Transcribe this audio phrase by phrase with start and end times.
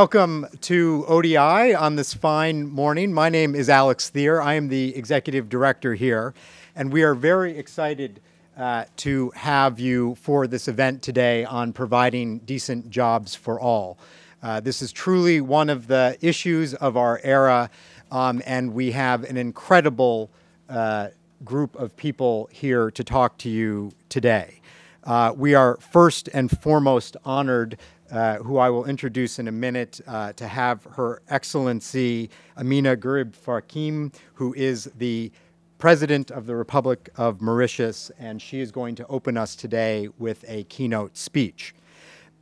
[0.00, 3.12] Welcome to ODI on this fine morning.
[3.12, 4.40] My name is Alex Thier.
[4.40, 6.32] I am the executive director here,
[6.74, 8.22] and we are very excited
[8.56, 13.98] uh, to have you for this event today on providing decent jobs for all.
[14.42, 17.68] Uh, this is truly one of the issues of our era,
[18.10, 20.30] um, and we have an incredible
[20.70, 21.08] uh,
[21.44, 24.62] group of people here to talk to you today.
[25.04, 27.78] Uh, we are first and foremost honored
[28.10, 33.32] uh, who I will introduce in a minute, uh, to have Her Excellency Amina Gurib
[33.32, 35.30] Fakim, who is the
[35.78, 40.44] President of the Republic of Mauritius, and she is going to open us today with
[40.46, 41.74] a keynote speech.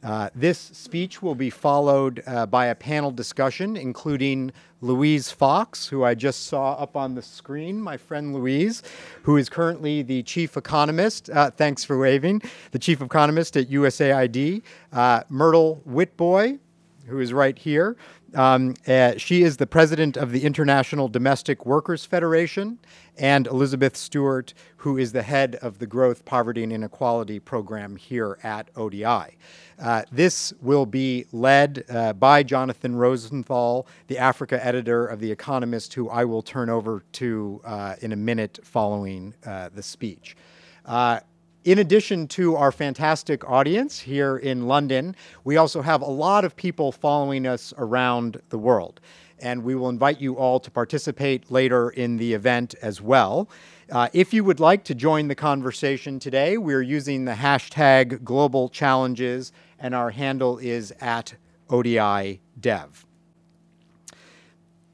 [0.02, 6.04] Uh, this speech will be followed uh, by a panel discussion, including Louise Fox, who
[6.04, 8.82] I just saw up on the screen, my friend Louise,
[9.22, 14.62] who is currently the chief economist, uh, thanks for waving, the chief economist at USAID,
[14.92, 16.58] uh, Myrtle Witbooi,
[17.06, 17.96] who is right here.
[18.34, 22.78] Um, uh, she is the president of the International Domestic Workers Federation,
[23.16, 28.38] and Elizabeth Stuart, who is the head of the Growth, Poverty, and Inequality program here
[28.42, 29.36] at ODI.
[29.80, 35.94] Uh, this will be led uh, by Jonathan Rosenthal, the Africa editor of The Economist,
[35.94, 40.36] who I will turn over to uh, in a minute following uh, the speech.
[40.84, 41.20] Uh,
[41.68, 46.56] in addition to our fantastic audience here in London, we also have a lot of
[46.56, 49.02] people following us around the world.
[49.38, 53.50] And we will invite you all to participate later in the event as well.
[53.92, 58.70] Uh, if you would like to join the conversation today, we're using the hashtag global
[58.70, 61.34] challenges, and our handle is at
[61.68, 63.04] ODI Dev.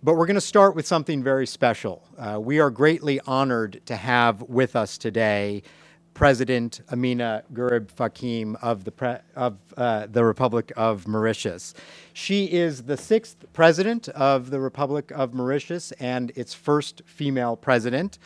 [0.03, 2.03] But we're going to start with something very special.
[2.19, 5.63] Uh, we are greatly honored to have with us today
[6.15, 11.75] President Amina Gurib Fakim of the, pre- of, uh, the Republic of Mauritius.
[12.13, 18.19] She is the sixth president of the Republic of Mauritius and its first female president.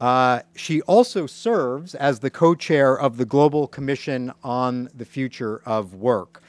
[0.00, 5.62] Uh, she also serves as the co chair of the Global Commission on the Future
[5.64, 6.42] of Work.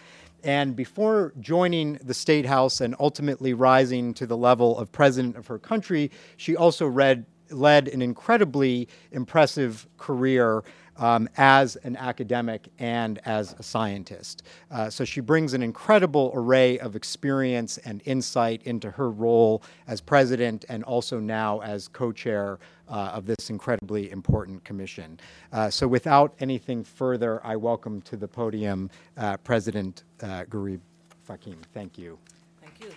[0.43, 5.47] And before joining the State House and ultimately rising to the level of president of
[5.47, 10.63] her country, she also read led an incredibly impressive career
[11.00, 14.44] um, as an academic and as a scientist.
[14.72, 20.02] Uh, so she brings an incredible array of experience and insight into her role as
[20.02, 22.59] president and also now as co chair
[22.90, 25.19] uh, of this incredibly important commission.
[25.52, 30.79] Uh, so, without anything further, I welcome to the podium uh, President uh, Gurib
[31.28, 31.58] Fakim.
[31.74, 32.18] Thank you.
[32.62, 32.91] Thank you.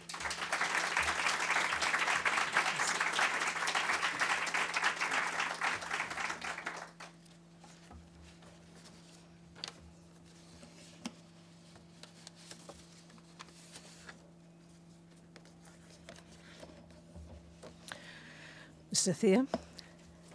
[19.00, 19.16] Mr.
[19.16, 19.46] Thier,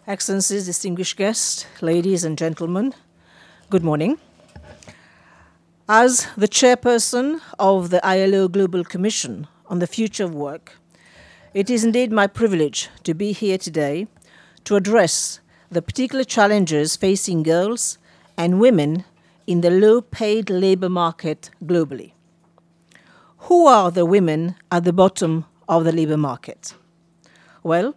[0.08, 2.92] Excellencies, distinguished guests, ladies and gentlemen,
[3.70, 4.18] good morning.
[5.88, 10.78] As the chairperson of the ILO Global Commission on the Future of Work,
[11.54, 14.08] it is indeed my privilege to be here today
[14.64, 15.38] to address
[15.70, 17.98] the particular challenges facing girls
[18.36, 19.04] and women
[19.46, 22.14] in the low paid labor market globally.
[23.46, 26.74] Who are the women at the bottom of the labor market?
[27.62, 27.94] Well,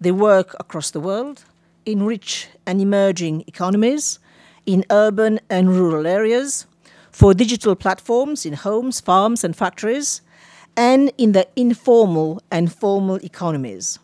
[0.00, 1.44] they work across the world,
[1.84, 4.18] in rich and emerging economies,
[4.66, 6.66] in urban and rural areas,
[7.10, 10.20] for digital platforms in homes, farms, and factories,
[10.76, 13.98] and in the informal and formal economies.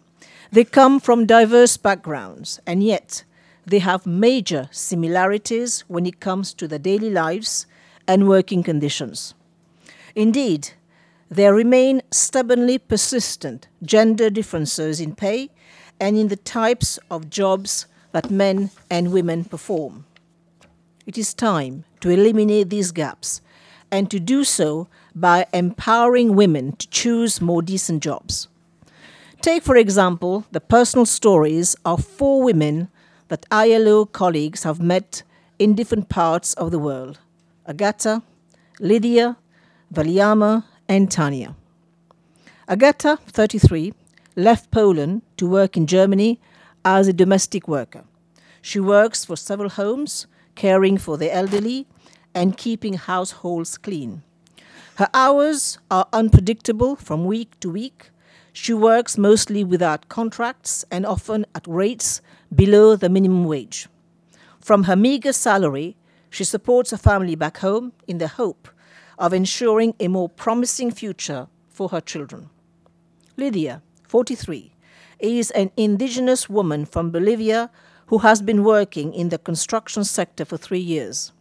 [0.51, 3.25] They come from diverse backgrounds, and yet
[3.67, 7.67] they have major similarities when it comes to their daily lives
[8.09, 9.35] and working conditions.
[10.15, 10.71] Indeed,
[11.31, 15.51] there remain stubbornly persistent gender differences in pay
[16.03, 20.05] and in the types of jobs that men and women perform.
[21.07, 23.41] It is time to eliminate these gaps
[23.89, 28.49] and to do so by empowering women to choose more decent jobs.
[29.41, 32.89] Take, for example, the personal stories of four women
[33.29, 35.23] that ILO colleagues have met
[35.61, 37.21] in different parts of the world
[37.69, 38.23] Agata,
[38.81, 39.37] Lydia,
[39.95, 41.55] Valiama, and Tania.
[42.69, 43.95] Agata, 33,
[44.37, 46.41] left Poland to work in Germany
[46.85, 48.05] as a domestic worker.
[48.61, 51.87] She works for several homes, caring for the elderly
[52.35, 54.23] and keeping households clean.
[54.97, 58.11] Her hours are unpredictable from week to week.
[58.53, 62.21] She works mostly without contracts and often at rates
[62.55, 63.89] below the minimum wage.
[64.61, 65.97] From her meager salary,
[66.31, 68.69] she supports her family back home in the hope
[69.19, 72.51] of ensuring a more promising future for her children.
[73.37, 73.83] Lydia,
[74.13, 74.75] 43,
[75.21, 77.71] is an indigenous woman from Bolivia
[78.09, 81.33] who has been working in the construction sector for three years.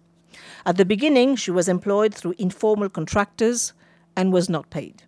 [0.65, 3.73] At the beginning, she was employed through informal contractors
[4.15, 5.03] and was not paid.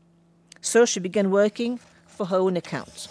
[0.59, 3.07] So she began working for her own account.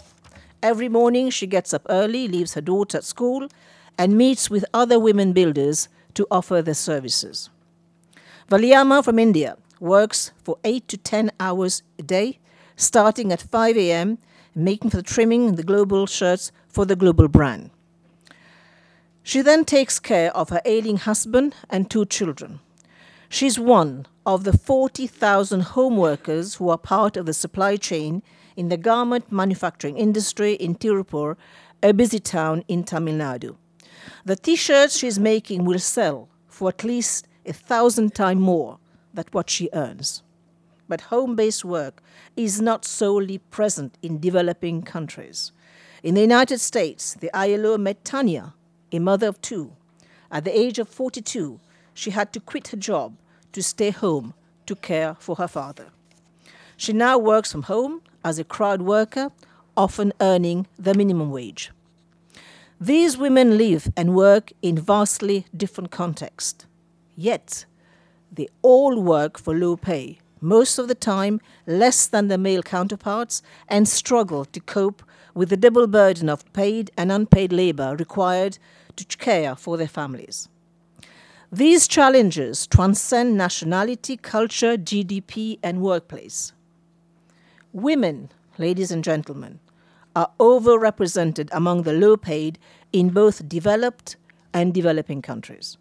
[0.62, 3.48] Every morning, she gets up early, leaves her daughter at school,
[3.96, 7.48] and meets with other women builders to offer their services.
[8.50, 12.38] Valiama from India works for 8 to 10 hours a day,
[12.76, 14.18] starting at 5 a.m.,
[14.54, 17.70] making for the trimming the global shirts for the global brand.
[19.22, 22.60] She then takes care of her ailing husband and two children.
[23.28, 28.22] She's one of the 40,000 home workers who are part of the supply chain
[28.56, 31.36] in the garment manufacturing industry in Tirupur,
[31.82, 33.56] a busy town in Tamil Nadu.
[34.24, 38.78] The t shirts she's making will sell for at least a thousand times more
[39.14, 40.22] than what she earns.
[40.92, 42.02] But home based work
[42.36, 45.50] is not solely present in developing countries.
[46.02, 48.52] In the United States, the ILO met Tanya,
[48.92, 49.72] a mother of two.
[50.30, 51.58] At the age of 42,
[51.94, 53.16] she had to quit her job
[53.52, 54.34] to stay home
[54.66, 55.86] to care for her father.
[56.76, 59.32] She now works from home as a crowd worker,
[59.74, 61.70] often earning the minimum wage.
[62.78, 66.66] These women live and work in vastly different contexts.
[67.16, 67.64] Yet,
[68.30, 73.42] they all work for low pay, most of the time less than their male counterparts,
[73.68, 75.02] and struggle to cope
[75.34, 78.58] with the double burden of paid and unpaid labor required
[78.96, 80.48] to care for their families.
[81.50, 86.52] These challenges transcend nationality, culture, GDP, and workplace.
[87.72, 89.60] Women, ladies and gentlemen,
[90.16, 92.58] are overrepresented among the low paid
[92.92, 94.16] in both developed
[94.52, 95.78] and developing countries.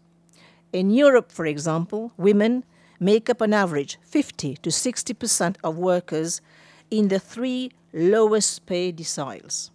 [0.72, 2.64] In Europe, for example, women
[3.02, 6.40] make up on average 50 to 60% of workers
[6.88, 9.70] in the three lowest paid deciles.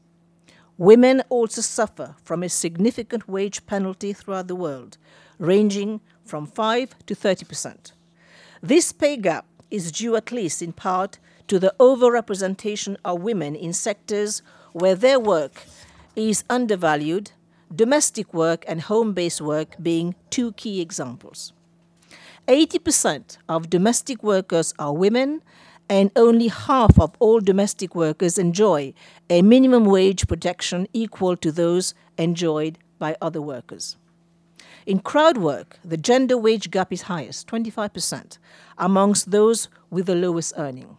[0.77, 4.97] Women also suffer from a significant wage penalty throughout the world,
[5.39, 7.91] ranging from 5 to 30%.
[8.61, 13.73] This pay gap is due at least in part to the overrepresentation of women in
[13.73, 14.41] sectors
[14.71, 15.65] where their work
[16.15, 17.31] is undervalued,
[17.75, 21.51] domestic work and home based work being two key examples.
[22.47, 25.41] 80% of domestic workers are women,
[25.89, 28.93] and only half of all domestic workers enjoy
[29.29, 33.97] a minimum wage protection equal to those enjoyed by other workers.
[34.85, 38.37] In crowd work, the gender wage gap is highest, 25%,
[38.77, 40.97] amongst those with the lowest earning.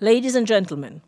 [0.00, 1.00] Ladies and gentlemen,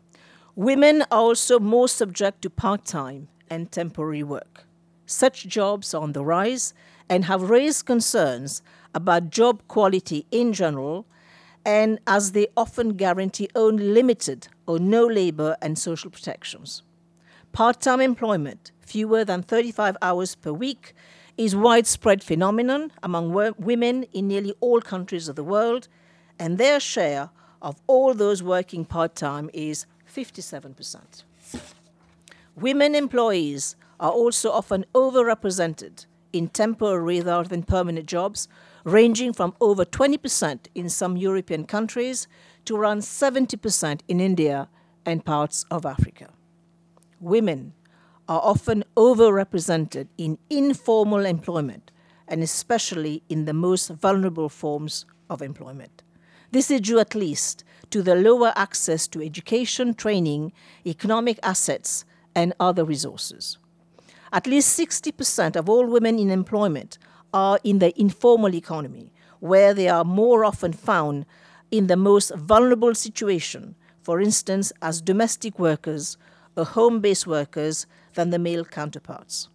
[0.55, 4.65] women are also more subject to part time and temporary work.
[5.05, 6.73] Such jobs are on the rise
[7.11, 8.61] and have raised concerns
[8.93, 11.05] about job quality in general
[11.65, 16.83] and as they often guarantee only limited or no labor and social protections.
[17.51, 20.93] Part time employment, fewer than 35 hours per week,
[21.37, 25.87] is widespread phenomenon among women in nearly all countries of the world,
[26.39, 27.29] and their share
[27.61, 31.23] of all those working part time is 57%.
[32.55, 38.47] Women employees are also often overrepresented in temporary rather than permanent jobs,
[38.83, 42.27] ranging from over 20% in some European countries
[42.65, 44.69] to around 70% in India
[45.05, 46.29] and parts of Africa.
[47.19, 47.73] Women
[48.27, 51.91] are often overrepresented in informal employment
[52.27, 56.03] and especially in the most vulnerable forms of employment.
[56.51, 60.53] This is due at least to the lower access to education, training,
[60.85, 63.57] economic assets, and other resources.
[64.33, 66.97] At least 60% of all women in employment
[67.33, 71.25] are in the informal economy, where they are more often found
[71.71, 76.17] in the most vulnerable situation, for instance, as domestic workers
[76.55, 79.47] or home based workers, than the male counterparts.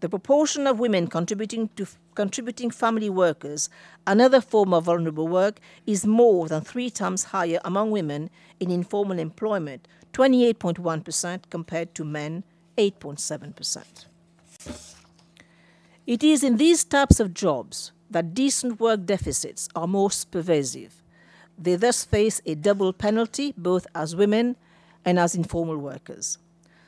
[0.00, 3.68] The proportion of women contributing to contributing family workers,
[4.06, 9.18] another form of vulnerable work, is more than three times higher among women in informal
[9.18, 12.44] employment, 28.1% compared to men,
[12.76, 14.97] 8.7%.
[16.08, 21.02] It is in these types of jobs that decent work deficits are most pervasive.
[21.58, 24.56] They thus face a double penalty both as women
[25.04, 26.38] and as informal workers.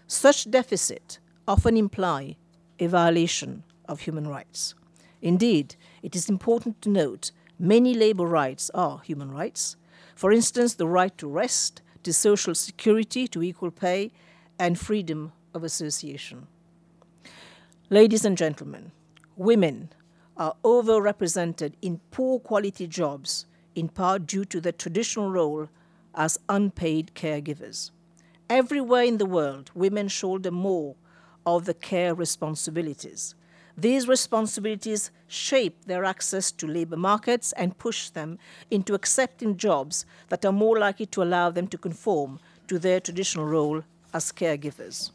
[0.07, 2.37] Such deficit often imply
[2.79, 4.75] a violation of human rights.
[5.21, 9.77] Indeed, it is important to note many labor rights are human rights.
[10.15, 14.13] For instance, the right to rest, to social security, to equal pay,
[14.59, 16.47] and freedom of association.
[17.91, 18.93] Ladies and gentlemen,
[19.41, 19.89] women
[20.37, 25.67] are overrepresented in poor quality jobs, in part due to their traditional role
[26.15, 27.91] as unpaid caregivers.
[28.51, 30.95] Everywhere in the world, women shoulder more
[31.47, 33.35] of the care responsibilities.
[33.79, 38.39] These responsibilities shape their access to labor markets and push them
[38.71, 43.47] into accepting jobs that are more likely to allow them to conform to their traditional
[43.47, 45.13] role as caregivers.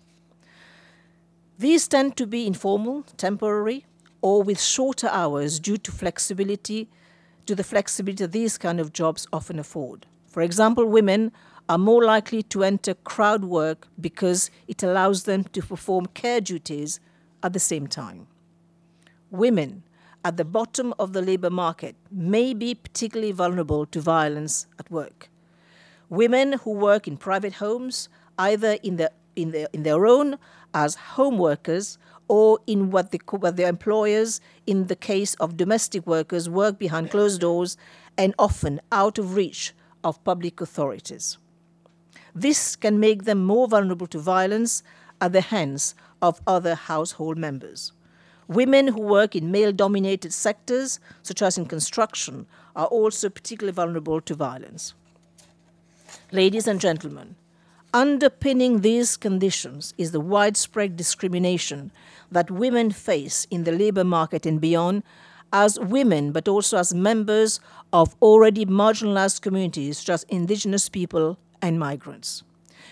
[1.59, 3.85] These tend to be informal, temporary,
[4.25, 6.89] or with shorter hours due to flexibility,
[7.45, 10.07] to the flexibility these kind of jobs often afford.
[10.25, 11.31] For example, women
[11.69, 16.99] are more likely to enter crowd work because it allows them to perform care duties
[17.43, 18.25] at the same time.
[19.29, 19.83] Women
[20.23, 25.29] at the bottom of the labor market may be particularly vulnerable to violence at work.
[26.09, 30.39] Women who work in private homes, either in, the, in, in their own
[30.73, 36.05] as home workers or in what, the, what their employers, in the case of domestic
[36.07, 37.77] workers, work behind closed doors
[38.17, 41.37] and often out of reach of public authorities.
[42.33, 44.83] This can make them more vulnerable to violence
[45.21, 47.91] at the hands of other household members.
[48.47, 54.21] Women who work in male dominated sectors, such as in construction, are also particularly vulnerable
[54.21, 54.93] to violence.
[56.31, 57.35] Ladies and gentlemen,
[57.93, 61.91] underpinning these conditions is the widespread discrimination
[62.31, 65.03] that women face in the labor market and beyond
[65.53, 67.59] as women, but also as members
[67.93, 72.43] of already marginalized communities such as indigenous people and migrants.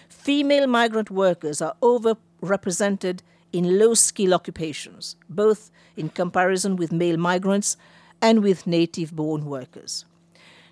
[0.07, 3.19] Female migrant workers are overrepresented
[3.51, 7.77] in low skill occupations, both in comparison with male migrants
[8.21, 10.05] and with native born workers.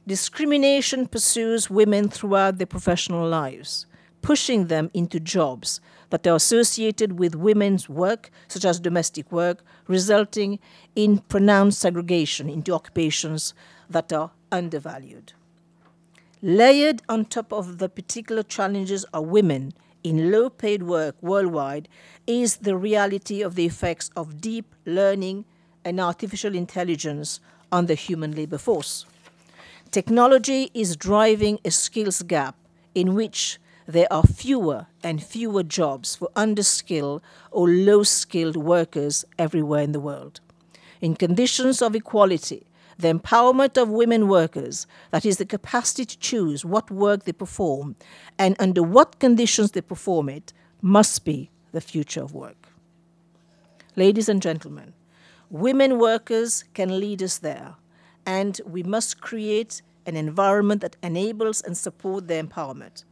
[0.07, 3.85] Discrimination pursues women throughout their professional lives,
[4.21, 10.59] pushing them into jobs that are associated with women's work, such as domestic work, resulting
[10.95, 13.53] in pronounced segregation into occupations
[13.89, 15.33] that are undervalued.
[16.41, 19.73] Layered on top of the particular challenges of women
[20.03, 21.87] in low paid work worldwide
[22.25, 25.45] is the reality of the effects of deep learning
[25.85, 27.39] and artificial intelligence
[27.71, 29.05] on the human labor force.
[29.91, 32.55] Technology is driving a skills gap
[32.95, 37.21] in which there are fewer and fewer jobs for underskilled
[37.51, 40.39] or low skilled workers everywhere in the world.
[41.01, 46.63] In conditions of equality, the empowerment of women workers, that is, the capacity to choose
[46.63, 47.95] what work they perform
[48.37, 52.67] and under what conditions they perform it, must be the future of work.
[53.95, 54.93] Ladies and gentlemen,
[55.49, 57.75] women workers can lead us there,
[58.25, 63.03] and we must create an environment that enables and supports their empowerment.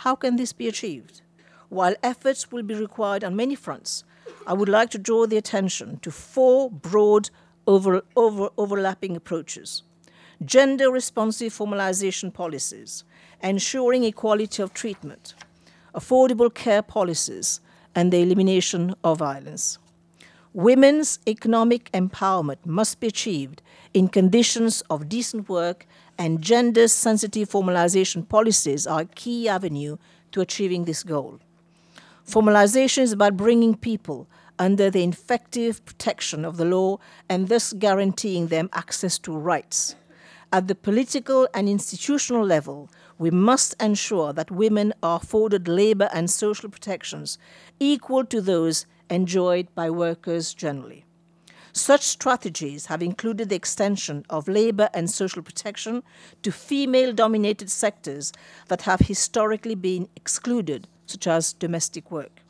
[0.00, 1.22] How can this be achieved?
[1.70, 4.04] While efforts will be required on many fronts,
[4.46, 7.30] I would like to draw the attention to four broad
[7.66, 9.82] over, over, overlapping approaches
[10.44, 13.04] gender responsive formalization policies,
[13.42, 15.32] ensuring equality of treatment,
[15.94, 17.60] affordable care policies,
[17.94, 19.78] and the elimination of violence.
[20.56, 23.60] Women's economic empowerment must be achieved
[23.92, 25.86] in conditions of decent work,
[26.16, 29.98] and gender sensitive formalization policies are a key avenue
[30.32, 31.40] to achieving this goal.
[32.26, 36.96] Formalization is about bringing people under the effective protection of the law
[37.28, 39.94] and thus guaranteeing them access to rights.
[40.50, 46.30] At the political and institutional level, we must ensure that women are afforded labor and
[46.30, 47.36] social protections
[47.78, 51.04] equal to those enjoyed by workers generally.
[51.72, 56.02] Such strategies have included the extension of labor and social protection
[56.42, 58.32] to female dominated sectors
[58.68, 62.40] that have historically been excluded, such as domestic work.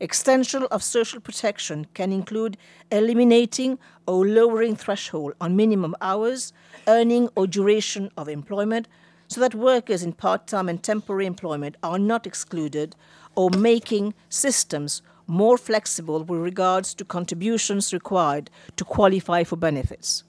[0.00, 2.56] Extension of social protection can include
[2.92, 6.52] eliminating or lowering threshold on minimum hours,
[6.86, 8.86] earning or duration of employment
[9.28, 12.94] so that workers in part-time and temporary employment are not excluded
[13.34, 20.24] or making systems more flexible with regards to contributions required to qualify for benefits.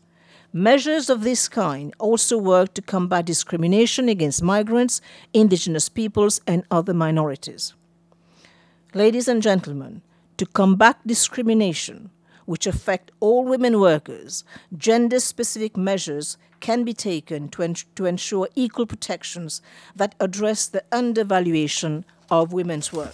[0.51, 4.99] Measures of this kind also work to combat discrimination against migrants,
[5.33, 7.73] indigenous peoples, and other minorities.
[8.93, 10.01] Ladies and gentlemen,
[10.37, 12.09] to combat discrimination,
[12.45, 14.43] which affect all women workers,
[14.75, 19.61] gender specific measures can be taken to, en- to ensure equal protections
[19.95, 23.13] that address the undervaluation of women's work.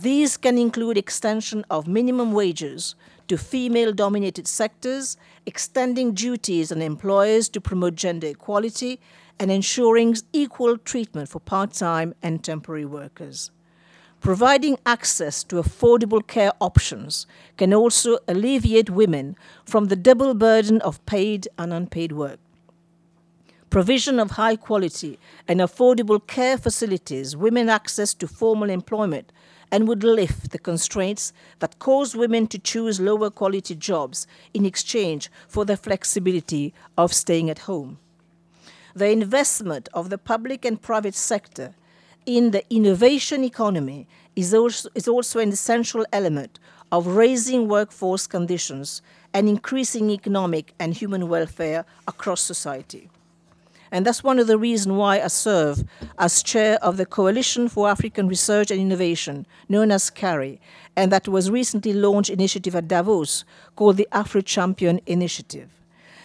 [0.00, 2.94] These can include extension of minimum wages
[3.26, 9.00] to female dominated sectors, extending duties on employers to promote gender equality,
[9.40, 13.50] and ensuring equal treatment for part time and temporary workers.
[14.20, 17.26] Providing access to affordable care options
[17.56, 22.38] can also alleviate women from the double burden of paid and unpaid work.
[23.68, 29.32] Provision of high quality and affordable care facilities, women access to formal employment,
[29.70, 35.30] and would lift the constraints that cause women to choose lower quality jobs in exchange
[35.46, 37.98] for the flexibility of staying at home.
[38.94, 41.74] The investment of the public and private sector
[42.26, 46.58] in the innovation economy is also, is also an essential element
[46.90, 49.02] of raising workforce conditions
[49.34, 53.10] and increasing economic and human welfare across society.
[53.90, 55.84] And that's one of the reasons why I serve
[56.18, 60.60] as chair of the Coalition for African Research and Innovation, known as CARI,
[60.96, 63.44] and that was recently launched initiative at Davos
[63.76, 65.70] called the Afro Champion Initiative.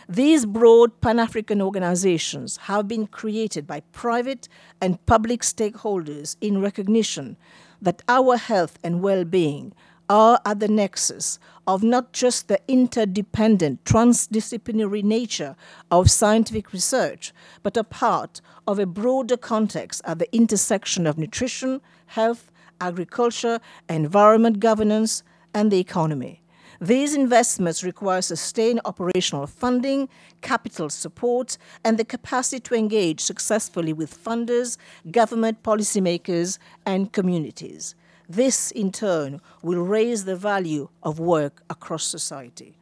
[0.10, 4.50] These broad Pan African organizations have been created by private
[4.82, 7.38] and public stakeholders in recognition
[7.82, 9.74] that our health and well being
[10.10, 15.56] are at the nexus of not just the interdependent, transdisciplinary nature
[15.90, 21.82] of scientific research, but a part of a broader context at the intersection of nutrition,
[22.08, 26.42] health, agriculture, environment governance, and the economy.
[26.82, 30.10] These investments require sustained operational funding,
[30.42, 34.76] capital support, and the capacity to engage successfully with funders,
[35.10, 37.96] government policymakers, and communities.
[38.28, 42.78] This, in turn, will raise the value of work across society.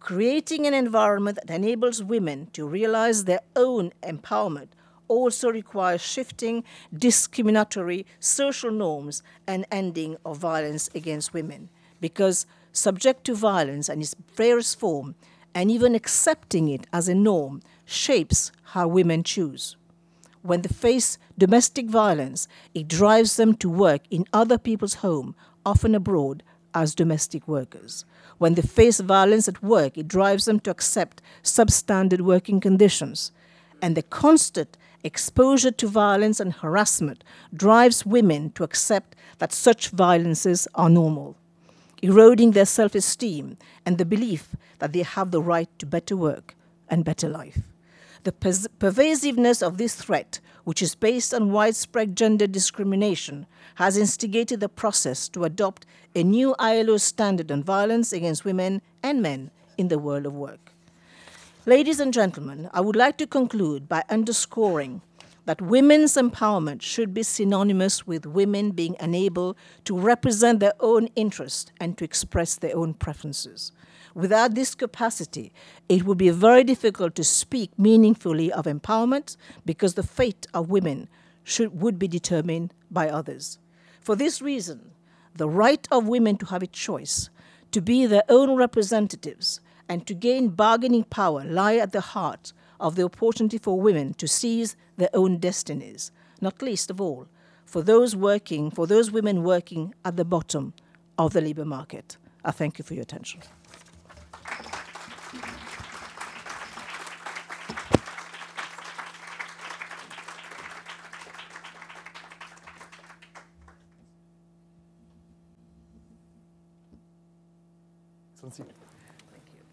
[0.00, 4.68] Creating an environment that enables women to realize their own empowerment
[5.08, 6.64] also requires shifting
[6.96, 11.68] discriminatory social norms and ending of violence against women.
[12.00, 15.14] Because subject to violence and its various form,
[15.54, 19.76] and even accepting it as a norm, shapes how women choose.
[20.42, 25.34] When they face domestic violence, it drives them to work in other people's home,
[25.66, 28.04] often abroad, as domestic workers.
[28.38, 33.32] When they face violence at work, it drives them to accept substandard working conditions.
[33.82, 40.68] And the constant exposure to violence and harassment drives women to accept that such violences
[40.74, 41.36] are normal
[42.02, 46.54] eroding their self esteem and the belief that they have the right to better work
[46.88, 47.69] and better life.
[48.22, 54.60] The pers- pervasiveness of this threat, which is based on widespread gender discrimination, has instigated
[54.60, 59.88] the process to adopt a new ILO standard on violence against women and men in
[59.88, 60.72] the world of work.
[61.64, 65.00] Ladies and gentlemen, I would like to conclude by underscoring
[65.46, 71.72] that women's empowerment should be synonymous with women being unable to represent their own interests
[71.80, 73.72] and to express their own preferences.
[74.14, 75.52] Without this capacity,
[75.88, 81.08] it would be very difficult to speak meaningfully of empowerment because the fate of women
[81.44, 83.58] should, would be determined by others.
[84.00, 84.92] For this reason,
[85.34, 87.30] the right of women to have a choice,
[87.72, 92.96] to be their own representatives, and to gain bargaining power lie at the heart of
[92.96, 97.28] the opportunity for women to seize their own destinies, not least of all
[97.70, 100.74] for those working, for those women working at the bottom
[101.16, 102.16] of the labour market.
[102.44, 103.42] I thank you for your attention.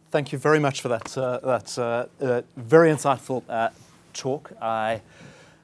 [0.10, 3.70] Thank you very much for that, uh, that uh, uh, very insightful uh,
[4.14, 4.54] talk.
[4.62, 5.02] I,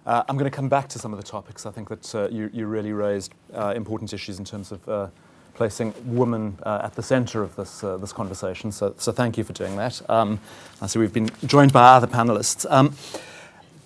[0.05, 1.65] I'm going to come back to some of the topics.
[1.65, 5.11] I think that uh, you, you, really raised uh, important issues in terms of
[5.53, 8.71] placing women at the centre of this, this conversation.
[8.71, 10.01] So, so thank you for doing that.
[10.09, 10.39] Um,
[10.87, 12.65] see we've been joined by other panelists.
[12.69, 12.95] Um,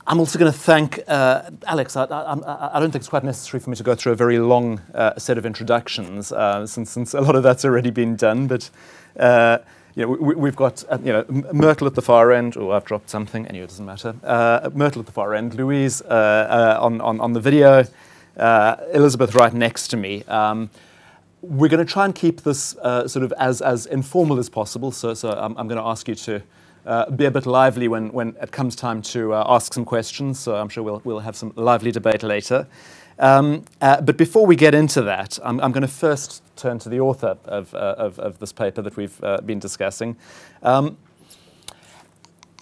[0.10, 1.98] I'm also going to thank uh, Alex.
[1.98, 4.40] I, I, I, don't think it's quite necessary for me to go through a very
[4.40, 8.48] long uh, set of introductions uh, since, since, a lot of that's already been done.
[8.48, 8.70] But
[9.98, 12.56] you know, we, have got uh, you know Myrtle at the far end.
[12.56, 13.48] Oh, I've dropped something.
[13.48, 14.16] Anyway, it doesn't matter.
[14.24, 15.56] Uh, Myrtle at the far end.
[15.56, 17.84] Louise uh, uh on, on, on the video.
[18.38, 20.24] Uh, Elizabeth right next to me.
[20.26, 20.70] Um,
[21.42, 24.92] we're going to try and keep this uh, sort of as, as informal as possible.
[24.92, 26.44] So, so I'm, I'm going to ask you to
[27.16, 30.40] be a bit lively when, when it comes time to ask some questions.
[30.40, 32.68] So I'm sure we'll, we'll have some lively debate later.
[33.20, 37.00] Um, but before we get into that, I'm, I'm going to first turn to the
[37.00, 40.16] author of, uh, of, of, this paper that we've uh, been discussing.
[40.62, 40.98] Um,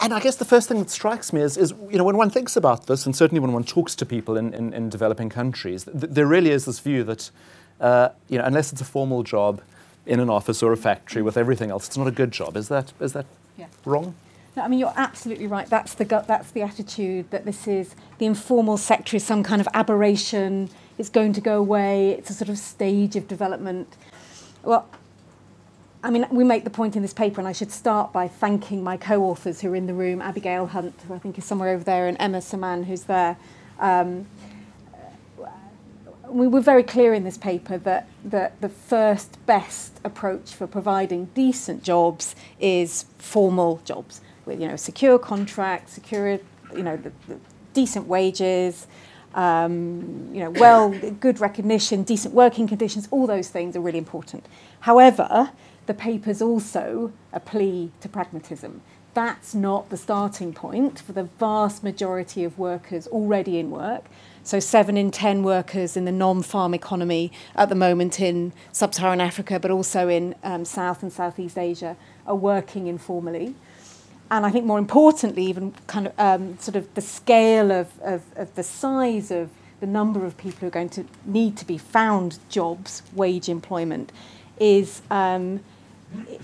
[0.01, 2.29] and I guess the first thing that strikes me is, is, you know, when one
[2.29, 5.85] thinks about this, and certainly when one talks to people in, in, in developing countries,
[5.85, 7.31] th- there really is this view that,
[7.79, 9.61] uh, you know, unless it's a formal job
[10.05, 12.57] in an office or a factory with everything else, it's not a good job.
[12.57, 13.25] Is that, is that
[13.57, 13.67] yeah.
[13.85, 14.15] wrong?
[14.55, 15.67] No, I mean you're absolutely right.
[15.67, 19.67] That's the that's the attitude that this is the informal sector is some kind of
[19.73, 20.69] aberration.
[20.97, 22.11] It's going to go away.
[22.11, 23.97] It's a sort of stage of development.
[24.63, 24.87] Well,
[26.05, 28.83] I mean, we make the point in this paper, and I should start by thanking
[28.83, 31.83] my co-authors who are in the room, Abigail Hunt, who I think is somewhere over
[31.83, 33.37] there, and Emma Samman, who's there.
[33.79, 34.27] Um,
[36.29, 41.25] we were very clear in this paper that, that the first best approach for providing
[41.33, 46.39] decent jobs is formal jobs with you know secure contracts, secure
[46.75, 47.39] you know the, the
[47.73, 48.87] decent wages,
[49.33, 53.07] um, you know well good recognition, decent working conditions.
[53.11, 54.45] All those things are really important.
[54.81, 55.51] However,
[55.85, 58.81] the paper's also a plea to pragmatism.
[59.13, 64.05] That's not the starting point for the vast majority of workers already in work.
[64.45, 68.93] So, seven in ten workers in the non farm economy at the moment in sub
[68.93, 73.55] Saharan Africa, but also in um, South and Southeast Asia, are working informally.
[74.29, 78.21] And I think more importantly, even kind of um, sort of the scale of, of,
[78.35, 81.79] of the size of the number of people who are going to need to be
[81.79, 84.11] found jobs, wage employment,
[84.59, 85.01] is.
[85.09, 85.61] Um,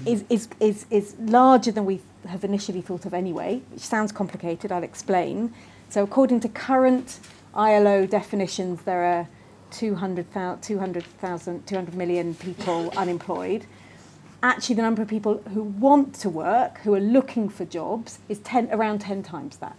[0.08, 4.72] is, is, is, is larger than we have initially thought of anyway, which sounds complicated,
[4.72, 5.54] I'll explain.
[5.88, 7.20] So, according to current
[7.54, 9.28] ILO definitions, there are
[9.72, 11.06] 200,000, 200,
[11.68, 13.66] 200 million people unemployed.
[14.44, 18.40] Actually, the number of people who want to work, who are looking for jobs, is
[18.40, 19.78] 10, around 10 times that.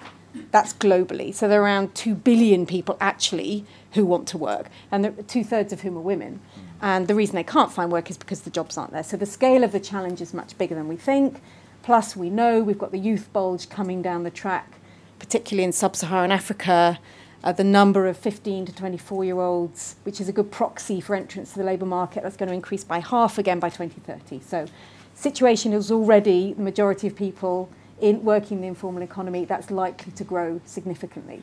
[0.51, 1.35] That's globally.
[1.35, 5.73] So there are around 2 billion people actually who want to work, and two thirds
[5.73, 6.41] of whom are women.
[6.57, 6.63] Mm.
[6.81, 9.03] And the reason they can't find work is because the jobs aren't there.
[9.03, 11.43] So the scale of the challenge is much bigger than we think.
[11.83, 14.79] Plus, we know we've got the youth bulge coming down the track,
[15.19, 16.99] particularly in sub Saharan Africa.
[17.45, 21.17] Uh, the number of 15 to 24 year olds, which is a good proxy for
[21.17, 24.41] entrance to the labour market, that's going to increase by half again by 2030.
[24.41, 24.67] So,
[25.15, 27.69] situation is already the majority of people
[28.01, 31.43] in working in the informal economy, that's likely to grow significantly.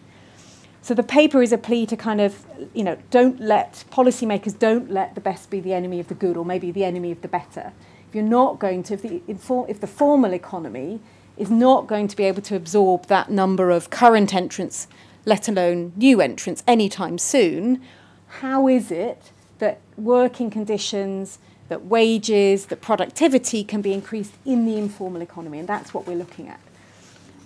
[0.82, 4.92] So the paper is a plea to kind of, you know, don't let policymakers don't
[4.92, 7.28] let the best be the enemy of the good, or maybe the enemy of the
[7.28, 7.72] better.
[8.08, 9.22] If you're not going to, if the,
[9.68, 11.00] if the formal economy
[11.38, 14.88] is not going to be able to absorb that number of current entrants,
[15.26, 17.82] let alone new entrants, anytime soon,
[18.28, 24.78] how is it that working conditions, that wages, that productivity can be increased in the
[24.78, 25.60] informal economy?
[25.60, 26.60] And that's what we're looking at.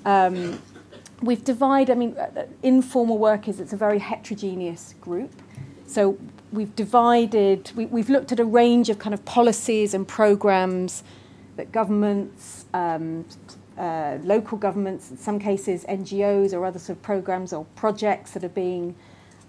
[0.05, 0.61] Um,
[1.21, 5.31] we've divided, I mean, uh, uh, informal workers, it's a very heterogeneous group.
[5.87, 6.17] So
[6.51, 11.03] we've divided, we, we've looked at a range of kind of policies and programs
[11.55, 13.25] that governments, um,
[13.77, 18.43] uh, local governments, in some cases NGOs or other sort of programs or projects that
[18.43, 18.95] are being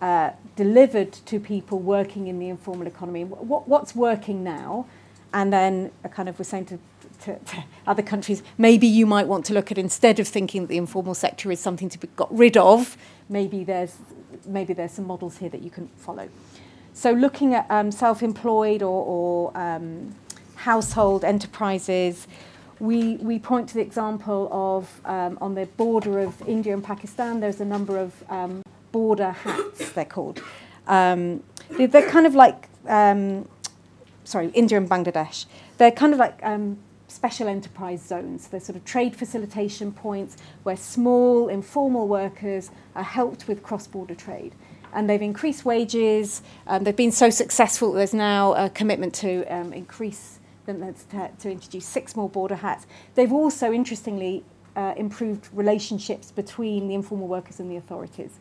[0.01, 3.25] uh, delivered to people working in the informal economy.
[3.25, 4.87] What, what's working now?
[5.33, 6.79] And then a kind of, we're saying to
[7.21, 10.69] to, to, other countries, maybe you might want to look at instead of thinking that
[10.69, 12.97] the informal sector is something to be got rid of,
[13.29, 13.97] maybe there's
[14.47, 16.29] maybe there's some models here that you can follow.
[16.93, 20.15] So looking at um, self-employed or, or um,
[20.55, 22.27] household enterprises,
[22.81, 27.41] we, we point to the example of um, on the border of India and Pakistan,
[27.41, 30.43] there's a number of um, border hats, they're called.
[30.87, 33.49] Um, they're, they're, kind of like, um,
[34.25, 35.47] sorry, India and Bangladesh.
[35.79, 38.49] They're kind of like um, special enterprise zones.
[38.49, 44.15] They're sort of trade facilitation points where small, informal workers are helped with cross border
[44.15, 44.55] trade.
[44.93, 46.43] And they've increased wages.
[46.81, 49.73] They've been so successful, there's now a commitment to um,
[50.66, 52.87] them to, to, introduce six more border hats.
[53.14, 54.44] They've also, interestingly,
[54.77, 58.38] uh, improved relationships between the informal workers and the authorities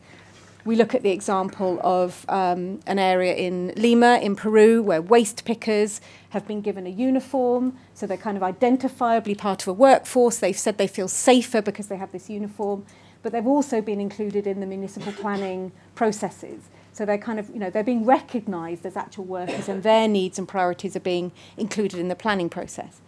[0.64, 5.44] we look at the example of um, an area in Lima, in Peru, where waste
[5.44, 10.38] pickers have been given a uniform, so they're kind of identifiably part of a workforce.
[10.38, 12.86] They've said they feel safer because they have this uniform,
[13.22, 16.62] but they've also been included in the municipal planning processes.
[16.94, 20.38] So they're kind of, you know, they're being recognised as actual workers, and their needs
[20.38, 23.02] and priorities are being included in the planning process.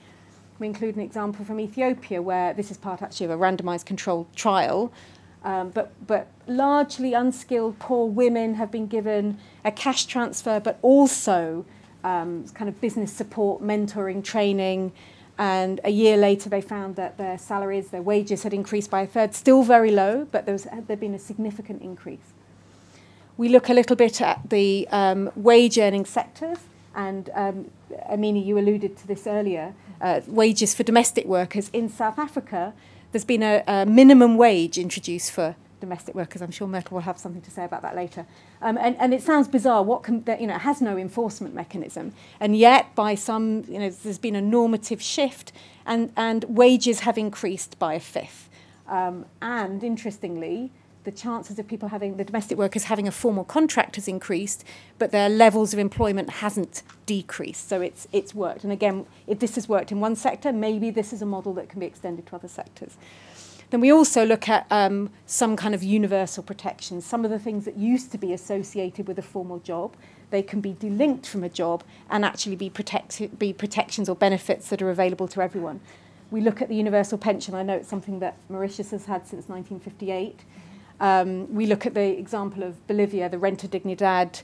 [0.59, 4.27] We include an example from Ethiopia where this is part actually of a randomised controlled
[4.37, 4.92] trial
[5.46, 11.64] um, but, but largely unskilled, poor women have been given a cash transfer, but also
[12.03, 14.92] um, kind of business support, mentoring, training.
[15.38, 19.07] And a year later, they found that their salaries, their wages had increased by a
[19.07, 22.33] third, still very low, but there was, had been a significant increase.
[23.37, 26.59] We look a little bit at the um, wage earning sectors,
[26.96, 27.70] And um,
[28.11, 29.75] Amina, you alluded to this earlier.
[30.01, 32.72] Uh, wages for domestic workers in South Africa,
[33.12, 36.40] there's been a, a minimum wage introduced for domestic workers.
[36.40, 38.27] I'm sure Myrtle will have something to say about that later.
[38.62, 39.83] Um, and, and it sounds bizarre.
[39.83, 43.90] What can, you know, it has no enforcement mechanism, and yet by some, you know,
[43.90, 45.53] there's been a normative shift,
[45.85, 48.49] and, and wages have increased by a fifth.
[48.88, 50.72] Um, and interestingly,
[51.07, 54.64] the chances of people having the domestic workers having a formal contract has increased,
[54.99, 57.69] but their levels of employment hasn't decreased.
[57.69, 58.64] So it's it's worked.
[58.64, 61.69] And again, if this has worked in one sector, maybe this is a model that
[61.69, 62.99] can be extended to other sectors.
[63.71, 67.01] Then we also look at um, some kind of universal protection.
[67.01, 69.95] Some of the things that used to be associated with a formal job,
[70.31, 74.69] they can be delinked from a job and actually be, protect- be protections or benefits
[74.69, 75.81] that are available to everyone.
[76.31, 77.55] We look at the universal pension.
[77.55, 80.40] I know it's something that Mauritius has had since 1958.
[81.00, 84.42] Um, we look at the example of Bolivia, the Renta Dignidad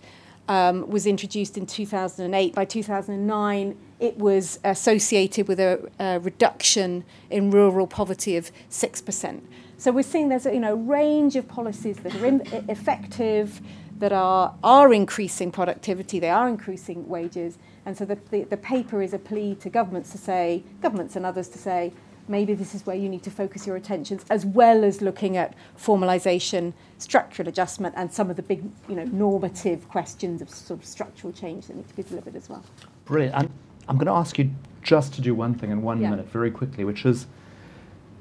[0.49, 2.55] um, was introduced in 2008.
[2.55, 9.41] By 2009, it was associated with a, a reduction in rural poverty of 6%.
[9.79, 13.61] So we're seeing there's a you know, range of policies that are in, effective,
[13.99, 17.59] that are, are increasing productivity, they are increasing wages.
[17.87, 21.25] And so the, the, the paper is a plea to governments to say, governments and
[21.25, 21.93] others to say,
[22.29, 25.55] maybe this is where you need to focus your attentions, as well as looking at
[25.79, 30.87] formalisation, structural adjustment, and some of the big, you know, normative questions of sort of
[30.87, 32.65] structural change that need to be delivered as well.
[33.05, 33.35] Brilliant.
[33.35, 33.51] I'm,
[33.89, 34.51] I'm going to ask you
[34.83, 36.11] just to do one thing in one yeah.
[36.11, 37.27] minute, very quickly, which is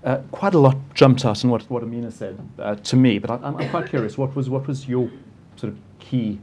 [0.04, 3.30] uh, quite a lot jumped out in what, what Amina said uh, to me, but
[3.30, 4.18] I, I'm, I'm quite curious.
[4.18, 5.12] What was, what was your
[5.56, 6.40] sort of key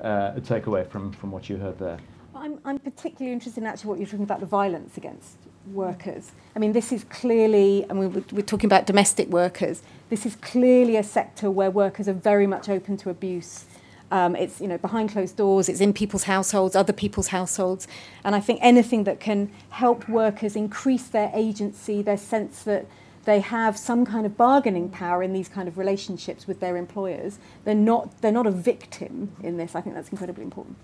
[0.00, 1.98] uh, takeaway from, from what you heard there?
[2.34, 5.36] I'm, I'm particularly interested in actually what you're talking about the violence against
[5.66, 6.32] workers.
[6.54, 9.82] I mean, this is clearly, mean, we're talking about domestic workers.
[10.10, 13.64] This is clearly a sector where workers are very much open to abuse.
[14.10, 15.70] Um, it's you know behind closed doors.
[15.70, 17.88] It's in people's households, other people's households,
[18.24, 22.84] and I think anything that can help workers increase their agency, their sense that
[23.24, 27.38] they have some kind of bargaining power in these kind of relationships with their employers.
[27.64, 29.74] They're not they're not a victim in this.
[29.74, 30.76] I think that's incredibly important.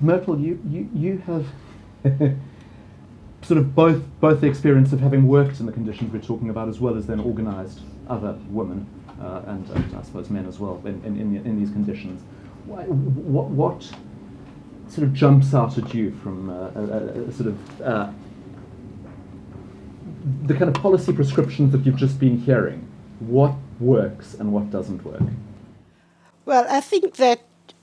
[0.00, 2.38] Myrtle, you you you have.
[3.42, 6.68] sort of both both the experience of having worked in the conditions we're talking about,
[6.68, 8.86] as well as then organised other women
[9.20, 12.22] uh, and, and, I suppose men as well in, in, in, in these conditions.
[12.66, 13.92] What, what, what,
[14.88, 18.12] sort of jumps out at you from uh, a, a, sort of uh,
[20.42, 22.86] the kind of policy prescriptions that you've just been hearing?
[23.20, 25.22] What works and what doesn't work?
[26.44, 27.40] Well, I think that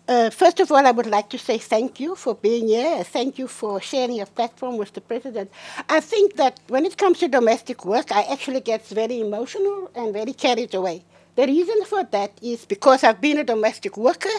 [0.10, 3.04] uh, first of all, I would like to say thank you for being here.
[3.04, 5.52] Thank you for sharing a platform with the president.
[5.88, 10.12] I think that when it comes to domestic work, I actually get very emotional and
[10.12, 11.06] very carried away.
[11.36, 14.38] The reason for that is because I've been a domestic worker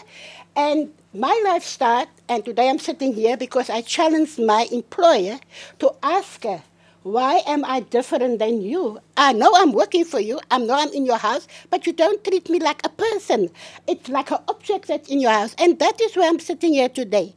[0.56, 5.38] and my life started, and today I'm sitting here because I challenged my employer
[5.78, 6.62] to ask her
[7.02, 9.00] why am I different than you?
[9.16, 10.38] I know I'm working for you.
[10.50, 13.48] I know I'm in your house, but you don't treat me like a person.
[13.86, 15.54] It's like an object that's in your house.
[15.58, 17.34] And that is why I'm sitting here today.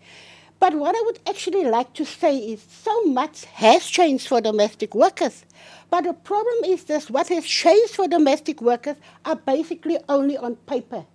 [0.60, 4.94] But what I would actually like to say is so much has changed for domestic
[4.94, 5.46] workers.
[5.90, 10.56] But the problem is this what has changed for domestic workers are basically only on
[10.56, 11.06] paper.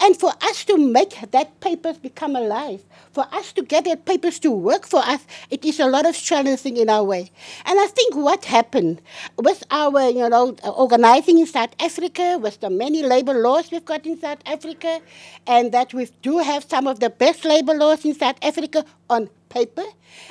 [0.00, 2.82] And for us to make that papers become alive,
[3.12, 6.16] for us to get that papers to work for us, it is a lot of
[6.16, 7.30] challenging in our way.
[7.64, 9.00] And I think what happened
[9.38, 14.06] with our, you know, organizing in South Africa, with the many labor laws we've got
[14.06, 15.00] in South Africa,
[15.46, 19.28] and that we do have some of the best labor laws in South Africa on
[19.52, 19.84] paper.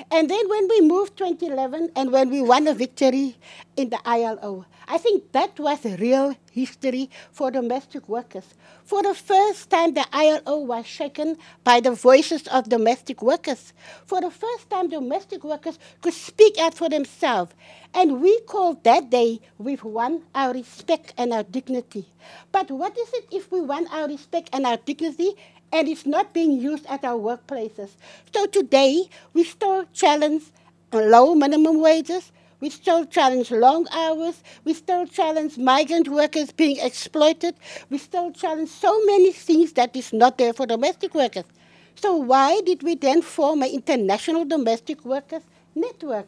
[0.09, 3.37] And then when we moved 2011 and when we won a victory
[3.77, 8.43] in the ILO, I think that was a real history for domestic workers.
[8.83, 13.73] For the first time, the ILO was shaken by the voices of domestic workers.
[14.05, 17.53] For the first time, domestic workers could speak out for themselves.
[17.93, 22.07] And we called that day, we've won our respect and our dignity.
[22.51, 25.35] But what is it if we won our respect and our dignity
[25.71, 27.91] and it's not being used at our workplaces?
[28.33, 30.43] So today, we still challenge
[30.93, 32.31] low minimum wages,
[32.61, 34.43] we still challenge long hours.
[34.63, 37.55] We still challenge migrant workers being exploited.
[37.89, 41.45] We still challenge so many things that is not there for domestic workers.
[41.95, 45.41] So why did we then form an international domestic workers
[45.73, 46.27] network?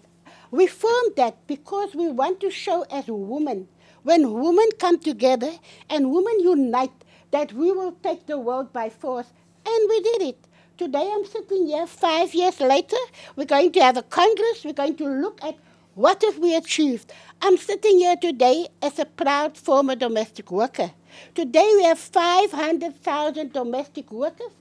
[0.50, 3.68] We formed that because we want to show as women,
[4.02, 5.52] when women come together
[5.90, 6.92] and women unite,
[7.34, 9.34] that we will take the world by force.
[9.66, 10.48] And we did it.
[10.78, 13.04] Today I'm sitting here five years later.
[13.36, 14.64] We're going to have a congress.
[14.64, 15.58] We're going to look at
[15.96, 17.12] what have we achieved?
[17.42, 20.92] I'm sitting here today as a proud former domestic worker.
[21.34, 24.52] Today we have 500,000 domestic workers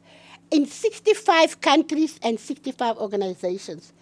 [0.50, 3.92] in 65 countries and 65 organizations.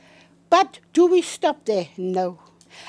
[0.48, 1.88] But do we stop there?
[1.96, 2.38] No.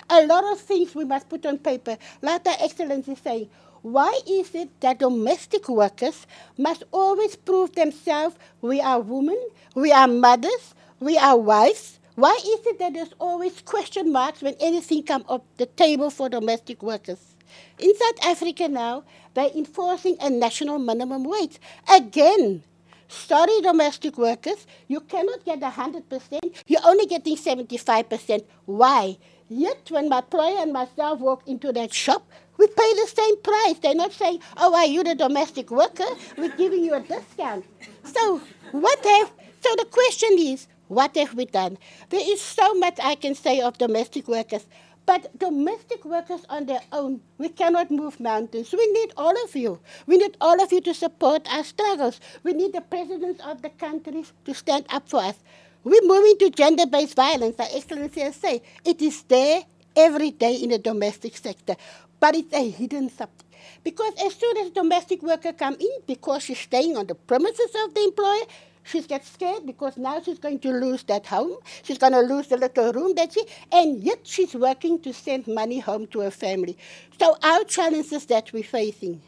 [0.09, 1.97] A lot of things we must put on paper.
[2.21, 3.49] Like the Excellency saying,
[3.81, 9.39] why is it that domestic workers must always prove themselves we are women,
[9.73, 11.99] we are mothers, we are wives?
[12.15, 16.29] Why is it that there's always question marks when anything comes up the table for
[16.29, 17.35] domestic workers?
[17.79, 21.57] In South Africa now, they're enforcing a national minimum wage.
[21.91, 22.63] Again,
[23.07, 28.45] sorry, domestic workers, you cannot get 100%, you're only getting 75%.
[28.65, 29.17] Why?
[29.49, 32.29] Yet, when my employer and myself walk into that shop,
[32.61, 33.79] we pay the same price.
[33.79, 36.05] They're not saying, oh, are you the domestic worker?
[36.37, 37.65] We're giving you a discount.
[38.03, 38.39] So,
[38.71, 41.79] what have, so the question is, what have we done?
[42.09, 44.67] There is so much I can say of domestic workers.
[45.07, 48.71] But domestic workers on their own, we cannot move mountains.
[48.71, 49.79] We need all of you.
[50.05, 52.19] We need all of you to support our struggles.
[52.43, 55.37] We need the presidents of the countries to stand up for us.
[55.83, 57.59] We're moving to gender-based violence.
[57.59, 59.63] Our Excellency has said it is there
[59.95, 61.75] every day in the domestic sector,
[62.21, 63.43] but it's a hidden subject.
[63.83, 67.93] Because as soon as domestic worker come in, because she's staying on the premises of
[67.93, 68.45] the employer,
[68.83, 71.57] she gets scared because now she's going to lose that home.
[71.83, 75.47] She's going to lose the little room that she, and yet she's working to send
[75.47, 76.77] money home to her family.
[77.19, 79.21] So our challenges that we're facing.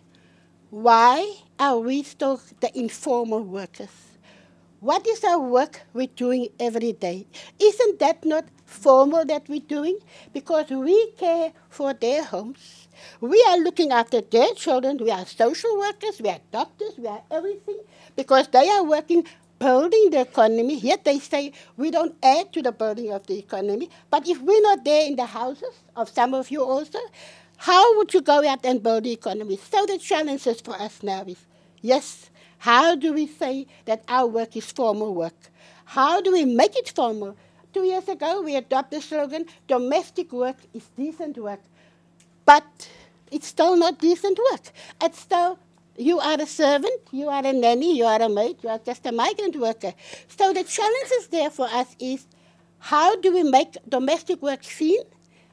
[0.71, 3.89] Why are we still the informal workers?
[4.79, 7.27] What is our work we're doing every day?
[7.59, 9.99] Isn't that not formal that we're doing?
[10.33, 12.82] Because we care for their homes.
[13.21, 14.97] We are looking after their children.
[14.97, 16.21] We are social workers.
[16.21, 16.93] We are doctors.
[16.97, 17.79] We are everything
[18.15, 19.25] because they are working
[19.59, 20.75] building the economy.
[20.75, 23.89] Yet they say we don't add to the building of the economy.
[24.09, 26.99] But if we're not there in the houses of some of you also,
[27.57, 29.57] how would you go out and build the economy?
[29.71, 31.45] So the challenges for us now is,
[31.81, 35.35] yes, how do we say that our work is formal work?
[35.85, 37.37] How do we make it formal?
[37.73, 41.59] Two years ago, we adopted the slogan, domestic work is decent work.
[42.45, 42.89] But
[43.31, 44.71] it's still not decent work.
[45.01, 45.59] It's still
[45.97, 49.05] you are a servant, you are a nanny, you are a maid, you are just
[49.05, 49.93] a migrant worker.
[50.27, 52.25] So the challenge is there for us is
[52.79, 55.01] how do we make domestic work seen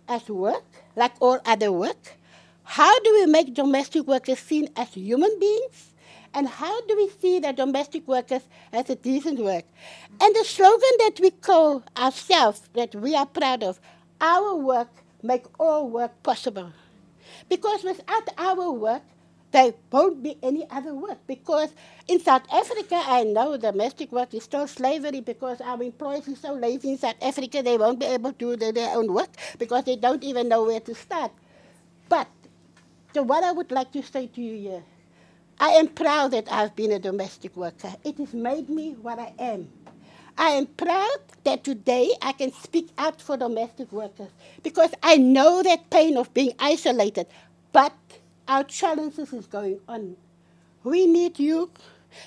[0.09, 0.65] as work,
[0.97, 2.17] like all other work?
[2.65, 5.93] How do we make domestic workers seen as human beings?
[6.33, 9.65] And how do we see the domestic workers as a decent work?
[10.21, 13.81] And the slogan that we call ourselves, that we are proud of,
[14.21, 14.91] our work
[15.23, 16.73] make all work possible.
[17.49, 19.03] Because without our work,
[19.53, 21.71] there won't be any other work because
[22.07, 26.55] in South Africa, I know domestic work is still slavery because our employees are so
[26.55, 29.97] lazy in South Africa, they won't be able to do their own work because they
[29.97, 31.33] don't even know where to start.
[32.09, 32.29] But
[33.13, 34.83] so what I would like to say to you here,
[35.59, 37.93] I am proud that I've been a domestic worker.
[38.05, 39.69] It has made me what I am.
[40.37, 44.31] I am proud that today I can speak out for domestic workers
[44.63, 47.27] because I know that pain of being isolated.
[47.73, 47.95] But
[48.49, 50.17] our challenges is going on.
[50.83, 51.71] We need you.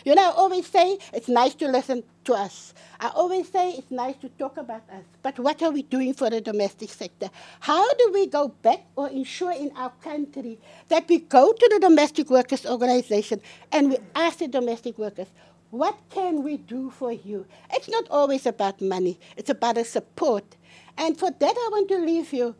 [0.06, 2.74] You know, I always say it's nice to listen to us.
[3.00, 5.04] I always say it's nice to talk about us.
[5.22, 7.30] But what are we doing for the domestic sector?
[7.60, 11.80] How do we go back or ensure in our country that we go to the
[11.80, 15.28] domestic workers organization and we ask the domestic workers,
[15.74, 17.48] what can we do for you?
[17.72, 20.56] It's not always about money, it's about a support.
[21.00, 22.56] And for that, I want to leave you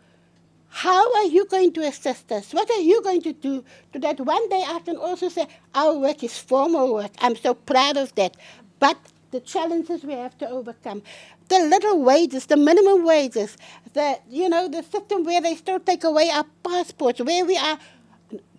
[0.70, 2.52] how are you going to assist us?
[2.52, 5.46] What are you going to do so that one day I can also say,
[5.76, 7.12] our work is formal work.
[7.20, 8.36] I'm so proud of that.
[8.80, 8.98] But
[9.30, 11.04] the challenges we have to overcome,
[11.50, 13.56] the little wages, the minimum wages,
[13.94, 17.78] the, you know, the system where they still take away our passports, where we are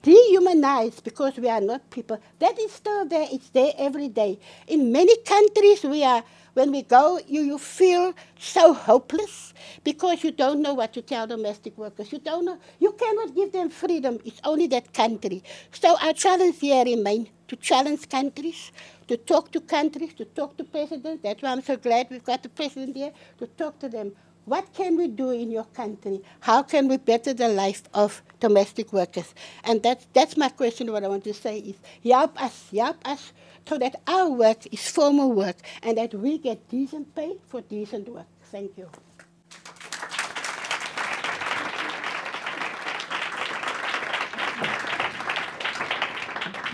[0.02, 3.26] dehumanized because we are not people, that is still there.
[3.30, 4.38] It's there every day.
[4.66, 6.22] In many countries, we are
[6.54, 11.26] when we go, you, you feel so hopeless because you don't know what to tell
[11.26, 12.12] domestic workers.
[12.12, 12.58] You don't know.
[12.78, 14.20] You cannot give them freedom.
[14.24, 15.42] It's only that country.
[15.72, 18.70] So our challenge here remains to challenge countries,
[19.08, 21.22] to talk to countries, to talk to presidents.
[21.22, 24.12] That's why I'm so glad we've got the president here to talk to them.
[24.46, 26.20] What can we do in your country?
[26.40, 29.34] How can we better the life of domestic workers?
[29.64, 30.92] And that's, that's my question.
[30.92, 33.32] What I want to say is help us, help us
[33.66, 38.08] so that our work is formal work and that we get decent pay for decent
[38.08, 38.26] work.
[38.50, 38.88] Thank you.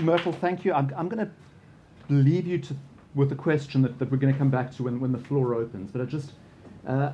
[0.00, 0.72] Myrtle, thank you.
[0.72, 1.30] I'm, I'm going to
[2.08, 2.74] leave you to,
[3.14, 5.54] with a question that, that we're going to come back to when, when the floor
[5.54, 5.92] opens.
[5.92, 6.32] But I just,
[6.86, 7.12] uh,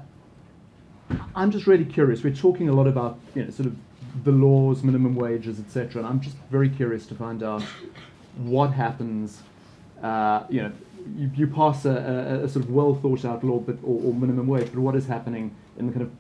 [1.35, 2.23] I'm just really curious.
[2.23, 3.77] We're talking a lot about, you know, sort of
[4.25, 6.01] the laws, minimum wages, etc.
[6.01, 7.63] And I'm just very curious to find out
[8.37, 9.43] what happens
[10.03, 10.73] uh, you know,
[11.17, 14.15] you, you pass a, a, a, sort of well thought out law, but or, or,
[14.15, 16.11] minimum wage, but what is happening in the kind of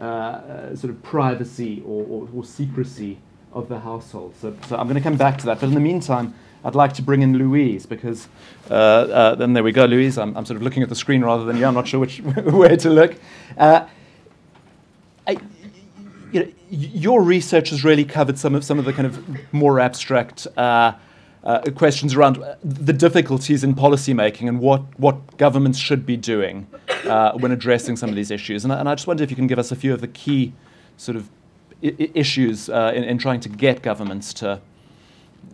[0.00, 3.18] uh, uh, sort of privacy or, or, or, secrecy
[3.52, 4.34] of the household?
[4.40, 5.60] So, so I'm going to come back to that.
[5.60, 8.26] But in the meantime, I'd like to bring in Louise because
[8.70, 10.18] uh, uh, then there we go, Louise.
[10.18, 11.66] I'm, I'm, sort of looking at the screen rather than you.
[11.66, 13.14] I'm not sure which way to look.
[13.56, 13.86] Uh,
[16.34, 19.78] you know, your research has really covered some of some of the kind of more
[19.78, 20.92] abstract uh,
[21.44, 26.66] uh, questions around the difficulties in policymaking and what, what governments should be doing
[27.04, 28.64] uh, when addressing some of these issues.
[28.64, 30.54] And, and, I just wonder if you can give us a few of the key
[30.96, 31.28] sort of
[31.82, 34.60] I- issues uh, in, in, trying to get governments to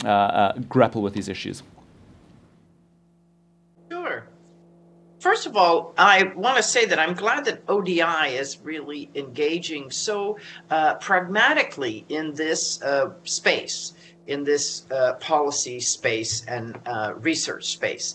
[0.04, 1.64] uh, uh, grapple with these issues.
[3.90, 4.24] Sure.
[5.20, 9.90] First of all, I want to say that I'm glad that ODI is really engaging
[9.90, 10.38] so
[10.70, 12.82] uh, pragmatically in this
[13.24, 13.92] space
[14.30, 18.14] in this uh, policy space and uh, research space.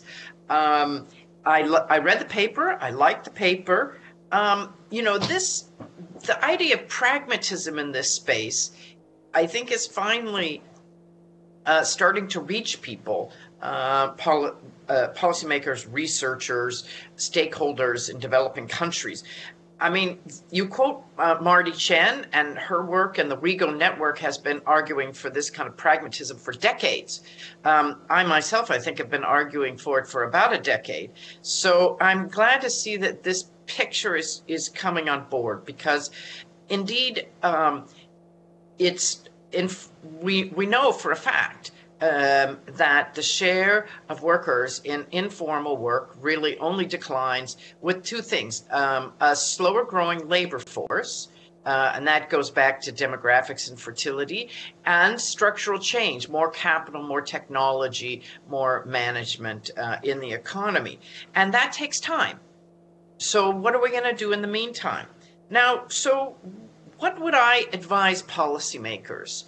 [0.49, 1.07] Um,
[1.45, 2.77] I, I read the paper.
[2.79, 3.97] I liked the paper.
[4.31, 5.65] Um, you know, this
[6.25, 8.71] the idea of pragmatism in this space,
[9.33, 10.63] I think, is finally
[11.65, 13.31] uh, starting to reach people,
[13.61, 14.53] uh, poli-
[14.89, 19.23] uh, policymakers, researchers, stakeholders in developing countries.
[19.79, 20.19] I mean,
[20.51, 25.11] you quote uh, Marty Chen, and her work and the WIEGO network has been arguing
[25.11, 27.21] for this kind of pragmatism for decades.
[27.65, 31.11] Um, I myself, I think, have been arguing for it for about a decade.
[31.41, 36.09] So I'm glad to see that this picture is is coming on board because,
[36.69, 37.85] indeed, um,
[38.79, 39.69] it's in.
[40.21, 41.71] We we know for a fact
[42.01, 48.63] um, that the share of workers in informal work really only declines with two things
[48.71, 51.29] um, a slower growing labor force.
[51.65, 54.49] Uh, and that goes back to demographics and fertility
[54.85, 60.99] and structural change, more capital, more technology, more management uh, in the economy.
[61.33, 62.39] And that takes time.
[63.17, 65.07] So, what are we going to do in the meantime?
[65.49, 66.35] Now, so
[66.97, 69.45] what would I advise policymakers?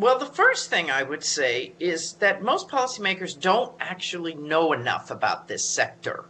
[0.00, 5.10] Well, the first thing I would say is that most policymakers don't actually know enough
[5.10, 6.24] about this sector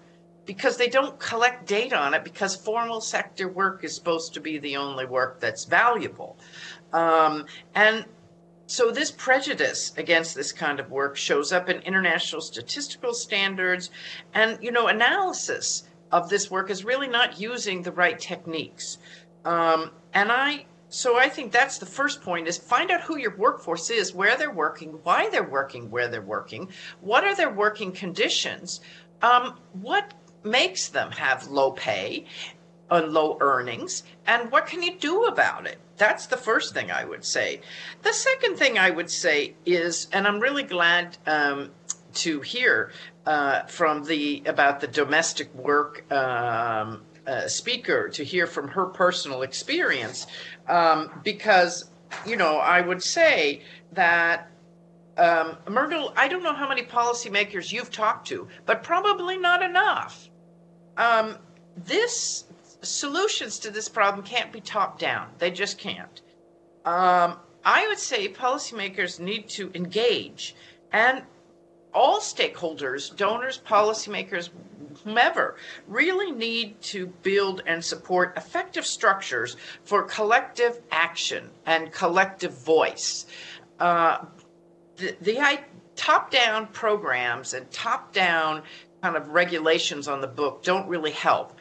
[0.44, 4.58] because they don't collect data on it because formal sector work is supposed to be
[4.58, 6.36] the only work that's valuable.
[6.92, 8.06] Um, and
[8.66, 13.90] so this prejudice against this kind of work shows up in international statistical standards
[14.34, 18.98] and you know analysis of this work is really not using the right techniques.
[19.44, 23.36] Um, and I so I think that's the first point is find out who your
[23.36, 26.68] workforce is, where they're working, why they're working, where they're working,
[27.00, 28.80] what are their working conditions,
[29.22, 30.12] um, what
[30.42, 32.26] makes them have low pay
[32.90, 35.78] and low earnings, and what can you do about it?
[35.96, 37.60] That's the first thing I would say.
[38.02, 41.70] The second thing I would say is, and I'm really glad um,
[42.14, 42.90] to hear
[43.26, 49.42] uh, from the about the domestic work um, uh, speaker to hear from her personal
[49.42, 50.26] experience
[50.68, 51.88] um, because
[52.26, 53.62] you know I would say
[53.92, 54.50] that
[55.16, 60.28] um, Myrtle, I don't know how many policymakers you've talked to, but probably not enough.
[60.96, 61.36] Um,
[61.76, 62.44] this
[62.82, 66.20] solutions to this problem can't be top down; they just can't.
[66.84, 70.56] Um, I would say policymakers need to engage
[70.92, 71.22] and
[71.92, 74.50] all stakeholders, donors, policymakers,
[75.04, 83.26] whomever, really need to build and support effective structures for collective action and collective voice.
[83.78, 84.24] Uh,
[84.96, 85.60] the, the
[85.96, 88.62] top down programs and top down
[89.02, 91.58] kind of regulations on the book don't really help.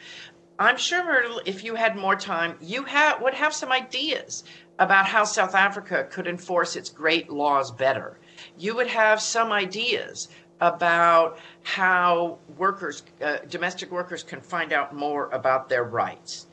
[0.58, 4.44] I'm sure, Myrtle, if you had more time, you ha- would have some ideas
[4.78, 8.18] about how South Africa could enforce its great laws better
[8.60, 10.28] you would have some ideas
[10.60, 16.46] about how workers, uh, domestic workers, can find out more about their rights.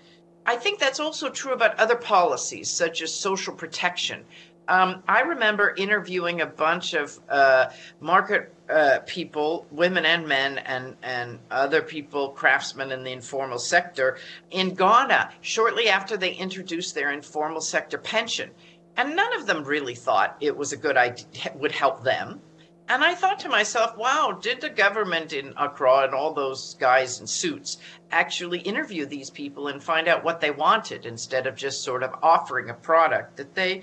[0.46, 4.24] I think that's also true about other policies, such as social protection.
[4.70, 10.96] Um, I remember interviewing a bunch of uh, market uh, people, women and men, and,
[11.04, 14.18] and other people, craftsmen in the informal sector,
[14.52, 18.52] in Ghana shortly after they introduced their informal sector pension.
[18.98, 22.42] And none of them really thought it was a good idea, would help them.
[22.90, 27.20] And I thought to myself, wow, did the government in Accra and all those guys
[27.20, 27.78] in suits
[28.12, 32.16] actually interview these people and find out what they wanted instead of just sort of
[32.24, 33.82] offering a product that they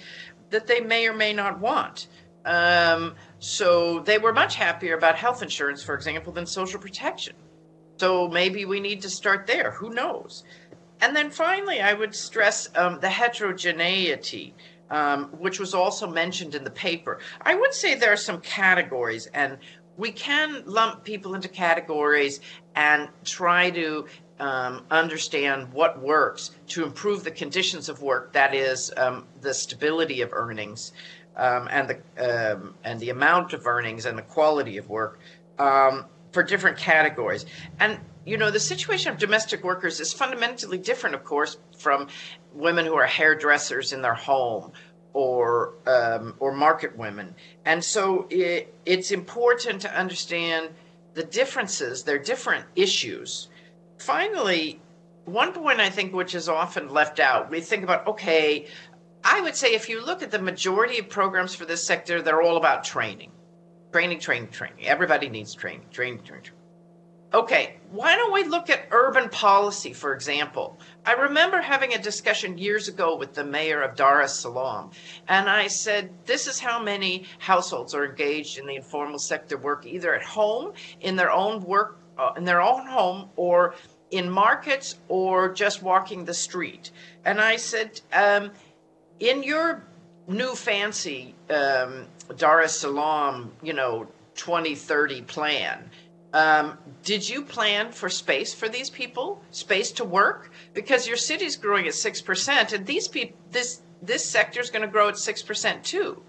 [0.51, 2.09] that they may or may not want?
[2.45, 7.35] Um, so they were much happier about health insurance, for example, than social protection.
[7.99, 9.71] So maybe we need to start there.
[9.73, 10.45] Who knows?
[11.01, 14.55] And then finally, I would stress um, the heterogeneity
[14.91, 17.19] um, which was also mentioned in the paper.
[17.41, 19.59] I would say there are some categories, and
[19.97, 22.41] we can lump people into categories
[22.75, 24.07] and try to
[24.41, 30.23] um, understand what works to improve the conditions of work, that is, um, the stability
[30.23, 30.93] of earnings
[31.37, 35.21] um, and, the, um, and the amount of earnings and the quality of work
[35.59, 37.47] um, for different categories.
[37.79, 42.09] And, you know, the situation of domestic workers is fundamentally different, of course, from
[42.53, 44.73] women who are hairdressers in their home
[45.13, 47.35] or um, or market women.
[47.65, 50.71] And so it, it's important to understand
[51.15, 52.03] the differences.
[52.03, 53.49] They're different issues
[53.99, 54.81] finally,
[55.25, 58.67] one point I think which is often left out, we think about, okay,
[59.23, 62.43] I would say if you look at the majority of programs for this sector, they're
[62.43, 63.33] all about training.
[63.93, 64.87] Training, training, training.
[64.87, 66.45] Everybody needs training, training, training.
[66.45, 66.64] training.
[67.35, 70.79] Okay, why don't we look at urban policy, for example?
[71.05, 74.93] I remember having a discussion years ago with the mayor of Dar es Salaam,
[75.27, 79.85] and I said, This is how many households are engaged in the informal sector work,
[79.85, 83.75] either at home, in their own work, uh, in their own home, or
[84.13, 86.93] in markets or just walking the street.
[87.25, 88.53] And I said, um,
[89.19, 89.83] in your
[90.29, 92.07] new fancy um,
[92.37, 94.07] Dar es Salaam, you know,
[94.37, 95.91] 2030 plan,
[96.35, 100.51] um, did you plan for space for these people, space to work?
[100.75, 104.83] Because your city's growing at six percent, and these people, this this sector is going
[104.83, 106.23] to grow at six percent too,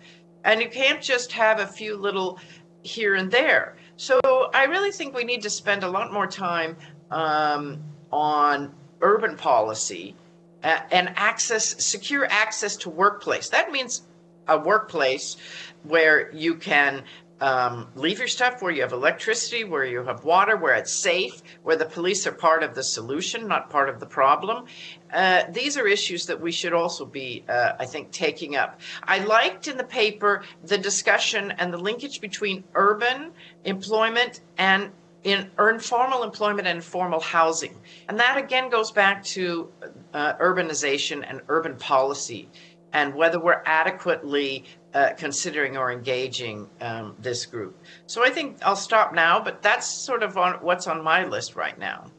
[0.44, 2.40] and you can't just have a few little
[2.84, 3.76] here and there.
[3.98, 4.20] So
[4.54, 6.78] I really think we need to spend a lot more time
[7.12, 10.16] um, on urban policy
[10.62, 13.50] and access, secure access to workplace.
[13.50, 14.04] That means
[14.48, 15.38] a workplace
[15.84, 17.04] where you can
[17.42, 21.42] um, leave your stuff, where you have electricity, where you have water, where it's safe,
[21.64, 24.66] where the police are part of the solution, not part of the problem.
[25.12, 28.80] Uh, these are issues that we should also be, uh, I think, taking up.
[29.04, 33.32] I liked in the paper the discussion and the linkage between urban
[33.66, 34.92] employment and
[35.24, 37.76] in informal employment and informal housing.
[38.08, 39.72] And that again goes back to
[40.14, 42.48] uh, urbanization and urban policy
[42.96, 44.64] and whether we're adequately
[44.96, 47.78] uh, considering or engaging um, this group.
[48.08, 51.56] So I think I'll stop now, but that's sort of on what's on my list
[51.56, 52.10] right now.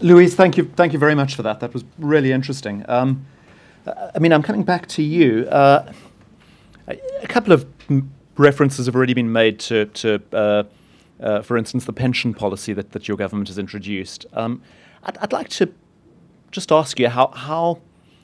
[0.00, 1.60] Louise, thank you, thank you very much for that.
[1.60, 2.84] That was really interesting.
[2.88, 3.24] Um,
[3.86, 5.46] I mean, I'm coming back to you.
[5.48, 5.92] Uh,
[6.88, 7.64] a couple of
[8.36, 10.64] references have already been made to, to uh,
[11.20, 14.26] uh, for instance, the pension policy that, that your government has introduced.
[14.32, 14.60] Um,
[15.04, 15.72] I'd, I'd, like to
[16.50, 17.80] just ask you how, how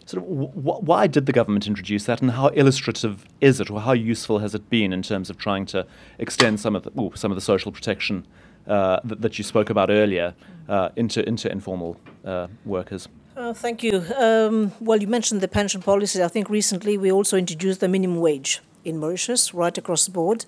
[0.06, 3.80] sort of w- why did the government introduce that, and how illustrative is it, or
[3.80, 5.86] how useful has it been in terms of trying to
[6.18, 8.26] extend some of the, ooh, some of the social protection
[8.66, 10.34] uh, that, that, you spoke about earlier
[10.68, 13.08] uh, into into informal uh, workers?
[13.36, 14.04] Uh, thank you.
[14.18, 16.22] Um, well, you mentioned the pension policy.
[16.22, 20.44] I think recently we also introduced the minimum wage in Mauritius, right across the board,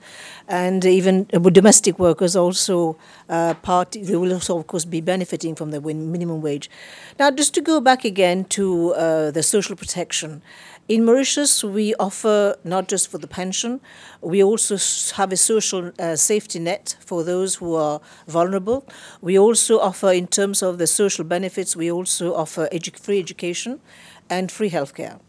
[0.48, 2.96] and even uh, domestic workers also
[3.28, 3.92] uh, part.
[3.92, 6.70] They will also, of course, be benefiting from the minimum wage.
[7.18, 10.42] Now, just to go back again to uh, the social protection.
[10.86, 13.80] In Mauritius, we offer not just for the pension,
[14.20, 14.76] we also
[15.16, 18.86] have a social uh, safety net for those who are vulnerable.
[19.22, 23.80] We also offer, in terms of the social benefits, we also offer edu- free education
[24.30, 25.20] and free healthcare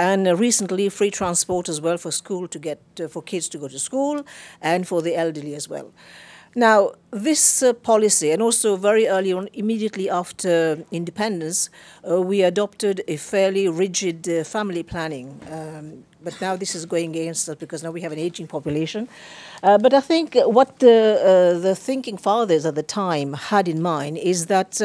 [0.00, 3.58] and uh, recently free transport as well for school to get uh, for kids to
[3.58, 4.24] go to school
[4.62, 5.92] and for the elderly as well.
[6.56, 11.70] Now, this uh, policy, and also very early on, immediately after independence,
[12.10, 15.40] uh, we adopted a fairly rigid uh, family planning.
[15.48, 19.08] Um, but now this is going against us because now we have an aging population.
[19.62, 24.18] Uh, but I think what the, the thinking fathers at the time had in mind
[24.18, 24.80] is that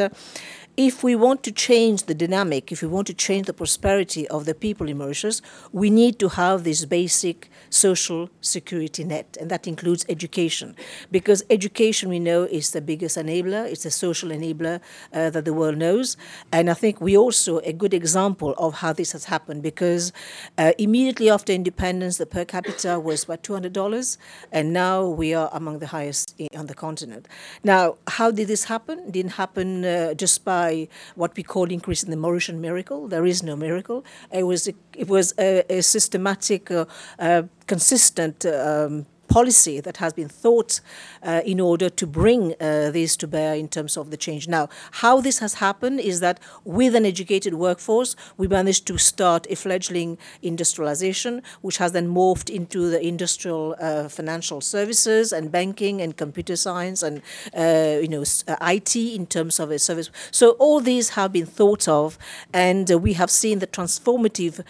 [0.76, 4.44] if we want to change the dynamic, if we want to change the prosperity of
[4.44, 5.40] the people in Mauritius,
[5.72, 10.76] we need to have this basic social security net, and that includes education.
[11.10, 14.80] Because education, we know, is the biggest enabler, it's a social enabler
[15.14, 16.16] uh, that the world knows.
[16.52, 20.12] And I think we also a good example of how this has happened because
[20.58, 24.18] uh, immediately after independence, the per capita was about $200,
[24.52, 27.26] and now we are among the highest on the continent.
[27.64, 28.98] Now, how did this happen?
[29.00, 33.00] It didn't happen uh, just by by what we call increasing the Mauritian miracle.
[33.14, 33.98] There is no miracle.
[34.40, 36.84] It was a, it was a, a systematic, uh,
[37.18, 40.80] uh, consistent um, policy that has been thought
[41.22, 44.48] uh, in order to bring uh, this to bear in terms of the change.
[44.48, 44.68] Now,
[45.02, 49.56] how this has happened is that with an educated workforce, we managed to start a
[49.56, 56.16] fledgling industrialization, which has then morphed into the industrial uh, financial services and banking and
[56.16, 57.22] computer science and
[57.56, 60.10] uh, you know uh, IT in terms of a service.
[60.30, 62.18] So all these have been thought of,
[62.52, 64.62] and uh, we have seen the transformative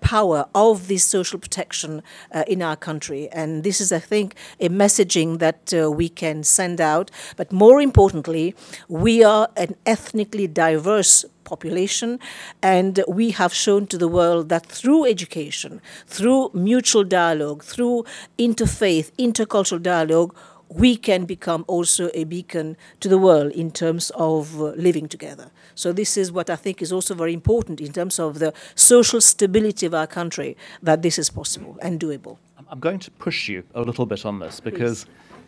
[0.00, 2.02] power of this social protection
[2.46, 6.80] in our country, and this is a think, a messaging that uh, we can send
[6.80, 7.10] out.
[7.36, 8.54] But more importantly,
[8.88, 12.18] we are an ethnically diverse population,
[12.62, 18.04] and we have shown to the world that through education, through mutual dialogue, through
[18.38, 20.34] interfaith, intercultural dialogue,
[20.74, 25.50] we can become also a beacon to the world in terms of uh, living together.
[25.74, 29.20] So this is what I think is also very important in terms of the social
[29.20, 32.38] stability of our country, that this is possible and doable.
[32.70, 35.04] I'm going to push you a little bit on this because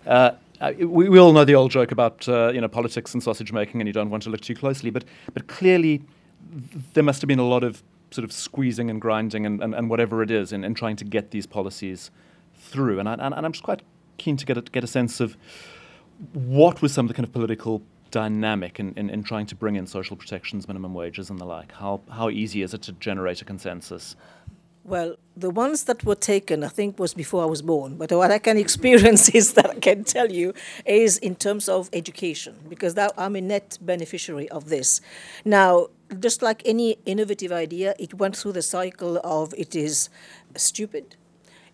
[0.06, 0.32] uh,
[0.78, 3.80] we, we, all know the old joke about uh, you know politics and sausage making,
[3.80, 4.90] and you don't want to look too closely.
[4.90, 6.02] But but clearly,
[6.92, 9.90] there must have been a lot of sort of squeezing and grinding and, and, and
[9.90, 12.10] whatever it is in, in trying to get these policies
[12.54, 13.00] through.
[13.00, 13.82] And, I, and, and I'm just quite
[14.18, 15.36] keen to get a, get a sense of
[16.32, 19.76] what was some of the kind of political dynamic in, in, in, trying to bring
[19.76, 21.72] in social protections, minimum wages, and the like?
[21.72, 24.14] How, how easy is it to generate a consensus?
[24.84, 27.96] Well, the ones that were taken, I think, was before I was born.
[27.96, 30.52] But what I can experience is that I can tell you
[30.84, 35.00] is in terms of education, because that, I'm a net beneficiary of this.
[35.44, 35.88] Now,
[36.20, 40.10] just like any innovative idea, it went through the cycle of it is
[40.54, 41.16] stupid,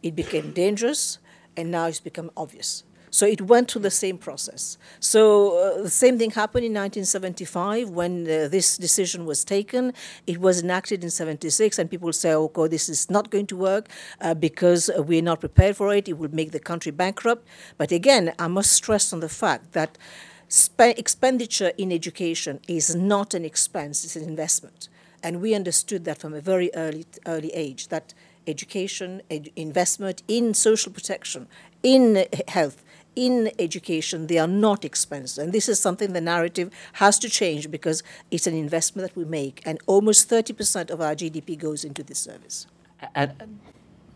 [0.03, 1.19] it became dangerous,
[1.61, 2.85] and now it's become obvious.
[3.11, 4.79] So it went through the same process.
[5.01, 9.93] So uh, the same thing happened in 1975 when uh, this decision was taken.
[10.27, 13.89] It was enacted in 76, and people say, "Oh, this is not going to work
[14.21, 16.09] uh, because we're not prepared for it.
[16.09, 17.47] It will make the country bankrupt."
[17.77, 19.99] But again, I must stress on the fact that
[20.47, 24.89] spe- expenditure in education is not an expense; it's an investment,
[25.21, 28.15] and we understood that from a very early early age that
[28.47, 31.47] education, ed- investment in social protection,
[31.83, 32.83] in health,
[33.17, 35.45] in education, they are not expensive.
[35.45, 39.25] And this is something the narrative has to change because it's an investment that we
[39.25, 42.67] make, and almost 30% of our GDP goes into this service.
[43.15, 43.61] And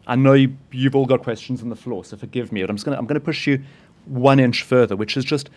[0.07, 0.55] I know you,
[0.85, 3.47] have all got questions on the floor, so forgive me, but I'm, going to push
[3.47, 3.63] you
[4.05, 5.51] one inch further, which is just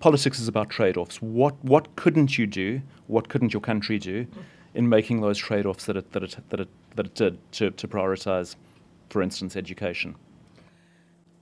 [0.00, 1.20] politics is about trade offs.
[1.20, 2.82] What, what couldn't you do?
[3.06, 4.26] What couldn't your country do
[4.74, 7.70] in making those trade offs that it, that, it, that, it, that it did to,
[7.70, 8.56] to prioritize,
[9.10, 10.14] for instance, education?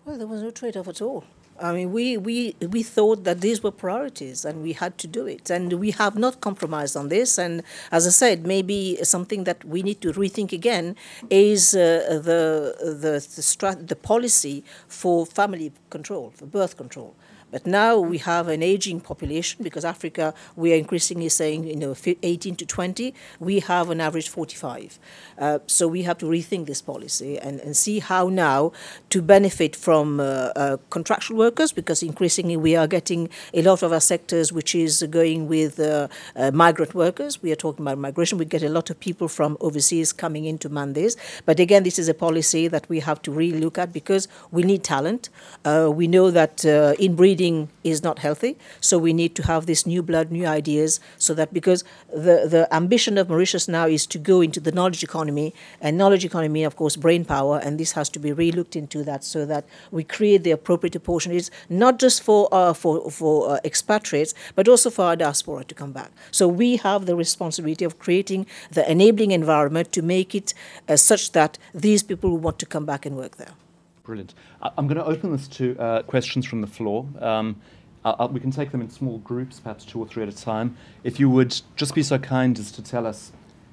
[0.04, 1.24] Well, there was no trade off at all.
[1.62, 5.26] I mean, we, we, we thought that these were priorities and we had to do
[5.26, 5.50] it.
[5.50, 7.36] And we have not compromised on this.
[7.38, 10.96] And as I said, maybe something that we need to rethink again
[11.28, 17.14] is uh, the, the, the, strat- the policy for family control, for birth control.
[17.50, 21.94] But now we have an aging population because Africa, we are increasingly saying, you know,
[22.22, 23.14] 18 to 20.
[23.40, 24.98] We have an average 45.
[25.38, 28.72] Uh, so we have to rethink this policy and, and see how now
[29.10, 33.92] to benefit from uh, uh, contractual workers because increasingly we are getting a lot of
[33.92, 37.42] our sectors which is going with uh, uh, migrant workers.
[37.42, 38.38] We are talking about migration.
[38.38, 41.16] We get a lot of people from overseas coming into Mondays.
[41.46, 44.62] But again, this is a policy that we have to really look at because we
[44.62, 45.30] need talent.
[45.64, 47.39] Uh, we know that in inbreeding
[47.84, 48.56] is not healthy.
[48.80, 52.68] So we need to have this new blood, new ideas, so that because the, the
[52.72, 56.76] ambition of Mauritius now is to go into the knowledge economy, and knowledge economy, of
[56.76, 60.42] course, brain power, and this has to be relooked into that so that we create
[60.44, 65.16] the appropriate opportunities, not just for uh, for for uh, expatriates, but also for our
[65.16, 66.10] diaspora to come back.
[66.30, 70.54] So we have the responsibility of creating the enabling environment to make it
[70.88, 73.54] uh, such that these people want to come back and work there.
[74.02, 74.34] Brilliant.
[74.62, 77.06] I'm going to open this to uh, questions from the floor.
[77.20, 77.60] Um,
[78.04, 80.76] I'll, we can take them in small groups, perhaps two or three at a time.
[81.04, 83.32] If you would just be so kind as to tell us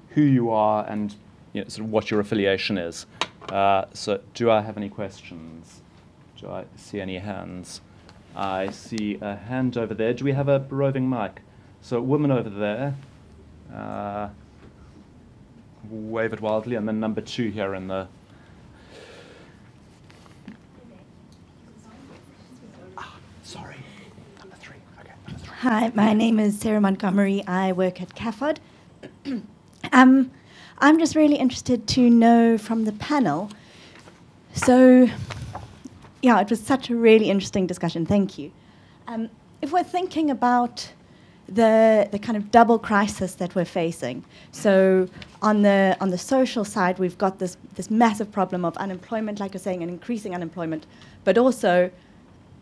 [0.10, 1.16] who you are and
[1.54, 3.06] you know, sort of what your affiliation is.
[3.50, 5.82] Uh, so, do I have any questions?
[6.40, 7.82] Do I see any hands?
[8.36, 10.14] I see a hand over there.
[10.14, 11.42] Do we have a roving mic?
[11.82, 12.96] So, a woman over there.
[13.74, 14.30] Uh,
[15.90, 18.08] wave it wildly, and then number two here in the
[25.62, 27.43] Hi, my name is Sarah Montgomery.
[27.47, 28.60] I work at CAFOD.
[29.91, 30.32] um,
[30.78, 33.49] I'm just really interested to know from the panel.
[34.53, 35.10] So,
[36.22, 38.05] yeah, it was such a really interesting discussion.
[38.05, 38.51] Thank you.
[39.08, 39.30] Um,
[39.64, 40.91] if we're thinking about
[41.47, 45.10] the the kind of double crisis that we're facing, so
[45.41, 49.55] on the on the social side, we've got this this massive problem of unemployment, like
[49.55, 50.86] you're saying, and increasing unemployment,
[51.24, 51.89] but also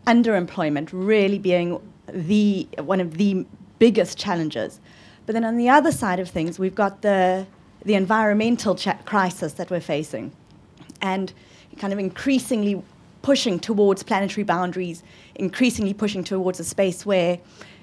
[0.06, 1.78] underemployment really being
[2.08, 3.46] the one of the
[3.78, 4.80] biggest challenges.
[5.26, 7.46] But then on the other side of things, we've got the
[7.84, 10.32] the environmental crisis that we're facing,
[11.00, 11.32] and
[11.78, 12.82] kind of increasingly
[13.22, 15.02] pushing towards planetary boundaries,
[15.34, 17.38] increasingly pushing towards a space where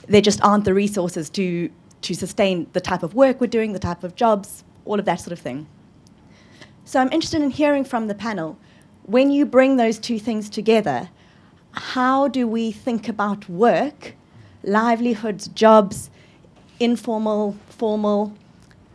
[0.07, 1.69] there just aren't the resources to
[2.01, 5.19] to sustain the type of work we're doing, the type of jobs, all of that
[5.21, 5.67] sort of thing.
[6.85, 8.57] So I'm interested in hearing from the panel
[9.05, 11.09] when you bring those two things together,
[11.73, 14.15] how do we think about work,
[14.63, 16.09] livelihoods, jobs,
[16.79, 18.33] informal, formal,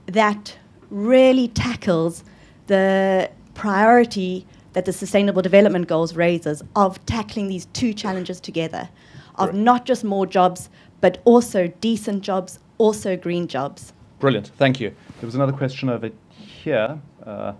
[0.06, 0.56] that
[0.90, 2.24] really tackles
[2.66, 8.88] the priority that the Sustainable Development Goals raises of tackling these two challenges together,
[9.36, 10.68] of not just more jobs,
[11.00, 13.92] but also decent jobs, also green jobs.
[14.20, 14.94] Brilliant, thank you.
[15.20, 17.00] There was another question over here.
[17.24, 17.52] Uh,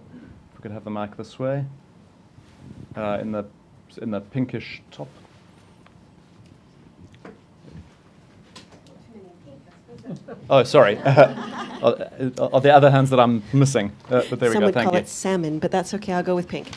[0.53, 1.65] if we could have the mic this way,
[2.97, 3.45] uh, in the
[3.99, 5.09] in the pinkish top.
[10.51, 10.99] Oh, sorry.
[10.99, 11.31] are,
[12.39, 13.93] are the other hands that I'm missing?
[14.11, 14.53] Uh, but there Some we go.
[14.53, 15.01] Some would Thank call you.
[15.01, 16.13] it salmon, but that's okay.
[16.15, 16.69] I'll go with pink.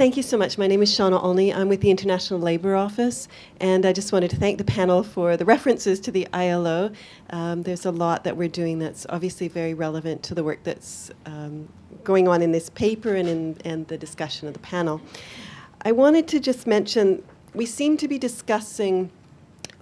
[0.00, 0.56] Thank you so much.
[0.56, 1.52] My name is Shauna Olney.
[1.52, 3.28] I'm with the International Labour Office,
[3.60, 6.90] and I just wanted to thank the panel for the references to the ILO.
[7.28, 11.10] Um, there's a lot that we're doing that's obviously very relevant to the work that's
[11.26, 11.68] um,
[12.02, 15.02] going on in this paper and in and the discussion of the panel.
[15.82, 17.22] I wanted to just mention
[17.52, 19.10] we seem to be discussing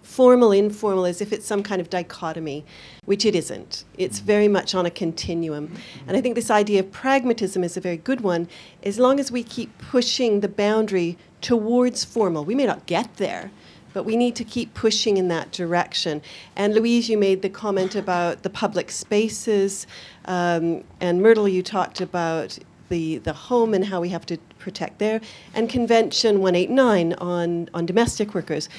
[0.09, 2.65] formal, informal, as if it's some kind of dichotomy,
[3.05, 3.85] which it isn't.
[3.99, 5.73] It's very much on a continuum.
[6.07, 8.49] And I think this idea of pragmatism is a very good one,
[8.83, 12.45] as long as we keep pushing the boundary towards formal.
[12.45, 13.51] We may not get there,
[13.93, 16.23] but we need to keep pushing in that direction.
[16.57, 19.87] And Louise, you made the comment about the public spaces,
[20.25, 24.99] um, and Myrtle, you talked about the, the home and how we have to protect
[25.01, 25.21] there,
[25.55, 28.71] and Convention 189 on, on domestic workers.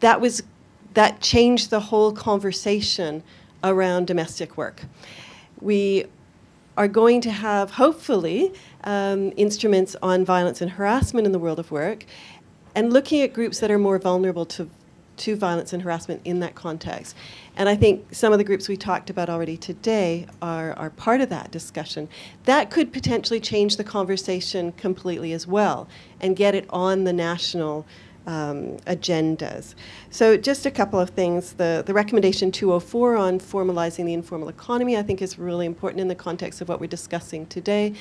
[0.00, 0.42] That was
[0.94, 3.22] that changed the whole conversation
[3.64, 4.82] around domestic work.
[5.60, 6.06] We
[6.76, 8.52] are going to have, hopefully,
[8.84, 12.04] um, instruments on violence and harassment in the world of work,
[12.74, 14.68] and looking at groups that are more vulnerable to,
[15.18, 17.14] to violence and harassment in that context.
[17.56, 21.20] And I think some of the groups we talked about already today are, are part
[21.20, 22.08] of that discussion.
[22.46, 25.86] That could potentially change the conversation completely as well
[26.20, 27.84] and get it on the national
[28.26, 29.74] um, agendas.
[30.10, 31.54] So, just a couple of things.
[31.54, 36.08] The, the recommendation 204 on formalizing the informal economy, I think, is really important in
[36.08, 37.94] the context of what we're discussing today.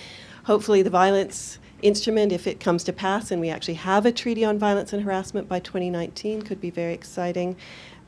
[0.45, 4.45] Hopefully, the violence instrument, if it comes to pass and we actually have a treaty
[4.45, 7.55] on violence and harassment by 2019, could be very exciting.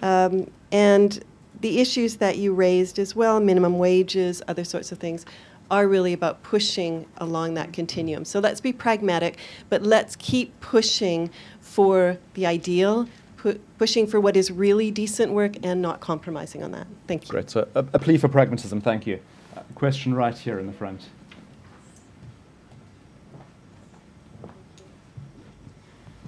[0.01, 1.23] Um, and
[1.61, 5.25] the issues that you raised as well, minimum wages, other sorts of things,
[5.73, 8.25] are really about pushing along that continuum.
[8.25, 13.07] So let's be pragmatic, but let's keep pushing for the ideal,
[13.37, 16.85] pu- pushing for what is really decent work and not compromising on that.
[17.07, 17.31] Thank you.
[17.31, 17.49] Great.
[17.49, 18.81] So a, a plea for pragmatism.
[18.81, 19.19] Thank you.
[19.57, 21.01] Uh, question right here in the front.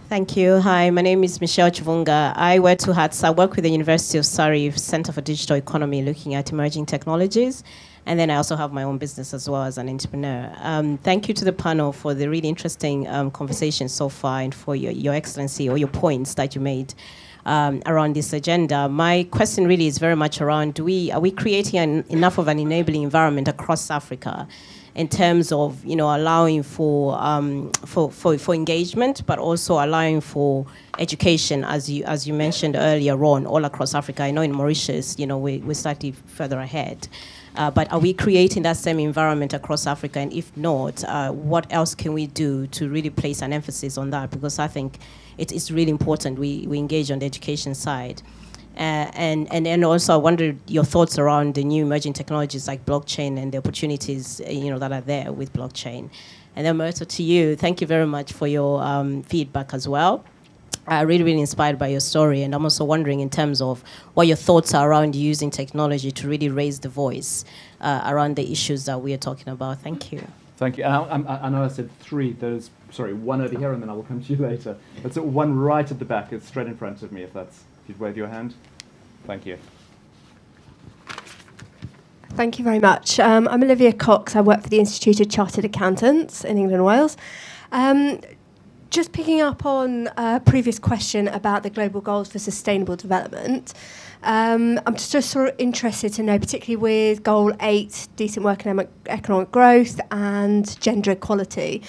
[0.10, 0.60] Thank you.
[0.60, 2.34] Hi, my name is Michelle Chivunga.
[2.36, 3.24] I wear two hats.
[3.24, 7.64] I work with the University of Surrey Center for Digital Economy looking at emerging technologies.
[8.06, 10.52] And then I also have my own business as well as an entrepreneur.
[10.62, 14.54] Um, thank you to the panel for the really interesting um, conversation so far and
[14.54, 16.94] for your, your excellency or your points that you made
[17.46, 18.88] um, around this agenda.
[18.90, 22.48] My question really is very much around do we, are we creating an, enough of
[22.48, 24.48] an enabling environment across Africa?
[24.96, 30.22] in terms of you know allowing for, um, for, for for engagement, but also allowing
[30.22, 30.66] for
[31.00, 34.24] education, as you as you mentioned earlier on, all across Africa.
[34.24, 37.08] I know in Mauritius, you know, we we're slightly further ahead.
[37.56, 40.20] Uh, but are we creating that same environment across Africa?
[40.20, 44.10] And if not, uh, what else can we do to really place an emphasis on
[44.12, 44.32] that?
[44.32, 45.00] Because I think
[45.38, 48.22] it is really important we, we engage on the education side.
[48.78, 52.86] Uh, and, and and also, I wondered your thoughts around the new emerging technologies like
[52.86, 56.10] blockchain and the opportunities uh, you know that are there with blockchain.
[56.58, 60.26] And then, Myrtle, to you, thank you very much for your um, feedback as well.
[60.88, 63.84] Uh, really, really inspired by your story, and I'm also wondering in terms of
[64.14, 67.44] what your thoughts are around using technology to really raise the voice
[67.82, 69.80] uh, around the issues that we are talking about.
[69.80, 70.22] Thank you.
[70.58, 70.84] Thank you.
[70.84, 72.34] I, I, I know I said three.
[72.34, 74.78] There's sorry, one over here, and then I will come to you later.
[75.02, 76.32] That's one right at the back.
[76.32, 77.24] It's straight in front of me.
[77.24, 78.54] If that's if you'd wave your hand.
[79.26, 79.58] Thank you.
[82.30, 83.20] Thank you very much.
[83.20, 84.36] Um, I'm Olivia Cox.
[84.36, 87.18] I work for the Institute of Chartered Accountants in England and Wales.
[87.72, 88.20] Um,
[88.96, 93.74] just picking up on a previous question about the global goals for sustainable development,
[94.24, 98.88] um, I'm just, sort of interested to know, particularly with Goal 8, decent work and
[99.08, 101.84] economic growth, and gender equality.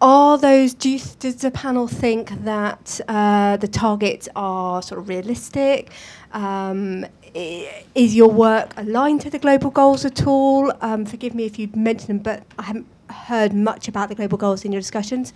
[0.00, 5.08] Are those, do you, does the panel think that uh, the targets are sort of
[5.08, 5.90] realistic?
[6.32, 7.04] Um,
[7.34, 10.72] is your work aligned to the global goals at all?
[10.82, 14.38] Um, forgive me if you mentioned them, but I haven't heard much about the global
[14.38, 15.32] goals in your discussions.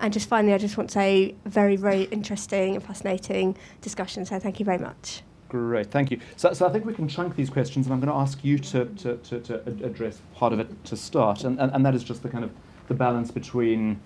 [0.00, 4.24] And just finally, I just want to say very, very interesting and fascinating discussion.
[4.24, 5.22] So thank you very much.
[5.48, 6.20] Great, thank you.
[6.36, 8.58] So, so I think we can chunk these questions, and I'm going to ask you
[8.58, 12.04] to, to, to, to address part of it to start, and, and, and that is
[12.04, 12.52] just the kind of
[12.86, 14.00] the balance between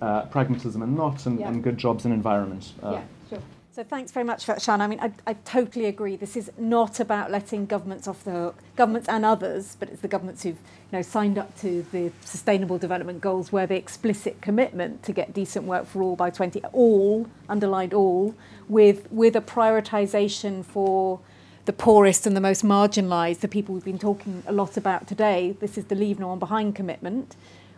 [0.00, 1.48] uh, pragmatism and not, and, Yeah.
[1.48, 2.72] and good jobs and environment.
[2.82, 3.38] Uh, Yeah, sure.
[3.70, 4.80] So thanks very much for that, Shan.
[4.80, 6.16] I mean, I, I totally agree.
[6.16, 10.08] This is not about letting governments off the hook, governments and others, but it's the
[10.08, 10.58] governments who've
[10.90, 15.32] you know signed up to the Sustainable Development Goals, where the explicit commitment to get
[15.32, 18.34] decent work for all by 20, all underlined all,
[18.68, 21.20] with with a prioritisation for
[21.64, 25.56] the poorest and the most marginalised, the people we've been talking a lot about today.
[25.58, 27.34] This is the leave no one behind commitment,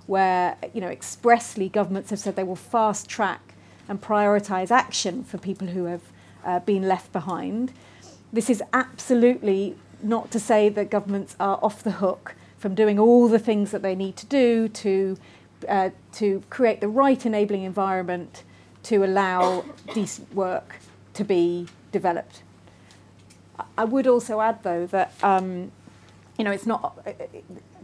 [0.06, 3.54] where you know expressly governments have said they will fast track
[3.88, 6.02] and prioritise action for people who have
[6.44, 7.72] uh, been left behind.
[8.30, 13.28] This is absolutely not to say that governments are off the hook from doing all
[13.28, 15.16] the things that they need to do to
[15.68, 18.44] uh, to create the right enabling environment
[18.84, 20.76] to allow decent work
[21.14, 22.42] to be developed.
[23.76, 25.72] I- would also add, though, that um,
[26.36, 27.12] you know it's not uh,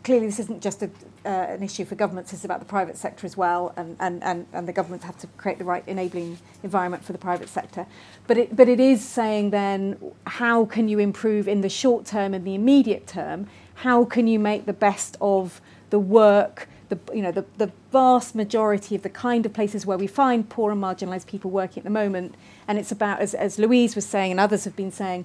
[0.05, 0.91] clearly this isn't just a,
[1.25, 4.47] uh, an issue for governments; it's about the private sector as well, and, and, and,
[4.53, 7.87] and the governments have to create the right enabling environment for the private sector.
[8.27, 12.35] But it but it is saying then how can you improve in the short term
[12.35, 13.49] and the immediate term?
[13.75, 15.61] How can you make the best of
[15.91, 16.69] the work?
[16.91, 20.49] The, you know the, the vast majority of the kind of places where we find
[20.49, 22.35] poor and marginalised people working at the moment,
[22.69, 25.25] and it's about as, as Louise was saying and others have been saying,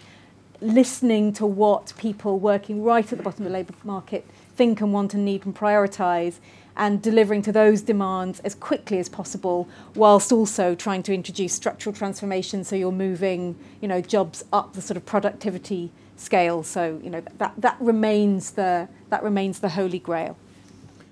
[0.62, 4.26] listening to what people working right at the bottom of the labour market
[4.56, 6.36] think and want and need and prioritise
[6.76, 11.96] and delivering to those demands as quickly as possible whilst also trying to introduce structural
[11.96, 17.10] transformation so you're moving you know jobs up the sort of productivity scale so you
[17.10, 20.38] know that that remains the that remains the holy grail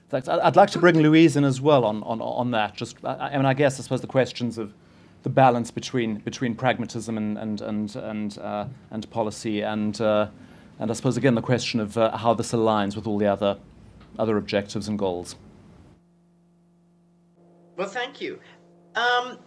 [0.09, 0.29] Thanks.
[0.29, 2.75] I- I'd like to bring Louise in as well on, on, on that.
[2.75, 4.73] Just, I, I mean, I guess I suppose the questions of
[5.23, 10.27] the balance between between pragmatism and and and and, uh, and policy, and uh,
[10.79, 13.57] and I suppose again the question of uh, how this aligns with all the other
[14.17, 15.35] other objectives and goals.
[17.75, 18.39] Well, thank you.
[18.95, 19.39] Um,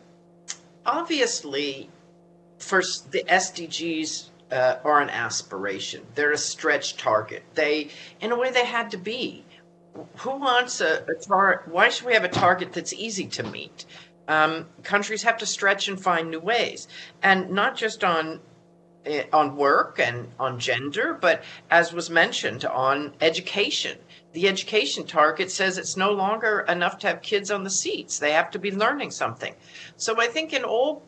[0.84, 1.88] obviously,
[2.58, 6.06] first, the SDGs uh, are an aspiration.
[6.14, 7.42] They're a stretch target.
[7.54, 7.90] They,
[8.20, 9.44] in a way, they had to be.
[10.18, 11.68] Who wants a, a target?
[11.68, 13.84] Why should we have a target that's easy to meet?
[14.28, 16.86] Um, countries have to stretch and find new ways,
[17.22, 18.40] and not just on
[19.04, 23.98] eh, on work and on gender, but as was mentioned, on education.
[24.32, 28.30] The education target says it's no longer enough to have kids on the seats; they
[28.30, 29.54] have to be learning something.
[29.96, 31.02] So I think in all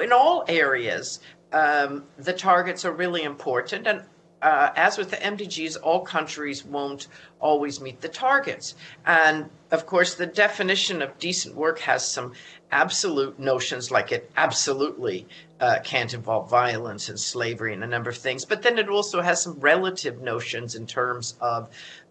[0.00, 1.18] in all areas,
[1.52, 3.86] um, the targets are really important.
[3.86, 4.02] And
[4.42, 7.08] uh, as with the MDGs, all countries won't
[7.40, 8.74] always meet the targets.
[9.04, 12.32] And of course, the definition of decent work has some
[12.72, 15.26] absolute notions, like it absolutely
[15.60, 18.44] uh, can't involve violence and slavery and a number of things.
[18.44, 21.68] But then it also has some relative notions in terms of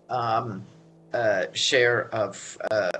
[0.09, 0.65] um,
[1.13, 2.91] uh, share of uh,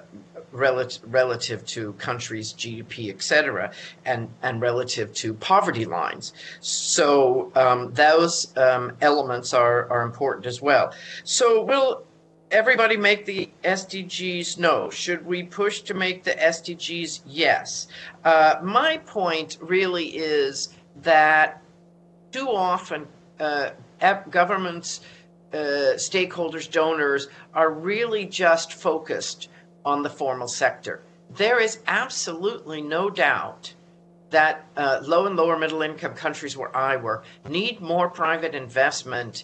[0.51, 3.71] relative relative to countries' GDP, et cetera,
[4.05, 6.33] and and relative to poverty lines.
[6.61, 10.93] So um, those um, elements are are important as well.
[11.23, 12.03] So will
[12.51, 14.57] everybody make the SDGs?
[14.57, 14.89] No.
[14.89, 17.21] Should we push to make the SDGs?
[17.25, 17.87] Yes.
[18.23, 20.69] Uh, my point really is
[21.03, 21.61] that
[22.31, 23.07] too often
[23.39, 23.71] uh,
[24.29, 25.01] governments,
[25.53, 29.49] uh, stakeholders, donors are really just focused
[29.85, 31.01] on the formal sector.
[31.29, 33.73] There is absolutely no doubt
[34.29, 39.43] that uh, low and lower middle income countries where I work need more private investment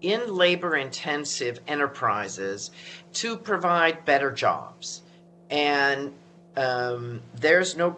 [0.00, 2.70] in labor intensive enterprises
[3.14, 5.02] to provide better jobs.
[5.50, 6.12] And
[6.56, 7.96] um, there's no,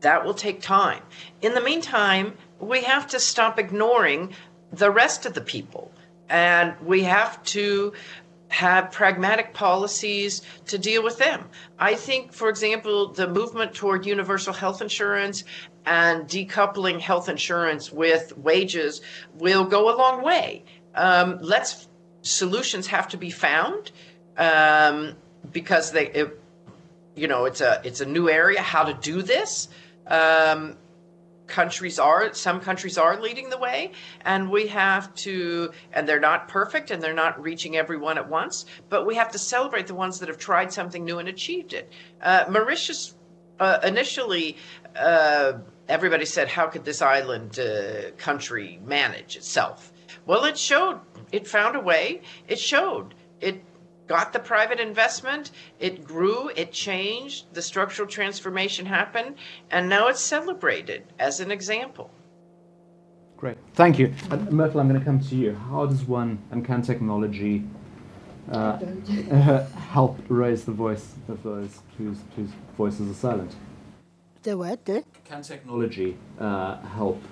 [0.00, 1.02] that will take time.
[1.40, 4.34] In the meantime, we have to stop ignoring
[4.72, 5.90] the rest of the people.
[6.28, 7.92] And we have to
[8.52, 11.48] have pragmatic policies to deal with them.
[11.78, 15.44] I think, for example, the movement toward universal health insurance
[15.86, 19.00] and decoupling health insurance with wages
[19.34, 20.64] will go a long way.
[20.94, 21.88] Um, let's
[22.20, 23.90] solutions have to be found
[24.36, 25.14] um,
[25.50, 26.38] because they, it,
[27.14, 29.68] you know, it's a it's a new area how to do this.
[30.06, 30.76] Um,
[31.52, 33.92] countries are some countries are leading the way
[34.24, 38.64] and we have to and they're not perfect and they're not reaching everyone at once
[38.88, 41.92] but we have to celebrate the ones that have tried something new and achieved it.
[42.22, 43.14] Uh, mauritius
[43.60, 44.56] uh, initially
[44.96, 45.52] uh,
[45.88, 49.92] everybody said how could this island uh, country manage itself?
[50.24, 51.00] Well it showed
[51.32, 52.22] it found a way.
[52.48, 53.14] It showed.
[53.40, 53.62] It
[54.12, 59.36] got the private investment, it grew, it changed, the structural transformation happened,
[59.70, 62.10] and now it's celebrated as an example.
[63.38, 64.12] Great, thank you.
[64.30, 65.54] And Myrtle, I'm going to come to you.
[65.54, 67.64] How does one and can technology
[68.50, 68.76] uh,
[69.94, 73.56] help raise the voice of those whose, whose voices are silent?
[74.42, 74.84] The what?
[74.84, 75.04] The?
[75.24, 77.22] Can technology uh, help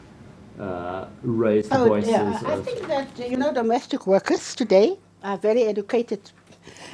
[0.59, 2.41] uh, raise the Oh, voices yeah.
[2.47, 6.33] I of think that, you know, domestic workers today are very educated.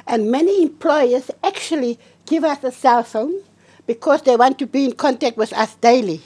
[0.07, 3.41] And many employers actually give us a cell phone
[3.85, 6.21] because they want to be in contact with us daily.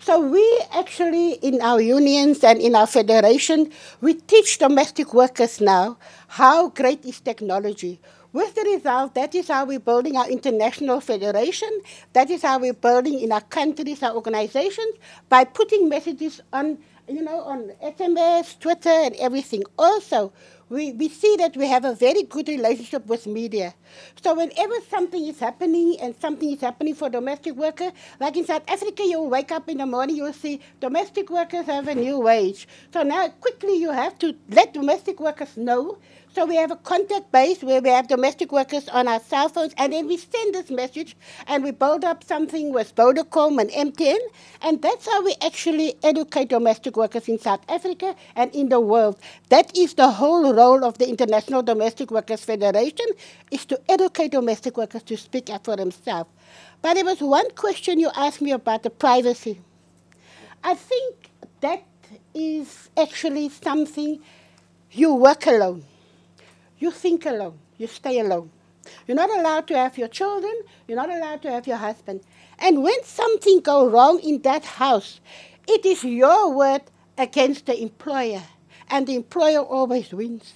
[0.00, 0.44] So we
[0.74, 3.70] actually, in our unions and in our federation,
[4.00, 5.96] we teach domestic workers now
[6.26, 8.00] how great is technology.
[8.32, 11.68] With the result, that is how we're building our international federation.
[12.14, 14.94] That is how we're building in our countries, our organizations,
[15.28, 19.62] by putting messages on, you know, on SMS, Twitter, and everything.
[19.78, 20.32] Also,
[20.72, 23.74] we, we see that we have a very good relationship with media.
[24.22, 28.62] So whenever something is happening and something is happening for domestic worker, like in South
[28.66, 32.66] Africa, you'll wake up in the morning, you'll see domestic workers have a new wage.
[32.90, 35.98] So now quickly you have to let domestic workers know.
[36.34, 39.74] So we have a contact base where we have domestic workers on our cell phones,
[39.76, 41.14] and then we send this message,
[41.46, 44.16] and we build up something with Vodacom and MTN,
[44.62, 49.20] and that's how we actually educate domestic workers in South Africa and in the world.
[49.50, 53.06] That is the whole role of the International Domestic Workers Federation,
[53.50, 56.30] is to educate domestic workers to speak up for themselves.
[56.80, 59.60] But there was one question you asked me about the privacy.
[60.64, 61.14] I think
[61.60, 61.82] that
[62.32, 64.18] is actually something
[64.90, 65.84] you work alone.
[66.82, 67.60] You think alone.
[67.78, 68.50] You stay alone.
[69.06, 70.52] You're not allowed to have your children.
[70.88, 72.22] You're not allowed to have your husband.
[72.58, 75.20] And when something goes wrong in that house,
[75.68, 76.82] it is your word
[77.16, 78.42] against the employer.
[78.88, 80.54] And the employer always wins.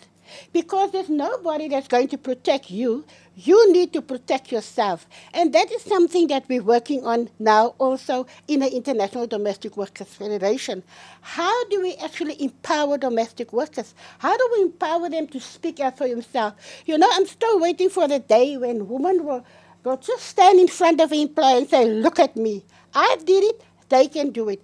[0.53, 3.05] Because there's nobody that's going to protect you.
[3.35, 5.07] You need to protect yourself.
[5.35, 10.09] And that is something that we're working on now also in the International Domestic Workers
[10.09, 10.83] Federation.
[11.20, 13.95] How do we actually empower domestic workers?
[14.18, 16.57] How do we empower them to speak out for themselves?
[16.87, 19.45] You know, I'm still waiting for the day when women will,
[19.85, 22.64] will just stand in front of an employer and say, Look at me.
[22.95, 24.62] I did it, they can do it.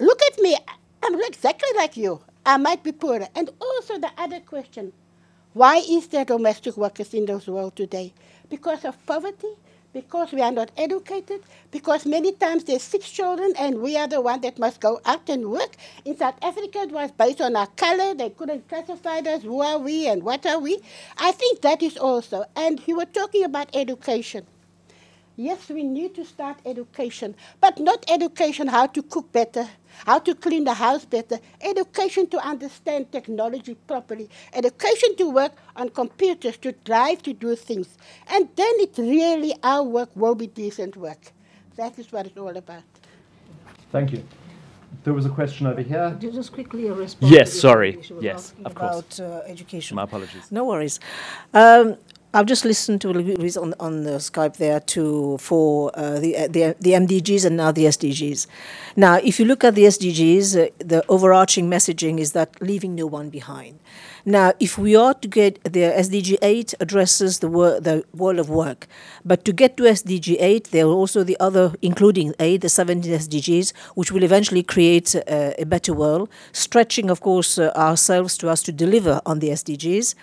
[0.00, 0.56] Look at me.
[1.02, 2.20] I'm exactly like you.
[2.46, 3.28] I might be poorer.
[3.34, 4.92] And also the other question
[5.54, 8.12] why is there domestic workers in this world today?
[8.50, 9.48] Because of poverty,
[9.92, 14.20] because we are not educated, because many times there's six children and we are the
[14.20, 15.76] one that must go out and work.
[16.04, 18.14] In South Africa, it was based on our color.
[18.14, 20.80] They couldn't classify us, who are we and what are we.
[21.18, 22.44] I think that is also.
[22.56, 24.44] And you were talking about education.
[25.36, 29.68] Yes, we need to start education, but not education how to cook better,
[30.06, 35.88] how to clean the house better, education to understand technology properly, education to work on
[35.88, 37.96] computers, to drive, to do things.
[38.28, 41.32] And then it really, our work will be decent work.
[41.76, 42.82] That is what it's all about.
[43.90, 44.24] Thank you.
[45.04, 46.16] There was a question over here.
[46.20, 47.30] Just quickly a response.
[47.32, 47.90] Yes, to sorry.
[47.90, 49.18] issue she was Yes, asking of course.
[49.18, 49.96] About uh, education.
[49.96, 50.50] My apologies.
[50.50, 50.98] No worries.
[51.52, 51.96] Um,
[52.36, 56.74] I've just listened to on, on the Skype there to for uh, the, uh, the
[56.80, 58.48] the MDGs and now the SDGs.
[58.96, 63.06] Now, if you look at the SDGs, uh, the overarching messaging is that leaving no
[63.06, 63.78] one behind.
[64.24, 68.50] Now, if we are to get the SDG 8 addresses the wor- the world of
[68.50, 68.88] work,
[69.24, 73.12] but to get to SDG 8, there are also the other, including 8, the 17
[73.12, 78.48] SDGs, which will eventually create uh, a better world, stretching, of course, uh, ourselves to
[78.48, 80.16] us to deliver on the SDGs.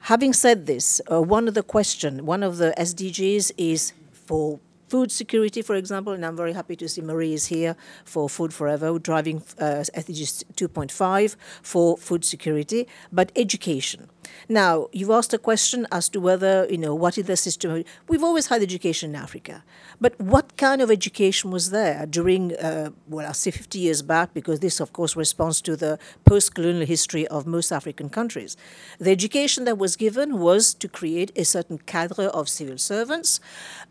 [0.00, 5.12] Having said this, uh, one of the question, one of the SDGs is for food
[5.12, 8.98] security, for example, and I'm very happy to see Marie is here for Food Forever,
[8.98, 14.08] driving uh, SDG 2.5 for food security, but education.
[14.48, 17.84] Now, you've asked a question as to whether, you know, what is the system?
[18.08, 19.64] We've always had education in Africa,
[20.00, 24.34] but what kind of education was there during, uh, well, I'll say 50 years back,
[24.34, 28.56] because this, of course, responds to the post colonial history of most African countries.
[28.98, 33.40] The education that was given was to create a certain cadre of civil servants,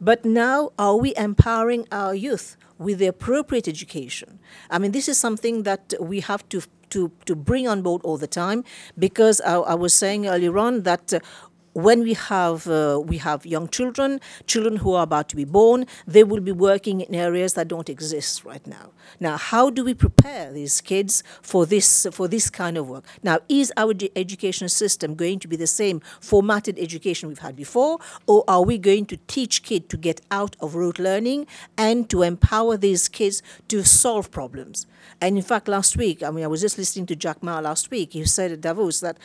[0.02, 2.58] but now are we empowering our youth?
[2.80, 4.40] with the appropriate education.
[4.70, 8.18] I mean, this is something that we have to to to bring on board all
[8.18, 8.64] the time
[8.98, 11.14] because I, I was saying earlier on that.
[11.14, 11.20] Uh,
[11.78, 15.86] When we have uh, we have young children, children who are about to be born,
[16.08, 18.90] they will be working in areas that don't exist right now.
[19.20, 23.06] Now, how do we prepare these kids for this for this kind of work?
[23.22, 28.00] Now, is our education system going to be the same formatted education we've had before,
[28.26, 31.46] or are we going to teach kids to get out of rote learning
[31.78, 34.88] and to empower these kids to solve problems?
[35.22, 37.92] And in fact, last week, I mean, I was just listening to Jack Ma last
[37.92, 38.14] week.
[38.14, 39.18] He said at Davos that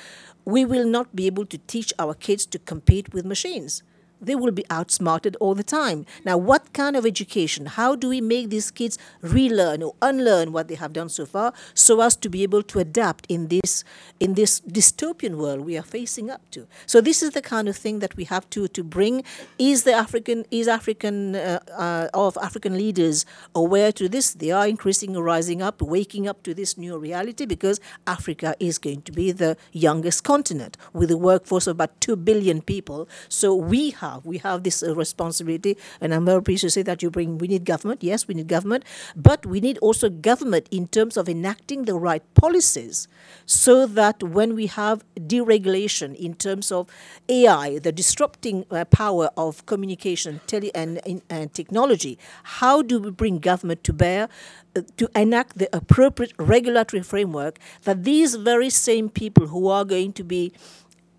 [0.44, 3.82] we will not be able to teach our kids to compete with machines.
[4.22, 6.06] They will be outsmarted all the time.
[6.24, 7.66] Now, what kind of education?
[7.66, 11.52] How do we make these kids relearn or unlearn what they have done so far
[11.74, 13.84] so as to be able to adapt in this
[14.20, 16.66] in this dystopian world we are facing up to?
[16.86, 19.24] So this is the kind of thing that we have to to bring.
[19.58, 24.34] Is the African is African uh, uh, of African leaders aware to this?
[24.34, 29.02] They are increasingly rising up, waking up to this new reality because Africa is going
[29.02, 33.08] to be the youngest continent with a workforce of about two billion people.
[33.28, 37.02] So we have we have this uh, responsibility, and I'm very pleased to say that
[37.02, 37.38] you bring.
[37.38, 38.02] We need government.
[38.02, 38.84] Yes, we need government,
[39.16, 43.08] but we need also government in terms of enacting the right policies,
[43.46, 46.88] so that when we have deregulation in terms of
[47.28, 53.38] AI, the disrupting uh, power of communication, tele and, and technology, how do we bring
[53.38, 54.28] government to bear?
[54.74, 60.14] Uh, to enact the appropriate regulatory framework that these very same people who are going
[60.14, 60.50] to be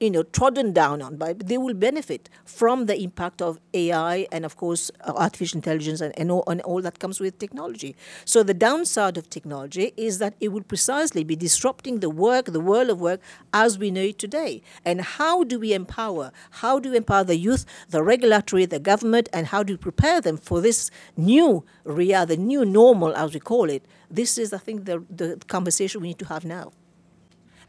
[0.04, 4.44] you know, trodden down on by, they will benefit from the impact of AI and,
[4.44, 7.96] of course, uh, artificial intelligence and, and, all, and all that comes with technology.
[8.26, 12.60] So the downside of technology is that it will precisely be disrupting the work, the
[12.60, 13.22] world of work
[13.54, 14.62] as we know it today.
[14.84, 16.32] And how do we empower?
[16.52, 20.20] How do we empower the youth, the regulatory, the government, and how do we prepare
[20.20, 23.86] them for this new reality, the new normal, as we call it?
[24.12, 26.74] This is, I think, the, the conversation we need to have now.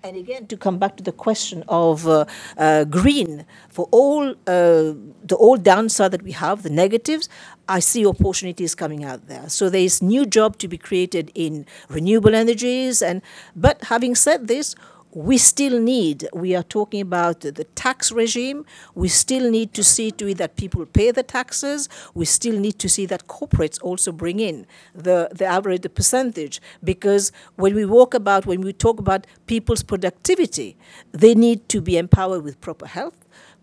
[0.05, 2.27] And again, to come back to the question of uh,
[2.59, 7.31] uh, green, for all uh, the old downside that we have, the negatives,
[7.71, 9.49] I see opportunities coming out there.
[9.49, 13.01] So there is new job to be created in renewable energies.
[13.01, 13.23] And
[13.57, 14.77] but having said this,
[15.15, 18.67] we still need, we are talking about the tax regime.
[18.97, 21.89] We still need to see to it that people pay the taxes.
[22.15, 26.61] We still need to see that corporates also bring in the, the average percentage.
[26.83, 30.77] Because when we walk about, when we talk about people's productivity,
[31.13, 33.15] they need to be empowered with proper health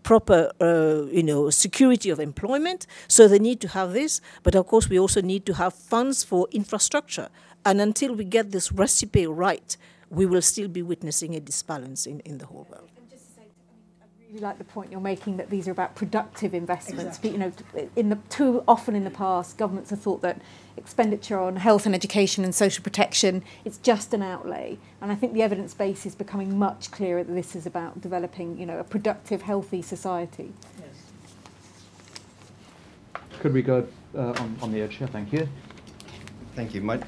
[0.02, 2.88] proper, uh, you know, security of employment.
[3.06, 4.20] So they need to have this.
[4.42, 7.28] But of course, we also need to have funds for infrastructure.
[7.64, 9.76] And until we get this recipe right,
[10.12, 12.90] we will still be witnessing a disbalance in, in the whole world.
[14.02, 17.18] I really like the point you're making that these are about productive investments.
[17.18, 17.30] Exactly.
[17.30, 20.40] But, you know, in the too often in the past, governments have thought that
[20.76, 24.78] expenditure on health and education and social protection it's just an outlay.
[25.00, 28.58] And I think the evidence base is becoming much clearer that this is about developing,
[28.58, 30.52] you know, a productive, healthy society.
[30.78, 30.88] Yes.
[33.40, 35.08] Could we go uh, on, on the edge here?
[35.08, 35.48] Thank you.
[36.54, 36.82] Thank you.
[36.82, 37.00] My,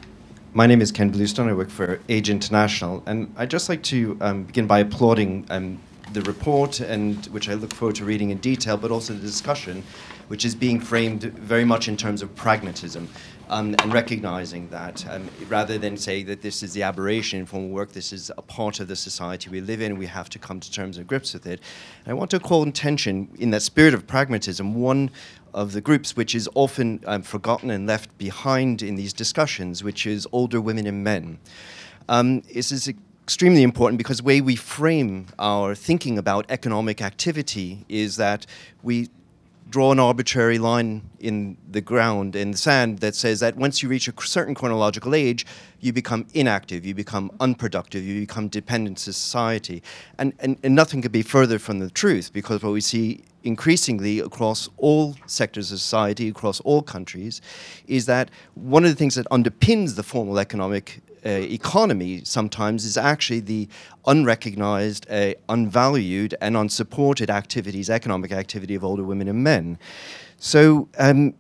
[0.57, 1.49] my name is Ken Bluestone.
[1.49, 5.81] I work for Age International, and I'd just like to um, begin by applauding um,
[6.13, 9.83] the report, and which I look forward to reading in detail, but also the discussion,
[10.29, 13.09] which is being framed very much in terms of pragmatism.
[13.51, 17.69] Um, and recognizing that um, rather than say that this is the aberration in formal
[17.69, 20.61] work, this is a part of the society we live in, we have to come
[20.61, 21.61] to terms and grips with it.
[22.05, 25.11] And I want to call attention, in that spirit of pragmatism, one
[25.53, 30.07] of the groups which is often um, forgotten and left behind in these discussions, which
[30.07, 31.39] is older women and men.
[32.09, 32.93] Um, this is
[33.23, 38.47] extremely important because the way we frame our thinking about economic activity is that
[38.83, 39.09] we
[39.75, 43.89] draw an arbitrary line in the ground, in the sand, that says that once you
[43.89, 45.45] reach a certain chronological age,
[45.81, 49.83] you become inactive, you become unproductive, you become dependent to society.
[50.17, 54.21] And, and, and nothing could be further from the truth because what we see increasingly
[54.21, 57.41] across all sectors of society, across all countries,
[57.89, 62.97] is that one of the things that underpins the formal economic uh, economy sometimes is
[62.97, 63.69] actually the
[64.07, 69.79] unrecognized, uh, unvalued, and unsupported activities, economic activity of older women and men.
[70.39, 71.35] So, um,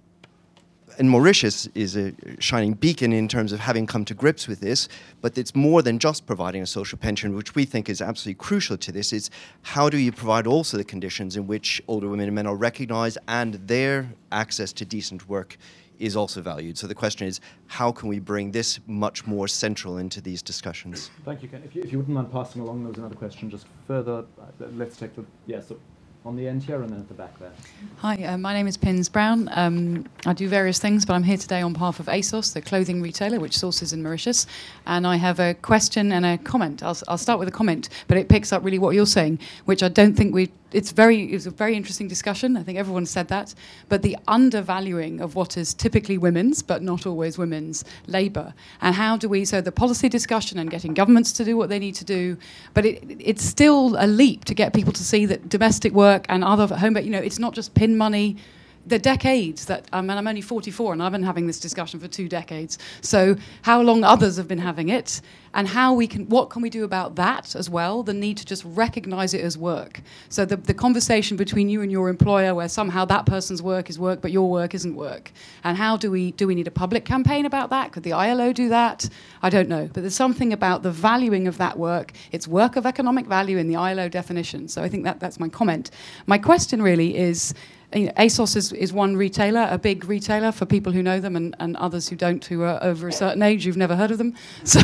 [0.98, 4.88] and Mauritius is a shining beacon in terms of having come to grips with this,
[5.20, 8.76] but it's more than just providing a social pension, which we think is absolutely crucial
[8.76, 9.12] to this.
[9.12, 9.30] Is
[9.62, 13.18] how do you provide also the conditions in which older women and men are recognized
[13.26, 15.58] and their access to decent work
[15.98, 16.76] is also valued.
[16.78, 21.10] So the question is, how can we bring this much more central into these discussions?
[21.24, 21.62] Thank you, Ken.
[21.64, 24.24] If you, if you wouldn't mind passing along, there was another question just further.
[24.40, 25.80] Uh, let's take the, yes, yeah, so
[26.24, 27.52] on the end here and then at the back there.
[27.98, 29.48] Hi, uh, my name is Pins Brown.
[29.52, 33.02] Um, I do various things, but I'm here today on behalf of ASOS, the clothing
[33.02, 34.46] retailer which sources in Mauritius.
[34.86, 36.82] And I have a question and a comment.
[36.82, 39.82] I'll, I'll start with a comment, but it picks up really what you're saying, which
[39.82, 42.56] I don't think we it's very it's a very interesting discussion.
[42.56, 43.54] I think everyone said that,
[43.88, 49.16] but the undervaluing of what is typically women's but not always women's labour, and how
[49.16, 52.04] do we so the policy discussion and getting governments to do what they need to
[52.04, 52.36] do,
[52.74, 56.44] but it, it's still a leap to get people to see that domestic work and
[56.44, 58.36] other home, you know, it's not just pin money
[58.86, 62.08] the decades that I mean, I'm only 44 and I've been having this discussion for
[62.08, 62.78] two decades.
[63.00, 65.20] So how long others have been having it,
[65.54, 68.02] and how we can, what can we do about that as well?
[68.02, 70.00] The need to just recognise it as work.
[70.28, 73.98] So the, the conversation between you and your employer, where somehow that person's work is
[73.98, 75.30] work, but your work isn't work,
[75.62, 77.92] and how do we do we need a public campaign about that?
[77.92, 79.08] Could the ILO do that?
[79.42, 82.12] I don't know, but there's something about the valuing of that work.
[82.32, 84.68] It's work of economic value in the ILO definition.
[84.68, 85.90] So I think that that's my comment.
[86.26, 87.54] My question really is
[87.94, 91.76] ASOS is, is one retailer, a big retailer for people who know them and, and
[91.76, 94.34] others who don't, who are over a certain age, you've never heard of them.
[94.64, 94.80] So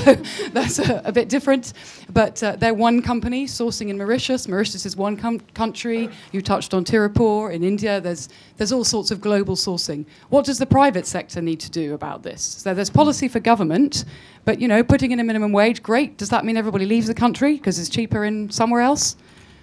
[0.53, 1.73] that's a, a bit different.
[2.13, 4.47] But uh, they're one company sourcing in Mauritius.
[4.47, 6.09] Mauritius is one com- country.
[6.31, 8.01] You touched on Tirupur in India.
[8.01, 10.05] There's, there's all sorts of global sourcing.
[10.29, 12.43] What does the private sector need to do about this?
[12.43, 14.05] So there's policy for government,
[14.45, 16.17] but you know, putting in a minimum wage, great.
[16.17, 19.17] Does that mean everybody leaves the country because it's cheaper in somewhere else?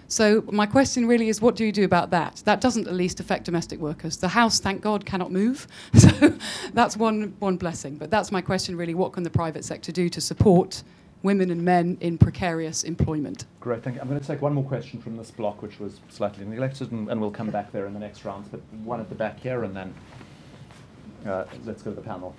[0.08, 2.42] So my question really is, what do you do about that?
[2.46, 4.18] That doesn't at least affect domestic workers.
[4.18, 5.68] The house, thank God, cannot move.
[5.98, 6.38] So
[6.74, 7.98] that's one, one blessing.
[7.98, 10.84] But that's my question really, what can the private sector do to support
[11.22, 13.46] women and men in precarious employment?
[13.60, 14.02] Great, thank you.
[14.02, 17.10] I'm going to take one more question from this block, which was slightly neglected, and,
[17.10, 18.48] and we'll come back there in the next rounds.
[18.48, 19.94] But one at the back here, and then
[21.26, 22.36] uh, let's go to the panel.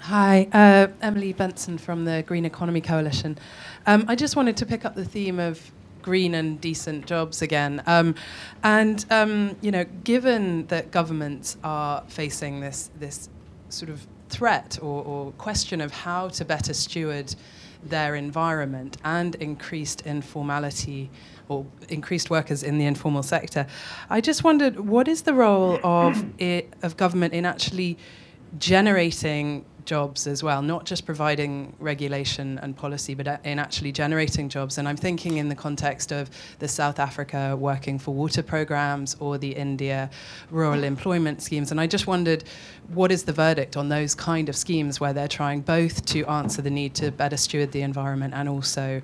[0.00, 3.38] Hi, uh, Emily Benson from the Green Economy Coalition.
[3.86, 5.70] Um, I just wanted to pick up the theme of
[6.02, 7.82] green and decent jobs again.
[7.86, 8.14] Um,
[8.62, 13.28] and um, you know, given that governments are facing this this
[13.68, 17.34] sort of threat or, or question of how to better steward
[17.84, 21.10] their environment and increased informality
[21.48, 23.66] or increased workers in the informal sector,
[24.08, 27.98] I just wondered what is the role of it, of government in actually
[28.58, 34.78] generating jobs as well, not just providing regulation and policy, but in actually generating jobs.
[34.78, 39.38] And I'm thinking in the context of the South Africa working for water programs or
[39.38, 40.10] the India
[40.50, 41.70] rural employment schemes.
[41.70, 42.44] And I just wondered
[42.88, 46.62] what is the verdict on those kind of schemes where they're trying both to answer
[46.62, 49.02] the need to better steward the environment and also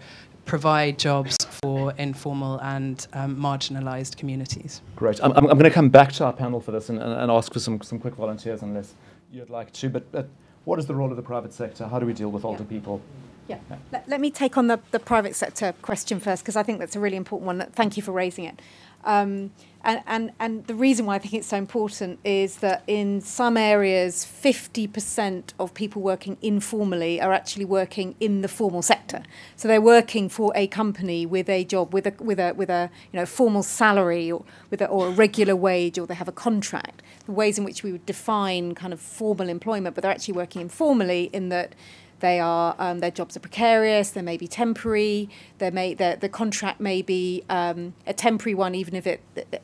[0.49, 4.81] provide jobs for informal and um, marginalized communities.
[4.97, 5.23] Great.
[5.23, 7.53] I'm, I'm, going to come back to our panel for this and, and, and ask
[7.53, 8.95] for some, some quick volunteers unless
[9.31, 9.91] you'd like to.
[9.91, 10.29] But, but
[10.69, 11.89] what is the role of the private sector?
[11.89, 12.69] How do we deal with older yeah.
[12.69, 13.01] people?
[13.49, 13.59] Yeah.
[13.71, 13.79] yeah.
[13.91, 16.95] Let, let, me take on the, the private sector question first, because I think that's
[16.95, 17.67] a really important one.
[17.73, 18.61] Thank you for raising it.
[19.05, 19.51] Um,
[19.85, 23.57] and, and, and the reason why I think it's so important is that in some
[23.57, 29.23] areas, 50% of people working informally are actually working in the formal sector.
[29.57, 32.91] So they're working for a company with a job, with a, with a, with a
[33.13, 36.33] you know, formal salary or, with a, or a regular wage, or they have a
[36.33, 37.03] contract.
[37.27, 40.61] The ways in which we would define kind of formal employment, but they're actually working
[40.61, 41.75] informally in that
[42.21, 44.11] they are um, their jobs are precarious.
[44.11, 45.29] They may be temporary.
[45.59, 49.21] They may the the contract may be um, a temporary one, even if it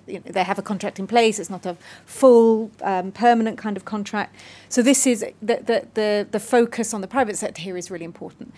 [0.06, 1.38] you know, they have a contract in place.
[1.38, 1.76] It's not a
[2.06, 4.36] full um, permanent kind of contract.
[4.68, 8.04] So this is the, the the the focus on the private sector here is really
[8.04, 8.54] important.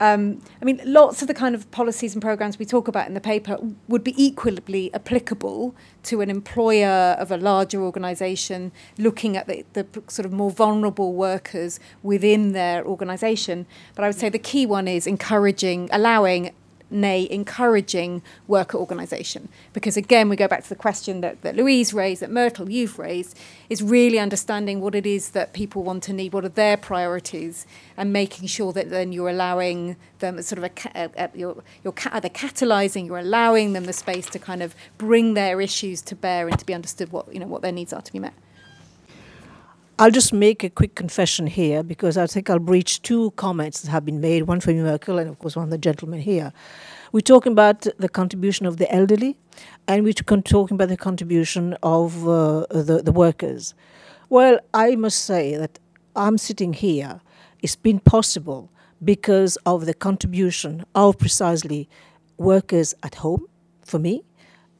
[0.00, 3.14] Um, I mean, lots of the kind of policies and programs we talk about in
[3.14, 3.58] the paper
[3.88, 9.86] would be equally applicable to an employer of a larger organisation looking at the, the
[10.06, 13.66] sort of more vulnerable workers within their organisation.
[13.94, 16.52] But I would say the key one is encouraging, allowing
[16.90, 19.48] nay, encouraging worker organisation.
[19.72, 22.98] Because again, we go back to the question that, that Louise raised, that Myrtle, you've
[22.98, 23.36] raised,
[23.68, 27.66] is really understanding what it is that people want to need, what are their priorities,
[27.96, 31.94] and making sure that then you're allowing them sort of a, a, a you're, you're
[32.12, 36.48] either catalysing, you're allowing them the space to kind of bring their issues to bear
[36.48, 38.34] and to be understood what, you know, what their needs are to be met.
[40.00, 43.90] I'll just make a quick confession here because I think I'll breach two comments that
[43.90, 46.52] have been made, one from Myrtle and, of course, one of the gentlemen here.
[47.10, 49.36] We're talking about the contribution of the elderly
[49.88, 53.74] and we're talking about the contribution of uh, the, the workers.
[54.28, 55.80] Well, I must say that
[56.14, 57.20] I'm sitting here.
[57.60, 58.70] It's been possible
[59.02, 61.88] because of the contribution of precisely
[62.36, 63.48] workers at home
[63.84, 64.22] for me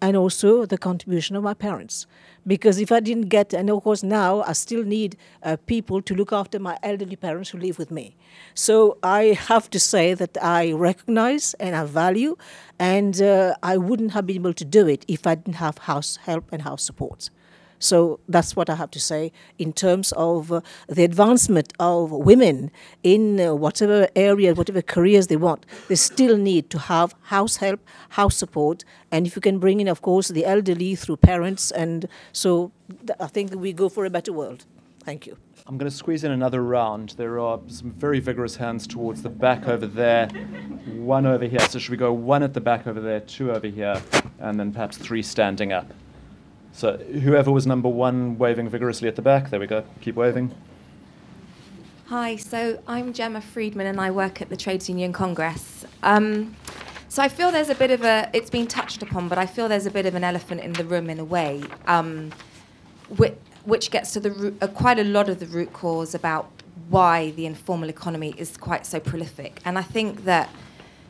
[0.00, 2.06] and also the contribution of my parents.
[2.48, 6.14] Because if I didn't get, and of course now I still need uh, people to
[6.14, 8.16] look after my elderly parents who live with me.
[8.54, 12.36] So I have to say that I recognize and I value,
[12.78, 16.16] and uh, I wouldn't have been able to do it if I didn't have house
[16.16, 17.30] help and house support.
[17.78, 22.70] So that's what I have to say in terms of uh, the advancement of women
[23.02, 25.64] in uh, whatever area, whatever careers they want.
[25.88, 27.80] They still need to have house help,
[28.10, 32.09] house support, and if you can bring in, of course, the elderly through parents, and
[32.32, 32.72] so
[33.06, 34.64] th- I think we go for a better world.
[35.05, 35.38] Thank you.
[35.66, 37.10] I'm going to squeeze in another round.
[37.16, 40.28] There are some very vigorous hands towards the back over there,
[40.96, 41.60] one over here.
[41.60, 44.00] So should we go one at the back over there, two over here,
[44.38, 45.90] and then perhaps three standing up?
[46.78, 49.50] So whoever was number one, waving vigorously at the back.
[49.50, 49.82] There we go.
[50.00, 50.55] Keep waving.
[52.06, 55.84] Hi, so I'm Gemma Friedman and I work at the Trades Union Congress.
[56.05, 56.55] Um,
[57.09, 59.68] so I feel there's a bit of a, it's been touched upon, but I feel
[59.68, 62.30] there's a bit of an elephant in the room in a way, um,
[63.16, 63.34] which,
[63.64, 66.48] which gets to the root, uh, quite a lot of the root cause about
[66.90, 69.60] why the informal economy is quite so prolific.
[69.64, 70.48] And I think that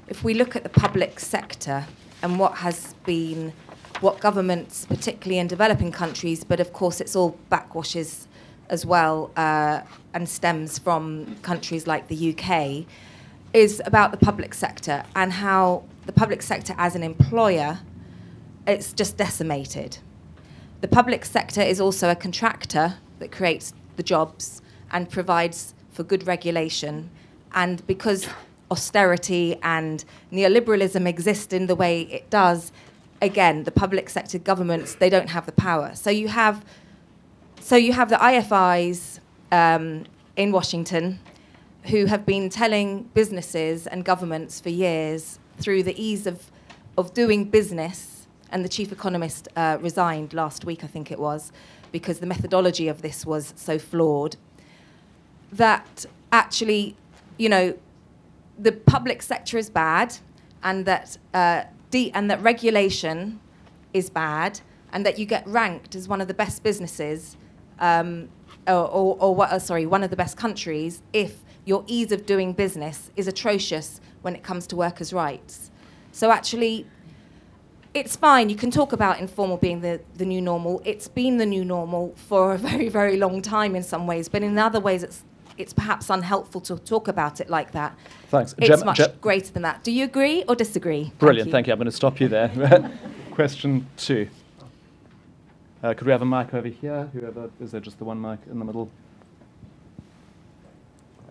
[0.09, 1.85] if we look at the public sector
[2.23, 3.53] and what has been,
[4.01, 8.27] what governments, particularly in developing countries, but of course it's all backwashes
[8.69, 9.81] as well uh,
[10.15, 12.85] and stems from countries like the UK,
[13.53, 17.81] is about the public sector and how the public sector as an employer,
[18.67, 19.99] it's just decimated.
[20.81, 24.63] The public sector is also a contractor that creates the jobs
[24.93, 27.11] and provides for good regulation.
[27.53, 28.29] And because
[28.71, 32.71] austerity and neoliberalism exist in the way it does,
[33.21, 35.95] again, the public sector governments, they don't have the power.
[35.95, 36.65] So you have
[37.61, 39.21] so you have the IFIs
[39.53, 40.05] um,
[40.37, 41.19] in Washington
[41.85, 46.51] who have been telling businesses and governments for years through the ease of,
[46.97, 51.53] of doing business, and the chief economist uh, resigned last week, I think it was,
[51.93, 54.37] because the methodology of this was so flawed,
[55.53, 56.97] that actually,
[57.39, 57.77] you know,
[58.59, 60.17] the public sector is bad,
[60.63, 63.41] and that, uh, de- and that regulation
[63.93, 64.61] is bad,
[64.93, 67.37] and that you get ranked as one of the best businesses
[67.79, 68.29] um,
[68.67, 72.25] or, or, or what, uh, sorry, one of the best countries if your ease of
[72.25, 75.71] doing business is atrocious when it comes to workers' rights.
[76.13, 76.87] So actually,
[77.95, 78.49] it's fine.
[78.49, 80.81] You can talk about informal being the, the new normal.
[80.85, 84.43] It's been the new normal for a very, very long time in some ways, but
[84.43, 85.25] in other ways, it's
[85.59, 87.97] it's perhaps unhelpful to talk about it like that.
[88.29, 88.55] Thanks.
[88.59, 89.83] It's Gem- much Gem- greater than that.
[89.85, 91.13] Do you agree or disagree?
[91.19, 91.51] Brilliant.
[91.51, 91.73] Thank you.
[91.73, 92.51] I'm going to stop you there.
[93.33, 94.29] Question two.
[95.83, 97.09] Uh, could we have a mic over here?
[97.13, 98.91] Whoever is there just the one mic in the middle?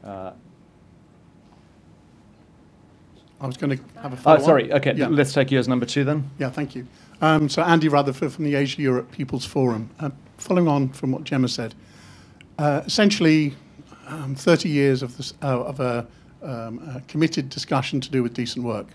[0.03, 0.31] Uh,
[3.39, 4.71] I was going to have a oh, sorry.
[4.71, 5.07] Okay, Yeah.
[5.07, 6.29] let's take you as number two then.
[6.39, 6.87] Yeah, thank you.
[7.21, 9.89] Um, so Andy Rutherford from the Asia Europe People's Forum.
[9.99, 11.75] Uh, following on from what Gemma said,
[12.57, 13.55] uh, essentially,
[14.07, 16.07] um, 30 years of, this, uh, of a,
[16.41, 18.87] um, a committed discussion to do with decent work,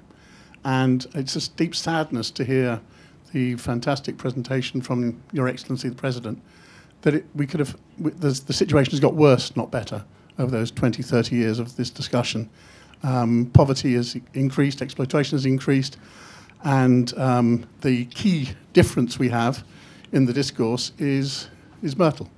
[0.65, 2.81] and it's a deep sadness to hear
[3.33, 6.41] the fantastic presentation from Your Excellency the President
[7.03, 10.05] that it, we could have the, the situation has got worse, not better,
[10.39, 12.49] over those 20, 30 years of this discussion.
[13.03, 15.99] Um, poverty has increased, exploitation has increased,
[16.65, 19.65] and um, the key difference we have
[20.13, 21.49] in the discourse is
[21.83, 22.31] is Myrtle.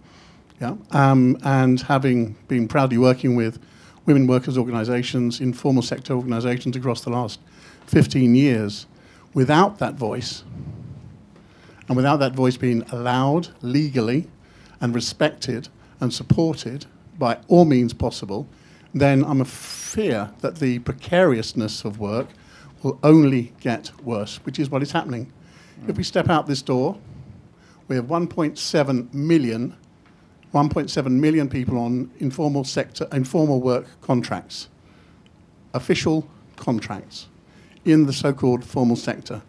[0.60, 3.58] Yeah, um, and having been proudly working with
[4.06, 7.40] women workers' organisations, informal sector organisations across the last
[7.86, 8.86] 15 years,
[9.34, 10.44] without that voice,
[11.88, 14.28] and without that voice being allowed legally
[14.80, 15.68] and respected
[16.00, 16.86] and supported
[17.18, 18.46] by all means possible,
[18.94, 22.28] then I'm a fear that the precariousness of work
[22.82, 25.32] will only get worse, which is what is happening.
[25.88, 26.98] If we step out this door,
[27.88, 29.76] we have 1.7 million,
[30.54, 34.68] 1.7 million people on informal sector, informal work contracts,
[35.74, 37.26] official contracts
[37.84, 39.42] in the so-called formal sector.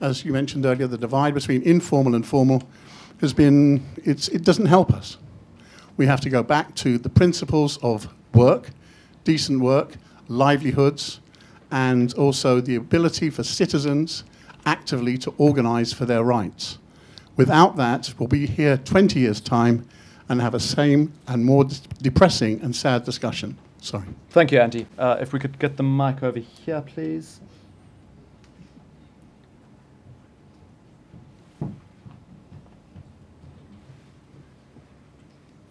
[0.00, 2.64] As you mentioned earlier, the divide between informal and formal
[3.20, 5.18] has been, it doesn't help us.
[5.96, 8.70] We have to go back to the principles of work,
[9.22, 9.94] decent work,
[10.26, 11.20] livelihoods,
[11.70, 14.24] and also the ability for citizens
[14.66, 16.78] actively to organize for their rights.
[17.36, 19.86] Without that, we'll be here 20 years' time
[20.30, 23.58] and have a same and more d- depressing and sad discussion.
[23.82, 24.06] Sorry.
[24.30, 24.86] Thank you, Andy.
[24.96, 27.40] Uh, if we could get the mic over here, please.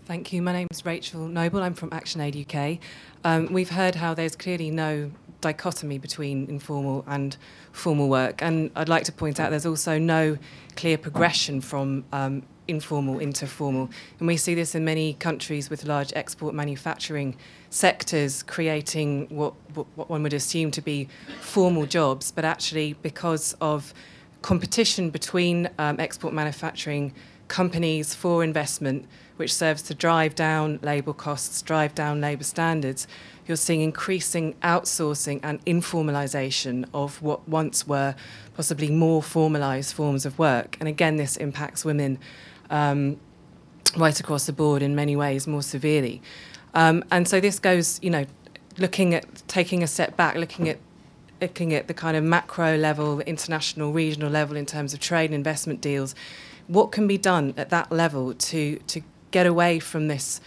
[0.06, 0.42] Thank you.
[0.42, 1.62] My name is Rachel Noble.
[1.64, 2.80] I'm from ActionAid UK.
[3.24, 7.38] Um, we've heard how there's clearly no dichotomy between informal and
[7.72, 10.38] formal work, and I'd like to point out there's also no
[10.76, 13.90] clear progression from um, informal into formal.
[14.20, 17.36] And we see this in many countries with large export manufacturing
[17.70, 21.08] sectors creating what, what, one would assume to be
[21.42, 23.94] formal jobs, but actually because of
[24.42, 27.14] competition between um, export manufacturing
[27.48, 29.06] companies for investment,
[29.38, 33.08] which serves to drive down labour costs, drive down labour standards,
[33.48, 38.14] you're seeing increasing outsourcing and informalisation of what once were
[38.56, 40.78] possibly more formalised forms of work.
[40.80, 42.20] And again, this impacts women
[42.70, 43.18] um,
[43.98, 46.22] right across the board in many ways more severely.
[46.74, 48.26] Um, and so this goes, you know,
[48.78, 50.78] looking at taking a step back, looking at
[51.42, 55.34] looking at the kind of macro level, international, regional level in terms of trade and
[55.34, 56.14] investment deals,
[56.68, 59.02] what can be done at that level to to
[59.32, 60.42] get away from this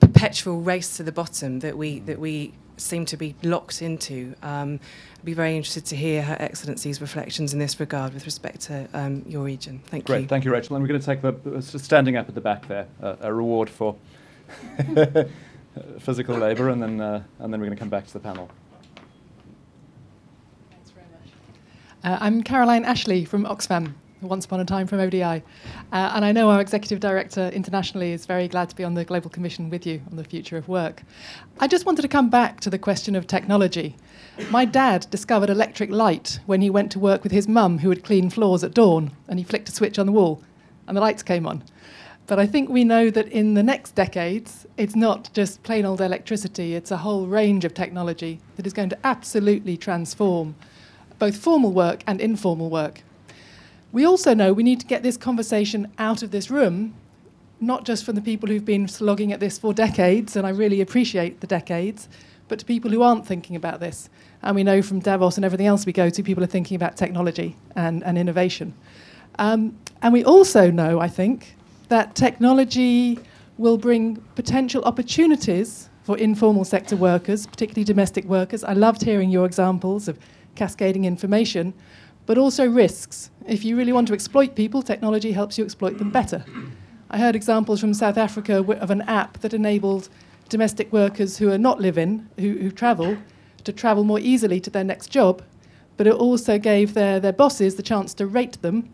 [0.00, 4.34] perpetual race to the bottom that we that we seem to be locked into.
[4.42, 4.80] Um,
[5.18, 8.88] I'd be very interested to hear Her Excellency's reflections in this regard with respect to
[8.94, 9.80] um, your region.
[9.86, 10.28] Thank Great, you.
[10.28, 10.76] thank you, Rachel.
[10.76, 13.32] And we're going to take the uh, standing up at the back there, uh, a
[13.32, 13.96] reward for
[15.98, 18.50] physical labour, and then uh, and then we're going to come back to the panel.
[20.70, 21.30] Thanks very much.
[22.04, 25.22] Uh, I'm Caroline Ashley from Oxfam, once upon a time from ODI.
[25.22, 25.42] Uh,
[25.92, 29.30] and I know our Executive Director internationally is very glad to be on the Global
[29.30, 31.02] Commission with you on the future of work.
[31.60, 33.96] I just wanted to come back to the question of technology.
[34.50, 38.04] My dad discovered electric light when he went to work with his mum, who would
[38.04, 40.42] clean floors at dawn, and he flicked a switch on the wall,
[40.86, 41.62] and the lights came on.
[42.26, 46.00] But I think we know that in the next decades, it's not just plain old
[46.00, 50.56] electricity, it's a whole range of technology that is going to absolutely transform
[51.18, 53.02] both formal work and informal work.
[53.96, 56.92] We also know we need to get this conversation out of this room,
[57.62, 60.82] not just from the people who've been slogging at this for decades, and I really
[60.82, 62.06] appreciate the decades,
[62.46, 64.10] but to people who aren't thinking about this.
[64.42, 66.98] And we know from Davos and everything else we go to, people are thinking about
[66.98, 68.74] technology and, and innovation.
[69.38, 71.56] Um, and we also know, I think,
[71.88, 73.18] that technology
[73.56, 78.62] will bring potential opportunities for informal sector workers, particularly domestic workers.
[78.62, 80.18] I loved hearing your examples of
[80.54, 81.72] cascading information,
[82.26, 83.30] but also risks.
[83.46, 86.44] If you really want to exploit people, technology helps you exploit them better.
[87.08, 90.08] I heard examples from South Africa of an app that enabled
[90.48, 93.16] domestic workers who are not live in, who, who travel,
[93.64, 95.42] to travel more easily to their next job,
[95.96, 98.92] but it also gave their, their bosses the chance to rate them,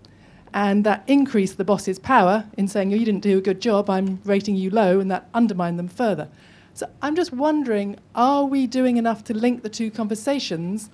[0.54, 3.88] and that increased the boss's power in saying, oh, You didn't do a good job,
[3.88, 6.28] I'm rating you low, and that undermined them further.
[6.74, 10.90] So I'm just wondering are we doing enough to link the two conversations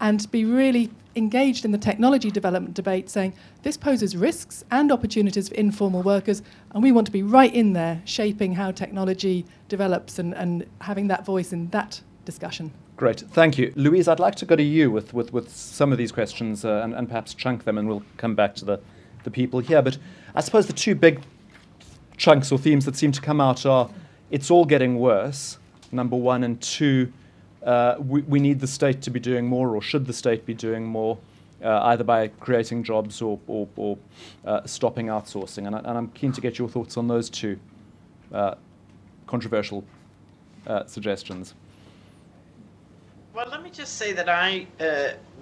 [0.00, 5.48] and be really engaged in the technology development debate, saying this poses risks and opportunities
[5.48, 6.42] for informal workers,
[6.72, 11.08] and we want to be right in there shaping how technology develops and, and having
[11.08, 12.72] that voice in that discussion.
[12.96, 13.72] Great, thank you.
[13.74, 16.80] Louise, I'd like to go to you with, with, with some of these questions uh,
[16.84, 18.80] and, and perhaps chunk them, and we'll come back to the,
[19.24, 19.82] the people here.
[19.82, 19.98] But
[20.34, 21.20] I suppose the two big
[22.16, 23.90] chunks or themes that seem to come out are
[24.30, 25.58] it's all getting worse,
[25.90, 27.12] number one, and two,
[27.64, 30.54] uh, we, we, need the state to be doing more, or should the state be
[30.54, 31.18] doing more,
[31.62, 33.98] uh, either by creating jobs or, or, or
[34.44, 35.66] uh, stopping outsourcing?
[35.66, 37.58] And, I, am keen to get your thoughts on those two
[38.32, 38.56] uh,
[39.26, 39.84] controversial
[40.66, 41.54] uh, suggestions.
[43.32, 44.66] Well, let me just say that I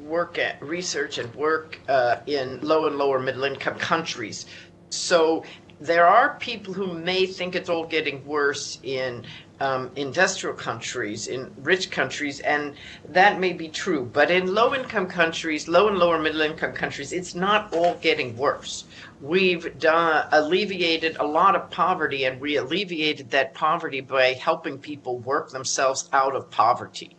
[0.05, 1.81] work at research and work
[2.27, 4.47] in low and lower middle income countries.
[4.91, 5.45] So
[5.81, 9.25] there are people who may think it's all getting worse in
[9.61, 12.74] um, industrial countries, in rich countries, and
[13.09, 14.09] that may be true.
[14.11, 18.37] But in low income countries, low and lower middle income countries, it's not all getting
[18.37, 18.85] worse.
[19.20, 25.19] We've done, alleviated a lot of poverty, and we alleviated that poverty by helping people
[25.19, 27.16] work themselves out of poverty.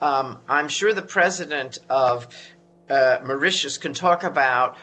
[0.00, 2.26] Um, I'm sure the president of
[2.90, 4.76] uh, Mauritius can talk about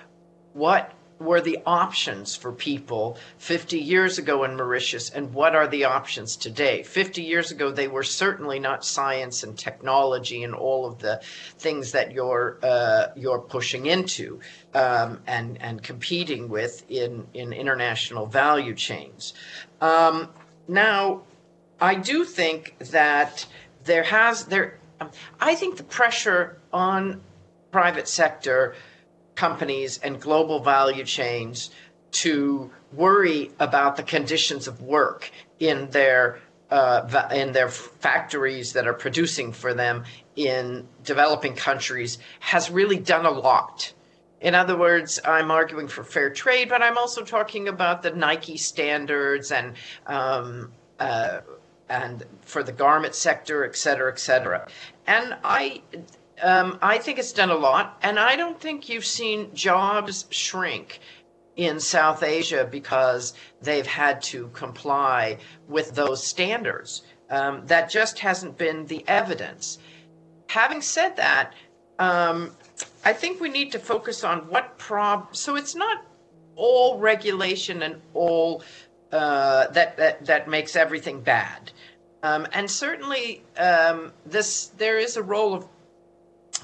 [0.54, 0.94] what
[1.24, 6.36] were the options for people 50 years ago in Mauritius and what are the options
[6.36, 6.84] today?
[6.84, 11.22] 50 years ago, they were certainly not science and technology and all of the
[11.58, 14.40] things that you're uh, you're pushing into
[14.74, 19.34] um, and and competing with in in international value chains.
[19.82, 20.30] Um,
[20.68, 21.24] now,
[21.80, 23.46] I do think that
[23.86, 24.80] there has there.
[25.40, 27.22] I think the pressure on
[27.72, 28.76] private sector
[29.36, 31.70] companies and global value chains
[32.12, 36.40] to worry about the conditions of work in their
[36.70, 40.04] uh, in their factories that are producing for them
[40.36, 43.94] in developing countries has really done a lot.
[44.42, 48.58] In other words, I'm arguing for fair trade, but I'm also talking about the Nike
[48.58, 49.76] standards and
[50.08, 51.42] um, uh,
[51.90, 54.68] and for the garment sector, et cetera, et cetera.
[55.06, 55.82] And I
[56.44, 61.00] um, I think it's done a lot, and I don't think you've seen jobs shrink
[61.56, 65.38] in South Asia because they've had to comply
[65.68, 67.04] with those standards.
[67.30, 69.80] Um, that just hasn't been the evidence.
[70.48, 71.54] Having said that,
[71.98, 72.52] um,
[73.06, 75.36] I think we need to focus on what prob.
[75.36, 76.06] So it's not
[76.56, 78.64] all regulation and all
[79.12, 81.72] uh, that, that that makes everything bad.
[82.24, 85.68] Um, and certainly, um, this there is a role of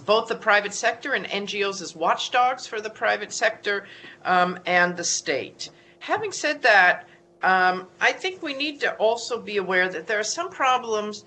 [0.06, 3.86] both the private sector and NGOs as watchdogs for the private sector
[4.26, 5.70] um, and the state.
[6.00, 7.08] Having said that,
[7.42, 11.24] um, I think we need to also be aware that there are some problems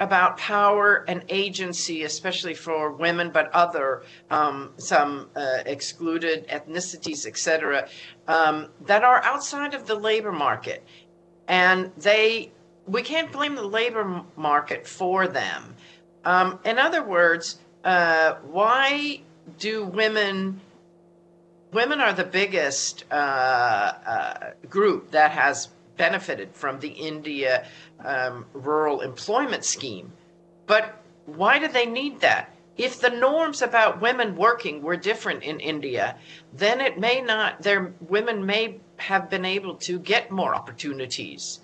[0.00, 7.88] about power and agency, especially for women, but other um, some uh, excluded ethnicities, etc.,
[8.26, 10.84] um, that are outside of the labor market,
[11.46, 12.50] and they
[12.86, 15.74] we can't blame the labor market for them.
[16.24, 19.20] Um, in other words, uh, why
[19.58, 20.60] do women?
[21.72, 27.66] Women are the biggest uh, uh, group that has benefited from the India
[28.04, 30.12] um, rural employment scheme.
[30.66, 32.54] But why do they need that?
[32.76, 36.16] If the norms about women working were different in India,
[36.52, 41.60] then it may not, their women may have been able to get more opportunities.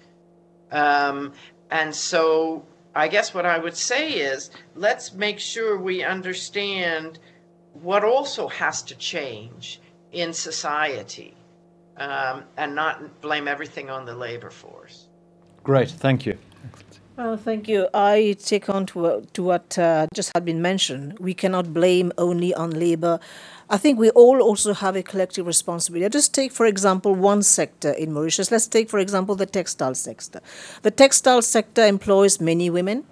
[0.71, 1.33] Um,
[1.71, 2.65] and so
[2.95, 7.19] I guess what I would say is let's make sure we understand
[7.73, 9.81] what also has to change
[10.13, 11.37] in society
[11.97, 15.07] um, and not blame everything on the labor force.
[15.63, 16.37] Great, thank you.
[17.17, 17.87] Well, thank you.
[17.93, 21.19] I take on to, uh, to what uh, just had been mentioned.
[21.19, 23.21] We cannot blame only on labor.
[23.73, 26.11] I think we all also have a collective responsibility.
[26.11, 28.51] Just take, for example, one sector in Mauritius.
[28.51, 30.41] Let's take, for example, the textile sector.
[30.83, 33.05] The textile sector employs many women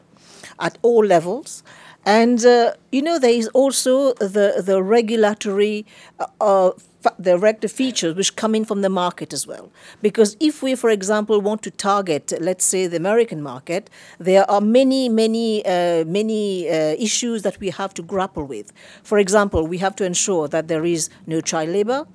[0.58, 1.62] at all levels.
[2.04, 5.86] And, uh, you know, there is also the, the regulatory
[6.18, 6.70] uh, uh
[7.18, 9.70] the regular features which come in from the market as well.
[10.02, 14.60] Because if we, for example, want to target, let's say, the American market, there are
[14.60, 18.72] many, many, uh, many uh, issues that we have to grapple with.
[19.02, 22.06] For example, we have to ensure that there is no child labor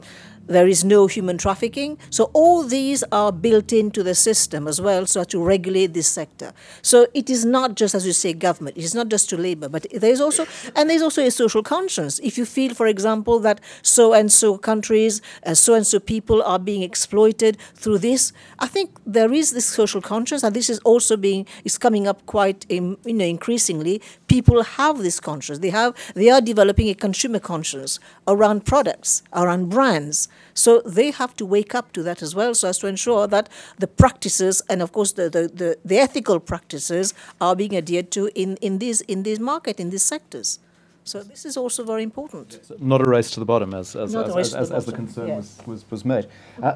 [0.47, 1.97] there is no human trafficking.
[2.09, 6.53] So all these are built into the system as well, so to regulate this sector.
[6.81, 8.77] So it is not just, as you say, government.
[8.77, 10.45] It is not just to labor, but there is also,
[10.75, 12.19] and there is also a social conscience.
[12.19, 16.41] If you feel, for example, that so and so countries, uh, so and so people
[16.43, 20.79] are being exploited through this, I think there is this social conscience, and this is
[20.79, 24.01] also being is coming up quite, you know, increasingly.
[24.27, 25.59] People have this conscience.
[25.59, 31.35] They have, they are developing a consumer conscience around products, around brands so they have
[31.38, 33.49] to wake up to that as well, so as to ensure that
[33.80, 38.30] the practices and of course the, the, the, the ethical practices are being adhered to
[38.35, 40.60] in, in these in this market, in these sectors.
[41.05, 42.61] So this is also very important.
[42.80, 45.27] Not a race to the bottom, as as, as, as, as, the, as the, concern
[45.27, 45.57] yes.
[45.65, 46.27] was, was, was made.
[46.61, 46.76] Uh,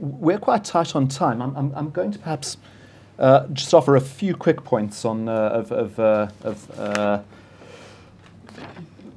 [0.00, 1.42] we're quite tight on time.
[1.42, 2.56] I'm, I'm, I'm going to perhaps
[3.18, 7.20] uh, just offer a few quick points on uh, of, of, uh, of uh,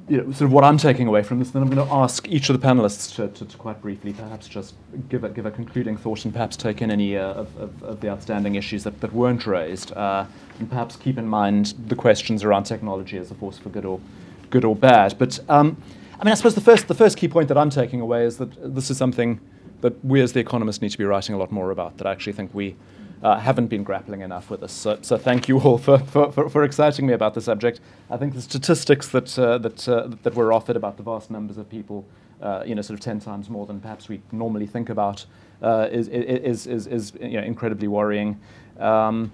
[0.10, 2.28] you know, sort of what I'm taking away from this, then I'm going to ask
[2.28, 4.74] each of the panelists to, to, to quite briefly perhaps just
[5.08, 8.02] give a, give a concluding thought and perhaps take in any uh, of, of, of,
[8.02, 10.26] the outstanding issues that, that weren't raised, uh,
[10.58, 14.02] and perhaps keep in mind the questions around technology as a force for good or,
[14.50, 15.16] good or bad.
[15.20, 15.82] But um,
[16.20, 18.38] I mean, I suppose the first, the first key point that I'm taking away is
[18.40, 19.40] that this is something
[19.82, 22.12] that we as the economists need to be writing a lot more about, that I
[22.12, 22.76] actually think we
[23.24, 24.72] uh, haven't been grappling enough with this.
[24.72, 27.82] So, so thank you all for, for, for, for, exciting me about the subject.
[28.10, 31.58] I think the statistics that, uh, that, uh, that were offered about the vast numbers
[31.58, 32.06] of people,
[32.42, 35.26] uh, you know, sort of 10 times more than perhaps we normally think about,
[35.62, 38.40] uh, is, is, is, is, you know, incredibly worrying.
[38.80, 39.32] Um,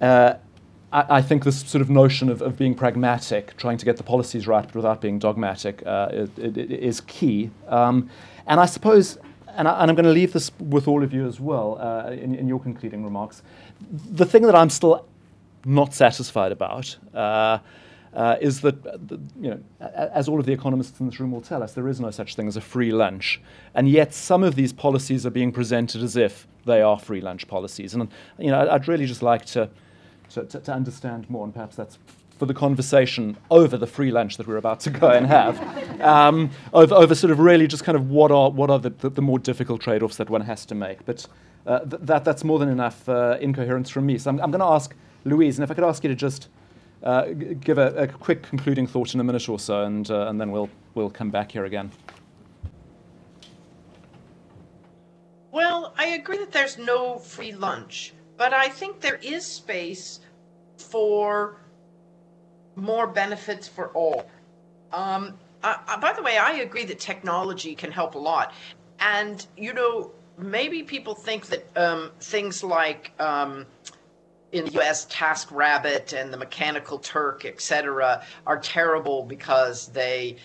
[0.00, 0.34] uh,
[0.92, 4.02] I, I, think this sort of notion of, of being pragmatic, trying to get the
[4.02, 7.50] policies right but without being dogmatic, is key.
[7.68, 8.10] Um,
[8.48, 9.18] and I suppose
[9.56, 12.34] and, I, am going to leave this with all of you as well uh, in,
[12.34, 13.42] in, your concluding remarks.
[13.80, 15.06] The thing that I'm still
[15.64, 17.58] not satisfied about uh,
[18.14, 18.76] uh, is that,
[19.40, 22.00] you know, as all of the economists in this room will tell us, there is
[22.00, 23.40] no such thing as a free lunch.
[23.74, 27.48] And yet some of these policies are being presented as if they are free lunch
[27.48, 27.94] policies.
[27.94, 28.08] And
[28.38, 29.70] you know, I'd really just like to,
[30.30, 31.98] to, to understand more, and perhaps that's
[32.42, 36.50] for the conversation over the free lunch that we're about to go and have, um,
[36.72, 39.22] over, over, sort of really just kind of what are, what are the, the, the
[39.22, 41.06] more difficult trade offs that one has to make.
[41.06, 41.24] But
[41.68, 44.18] uh, th- that, that's more than enough uh, incoherence from me.
[44.18, 44.92] So I'm, I'm going to ask
[45.24, 46.48] Louise, and if I could ask you to just
[47.04, 50.26] uh, g- give a, a, quick concluding thought in a minute or so, and, uh,
[50.26, 51.92] and then we'll, we'll come back here again.
[55.52, 60.18] Well, I agree that there's no free lunch, but I think there is space
[60.76, 61.61] for
[62.76, 64.26] more benefits for all.
[64.92, 68.52] Um, by the way, I agree that technology can help a lot.
[68.98, 73.66] And, you know, maybe people think that um, things like um,
[74.52, 80.36] in the US, TaskRabbit and the Mechanical Turk, et cetera, are terrible because they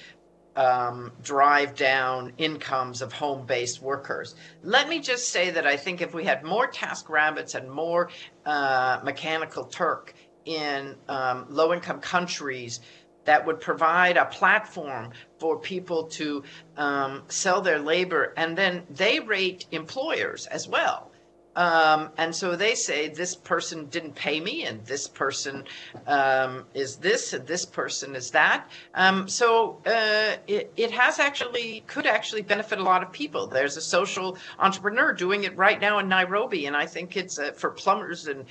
[0.56, 4.36] um, drive down incomes of home based workers.
[4.64, 8.10] Let me just say that I think if we had more TaskRabbits and more
[8.45, 10.16] uh, Mechanical Turk,
[10.48, 12.80] in um, low income countries
[13.26, 16.44] that would provide a platform for people to
[16.78, 21.11] um, sell their labor and then they rate employers as well
[21.57, 25.64] Um, and so they say this person didn't pay me, and this person
[26.06, 28.69] um, is this, and this person is that.
[28.94, 33.48] Um, so uh, it, it has actually could actually benefit a lot of people.
[33.48, 37.53] There's a social entrepreneur doing it right now in Nairobi, and I think it's uh,
[37.53, 38.45] for plumbers and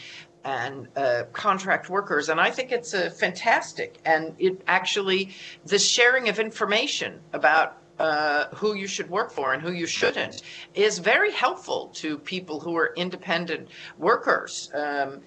[0.46, 2.28] and uh, contract workers.
[2.28, 3.98] And I think it's a fantastic.
[4.04, 5.30] And it actually,
[5.66, 10.42] the sharing of information about uh, who you should work for and who you shouldn't
[10.74, 13.68] is very helpful to people who are independent
[13.98, 14.70] workers.
[14.72, 15.20] Um,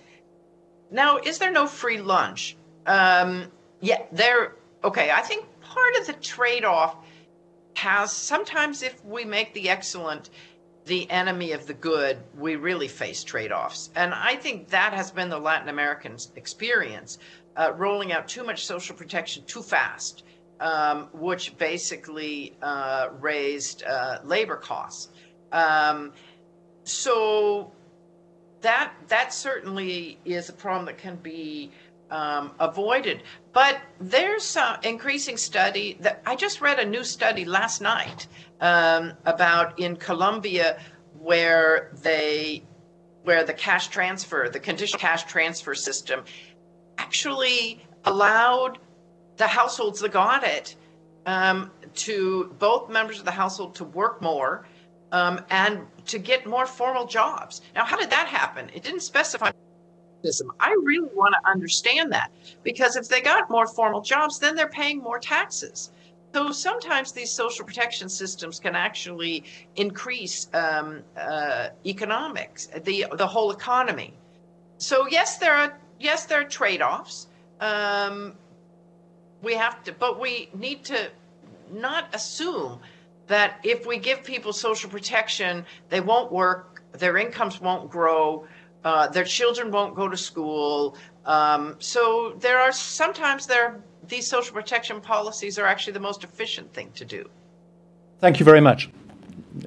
[0.89, 2.55] now, is there no free lunch?
[2.87, 3.51] Um,
[3.81, 4.55] yeah, there.
[4.83, 6.95] Okay, I think part of the trade off
[7.75, 10.29] has sometimes if we make the excellent
[10.89, 13.89] the enemy of the good, we really face trade offs.
[13.95, 17.17] And I think that has been the Latin American experience,
[17.55, 20.23] uh, rolling out too much social protection too fast
[20.59, 25.09] um, which basically uh, raised uh, labor costs.
[25.51, 26.11] Um,
[26.83, 27.71] so
[28.61, 31.71] that that certainly is a problem that can be
[32.11, 33.23] um, avoided.
[33.53, 38.27] But there's some increasing study that I just read a new study last night
[38.61, 40.79] um, about in Colombia
[41.19, 42.63] where they
[43.23, 46.23] where the cash transfer, the conditional cash transfer system,
[46.97, 48.79] actually allowed
[49.37, 50.75] the households that got it
[51.25, 54.65] um, to both members of the household to work more
[55.11, 57.61] um, and to get more formal jobs.
[57.75, 58.69] Now, how did that happen?
[58.73, 59.51] It didn't specify.
[60.59, 62.31] I really want to understand that
[62.63, 65.91] because if they got more formal jobs, then they're paying more taxes.
[66.33, 69.43] So sometimes these social protection systems can actually
[69.75, 74.13] increase um, uh, economics, the the whole economy.
[74.77, 77.27] So yes, there are yes there are trade offs.
[77.59, 78.35] Um,
[79.41, 81.09] we have to, but we need to
[81.71, 82.79] not assume
[83.27, 88.45] that if we give people social protection, they won't work, their incomes won't grow,
[88.83, 90.95] uh, their children won't go to school.
[91.25, 96.73] Um, so there are sometimes there these social protection policies are actually the most efficient
[96.73, 97.29] thing to do.
[98.19, 98.89] Thank you very much,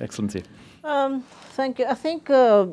[0.00, 0.42] Excellency.
[0.84, 1.22] Um,
[1.56, 1.86] thank you.
[1.86, 2.28] I think.
[2.28, 2.66] Uh,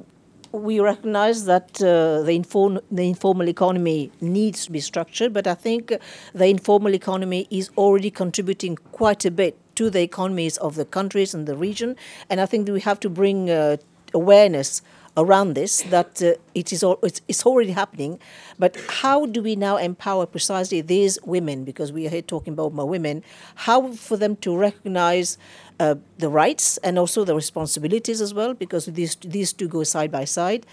[0.52, 5.54] we recognize that uh, the, inform- the informal economy needs to be structured, but I
[5.54, 5.94] think
[6.34, 11.34] the informal economy is already contributing quite a bit to the economies of the countries
[11.34, 11.96] and the region.
[12.30, 13.78] And I think that we have to bring uh,
[14.14, 14.82] awareness
[15.20, 18.20] around this that uh, it is all, it's, it's, already happening
[18.58, 22.74] but how do we now empower precisely these women because we are here talking about
[22.74, 23.24] more women
[23.68, 25.38] how for them to recognize
[25.80, 30.12] uh, the rights and also the responsibilities as well, because these these two go side
[30.12, 30.66] by side.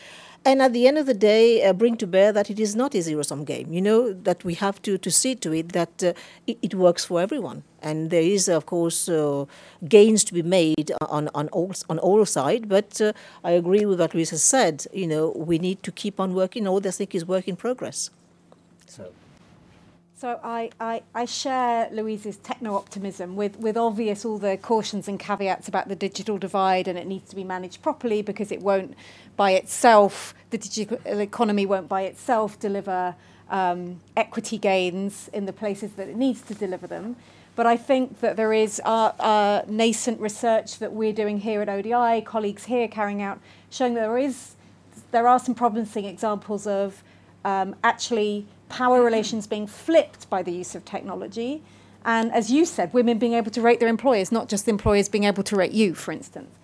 [0.47, 2.94] And at the end of the day, uh, bring to bear that it is not
[2.94, 3.73] a zero sum game.
[3.73, 6.12] You know that we have to to see to it that uh,
[6.47, 9.47] it, it, works for everyone, and there is of course uh,
[9.89, 12.64] gains to be made on on all on all sides.
[12.68, 13.12] But uh,
[13.43, 14.86] I agree with what Luis has said.
[14.93, 16.68] You know, we need to keep on working.
[16.68, 18.10] All this thing is work in progress.
[18.86, 19.10] So.
[20.18, 25.68] So I, I, I share Louise's techno-optimism with, with obvious all the cautions and caveats
[25.68, 28.94] about the digital divide and it needs to be managed properly because it won't
[29.36, 33.14] by itself, the digital economy won't by itself deliver
[33.51, 37.16] um, equity gains in the places that it needs to deliver them.
[37.55, 41.68] But I think that there is our, our nascent research that we're doing here at
[41.68, 43.38] ODI, colleagues here carrying out,
[43.68, 44.52] showing that there is
[45.10, 47.02] there are some promising examples of
[47.44, 51.62] um, actually power relations being flipped by the use of technology.
[52.05, 55.24] And as you said, women being able to rate their employers, not just employers being
[55.24, 56.55] able to rate you, for instance.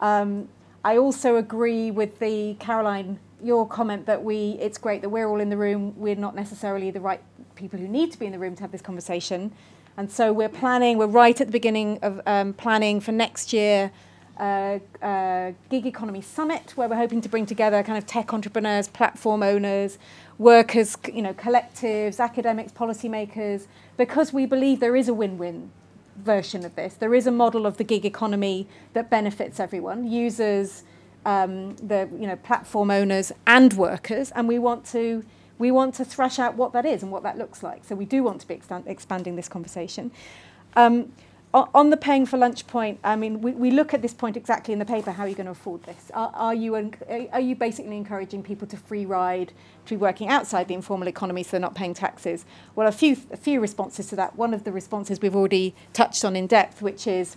[0.00, 0.48] Um,
[0.84, 5.40] I also agree with the Caroline, your comment that we, it's great that we're all
[5.40, 5.94] in the room.
[5.96, 7.22] We're not necessarily the right
[7.54, 9.52] people who need to be in the room to have this conversation.
[9.96, 13.90] And so we're planning, we're right at the beginning of um, planning for next year
[14.38, 18.88] uh, uh, gig economy summit where we're hoping to bring together kind of tech entrepreneurs,
[18.88, 19.98] platform owners,
[20.38, 23.66] workers, you know, collectives, academics, policymakers,
[23.96, 25.70] because we believe there is a win-win
[26.16, 26.94] version of this.
[26.94, 30.84] There is a model of the gig economy that benefits everyone, users,
[31.24, 35.24] um, the you know platform owners and workers, and we want to
[35.58, 37.84] we want to thrash out what that is and what that looks like.
[37.84, 40.10] So we do want to be expand, expanding this conversation.
[40.74, 41.12] Um,
[41.54, 44.72] on the paying for lunch point, I mean, we, we look at this point exactly
[44.72, 45.12] in the paper.
[45.12, 46.10] How are you going to afford this?
[46.12, 46.74] Are, are you
[47.32, 49.52] are you basically encouraging people to free ride
[49.86, 52.44] to be working outside the informal economy, so they're not paying taxes?
[52.74, 54.34] Well, a few a few responses to that.
[54.34, 57.36] One of the responses we've already touched on in depth, which is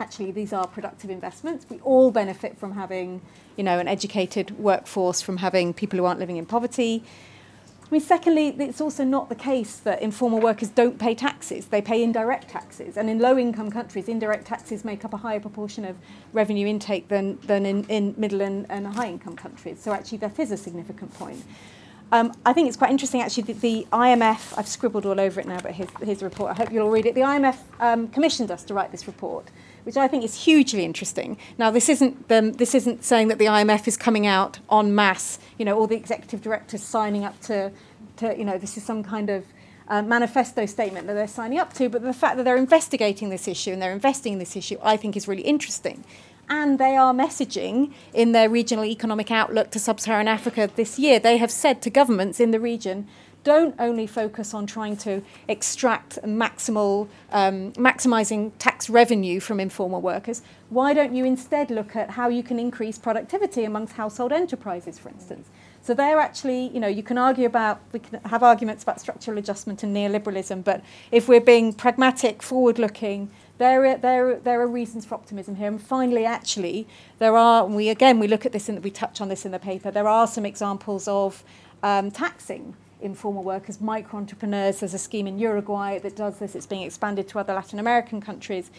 [0.00, 1.66] actually these are productive investments.
[1.68, 3.20] We all benefit from having,
[3.56, 7.04] you know, an educated workforce, from having people who aren't living in poverty.
[7.92, 11.66] I mean, secondly, it's also not the case that informal workers don't pay taxes.
[11.66, 12.96] They pay indirect taxes.
[12.96, 15.98] And in low income countries, indirect taxes make up a higher proportion of
[16.32, 19.78] revenue intake than, than in, in middle and, and high income countries.
[19.78, 21.44] So actually, that is a significant point.
[22.12, 25.46] Um, I think it's quite interesting, actually, that the IMF, I've scribbled all over it
[25.46, 26.52] now, but here's, here's the report.
[26.52, 27.14] I hope you'll all read it.
[27.14, 29.50] The IMF um, commissioned us to write this report,
[29.84, 31.36] which I think is hugely interesting.
[31.58, 35.64] Now, this isn't, this isn't saying that the IMF is coming out en masse, you
[35.64, 37.72] know, all the executive directors signing up to,
[38.16, 39.44] to you know, this is some kind of
[39.88, 43.48] uh, manifesto statement that they're signing up to, but the fact that they're investigating this
[43.48, 46.04] issue and they're investing in this issue, I think is really interesting
[46.48, 51.18] and they are messaging in their regional economic outlook to sub Saharan Africa this year.
[51.18, 53.08] They have said to governments in the region,
[53.44, 60.42] don't only focus on trying to extract maximal, um, maximizing tax revenue from informal workers.
[60.70, 65.08] Why don't you instead look at how you can increase productivity amongst household enterprises, for
[65.08, 65.48] instance?
[65.84, 69.36] So they're actually, you know, you can argue about, we can have arguments about structural
[69.38, 74.66] adjustment and neoliberalism, but if we're being pragmatic, forward looking, there are, there, there are
[74.68, 75.66] reasons for optimism here.
[75.66, 76.86] And finally, actually,
[77.18, 79.58] there are, we again, we look at this and we touch on this in the
[79.58, 81.42] paper, there are some examples of
[81.82, 84.80] um, taxing informal workers, micro entrepreneurs.
[84.80, 88.20] There's a scheme in Uruguay that does this, it's being expanded to other Latin American
[88.20, 88.70] countries.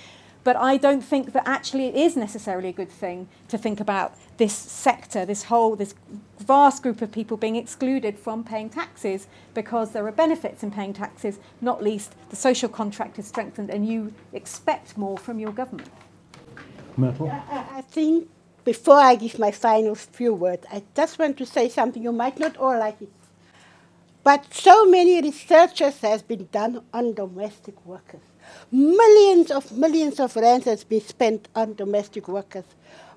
[0.44, 4.16] But I don't think that actually it is necessarily a good thing to think about
[4.38, 5.96] this sector, this whole, this
[6.40, 10.92] vast group of people being excluded from paying taxes because there are benefits in paying
[10.92, 15.90] taxes, not least the social contract is strengthened and you expect more from your government.
[16.98, 17.30] Myrtle?
[17.30, 18.30] I, I think
[18.66, 22.04] before I give my final few words, I just want to say something.
[22.04, 23.10] You might not all like it.
[24.24, 28.22] But so many researches has been done on domestic workers.
[28.72, 32.64] Millions of millions of rands has been spent on domestic workers.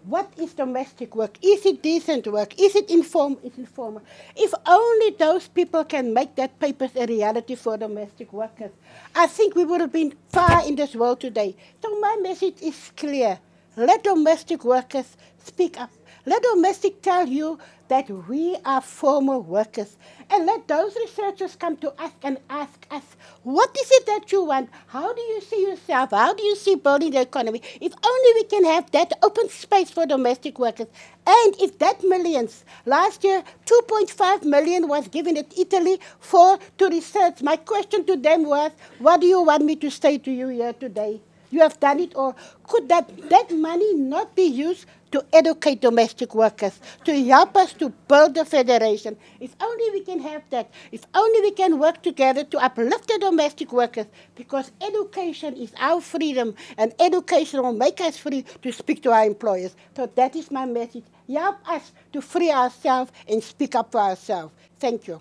[0.04, 1.36] What is domestic work?
[1.42, 2.60] Is it decent work?
[2.60, 3.38] Is it informal?
[3.40, 4.02] Is it informal?
[4.36, 8.70] If only those people can make that paper a reality for domestic workers,
[9.14, 11.56] I think we would have been far in this world today.
[11.82, 13.38] So my message is clear.
[13.76, 15.90] Let domestic workers speak up.
[16.28, 19.96] Let domestic tell you that we are formal workers.
[20.28, 23.04] And let those researchers come to us and ask us,
[23.44, 24.68] what is it that you want?
[24.88, 26.10] How do you see yourself?
[26.10, 27.62] How do you see building the economy?
[27.80, 30.88] If only we can have that open space for domestic workers.
[31.24, 37.40] And if that millions, last year 2.5 million was given at Italy for to research.
[37.40, 40.72] My question to them was, what do you want me to say to you here
[40.72, 41.20] today?
[41.50, 42.34] You have done it, or
[42.64, 47.90] could that, that money not be used to educate domestic workers, to help us to
[48.08, 49.16] build the federation?
[49.40, 53.18] If only we can have that, if only we can work together to uplift the
[53.18, 59.02] domestic workers, because education is our freedom, and education will make us free to speak
[59.02, 59.76] to our employers.
[59.94, 61.04] So that is my message.
[61.28, 64.52] Help us to free ourselves and speak up for ourselves.
[64.78, 65.20] Thank you.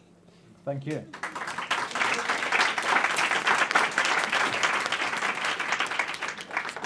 [0.65, 1.03] Thank you.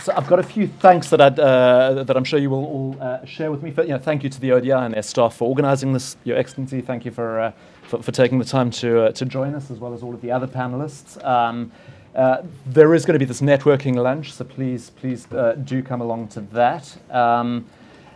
[0.10, 2.98] So I've got a few thanks that, I'd, uh, that I'm sure you will all
[3.00, 3.70] uh, share with me.
[3.70, 6.36] For, you know, thank you to the ODI and their staff for organising this, Your
[6.36, 6.82] Excellency.
[6.82, 7.52] Thank you for, uh,
[7.84, 10.22] for, for, taking the time to, uh, to join us, as well as all of
[10.22, 11.24] the other panellists.
[11.24, 11.72] Um,
[12.16, 16.02] uh, there is going to be this networking lunch, so please, please uh, do come
[16.02, 16.98] along to that.
[17.12, 17.68] Um,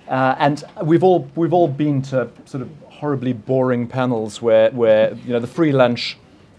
[0.07, 5.34] and we've all, we've all been to sort of horribly boring panels where, where you
[5.34, 6.18] know, the free lunch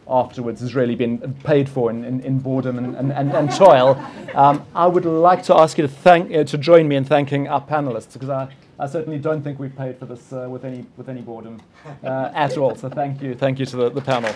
[0.09, 4.03] afterwards has really been paid for in, in, in boredom and, and, and, and toil.
[4.35, 7.49] Um, I would like to ask you to, thank, uh, to join me in thanking
[7.49, 10.85] our panelists because I, I certainly don't think we've paid for this uh, with, any,
[10.97, 11.61] with any boredom
[12.03, 12.75] uh, at all.
[12.75, 13.35] So thank you.
[13.35, 14.33] Thank you to the, the panel.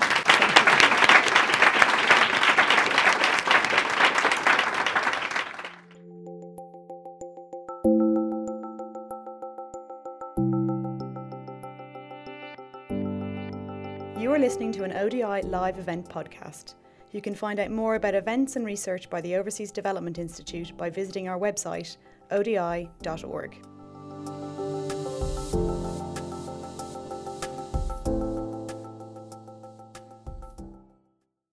[14.37, 16.75] Listening to an ODI live event podcast.
[17.13, 20.91] You can find out more about events and research by the Overseas Development Institute by
[20.91, 21.97] visiting our website,
[22.33, 23.78] odi.org.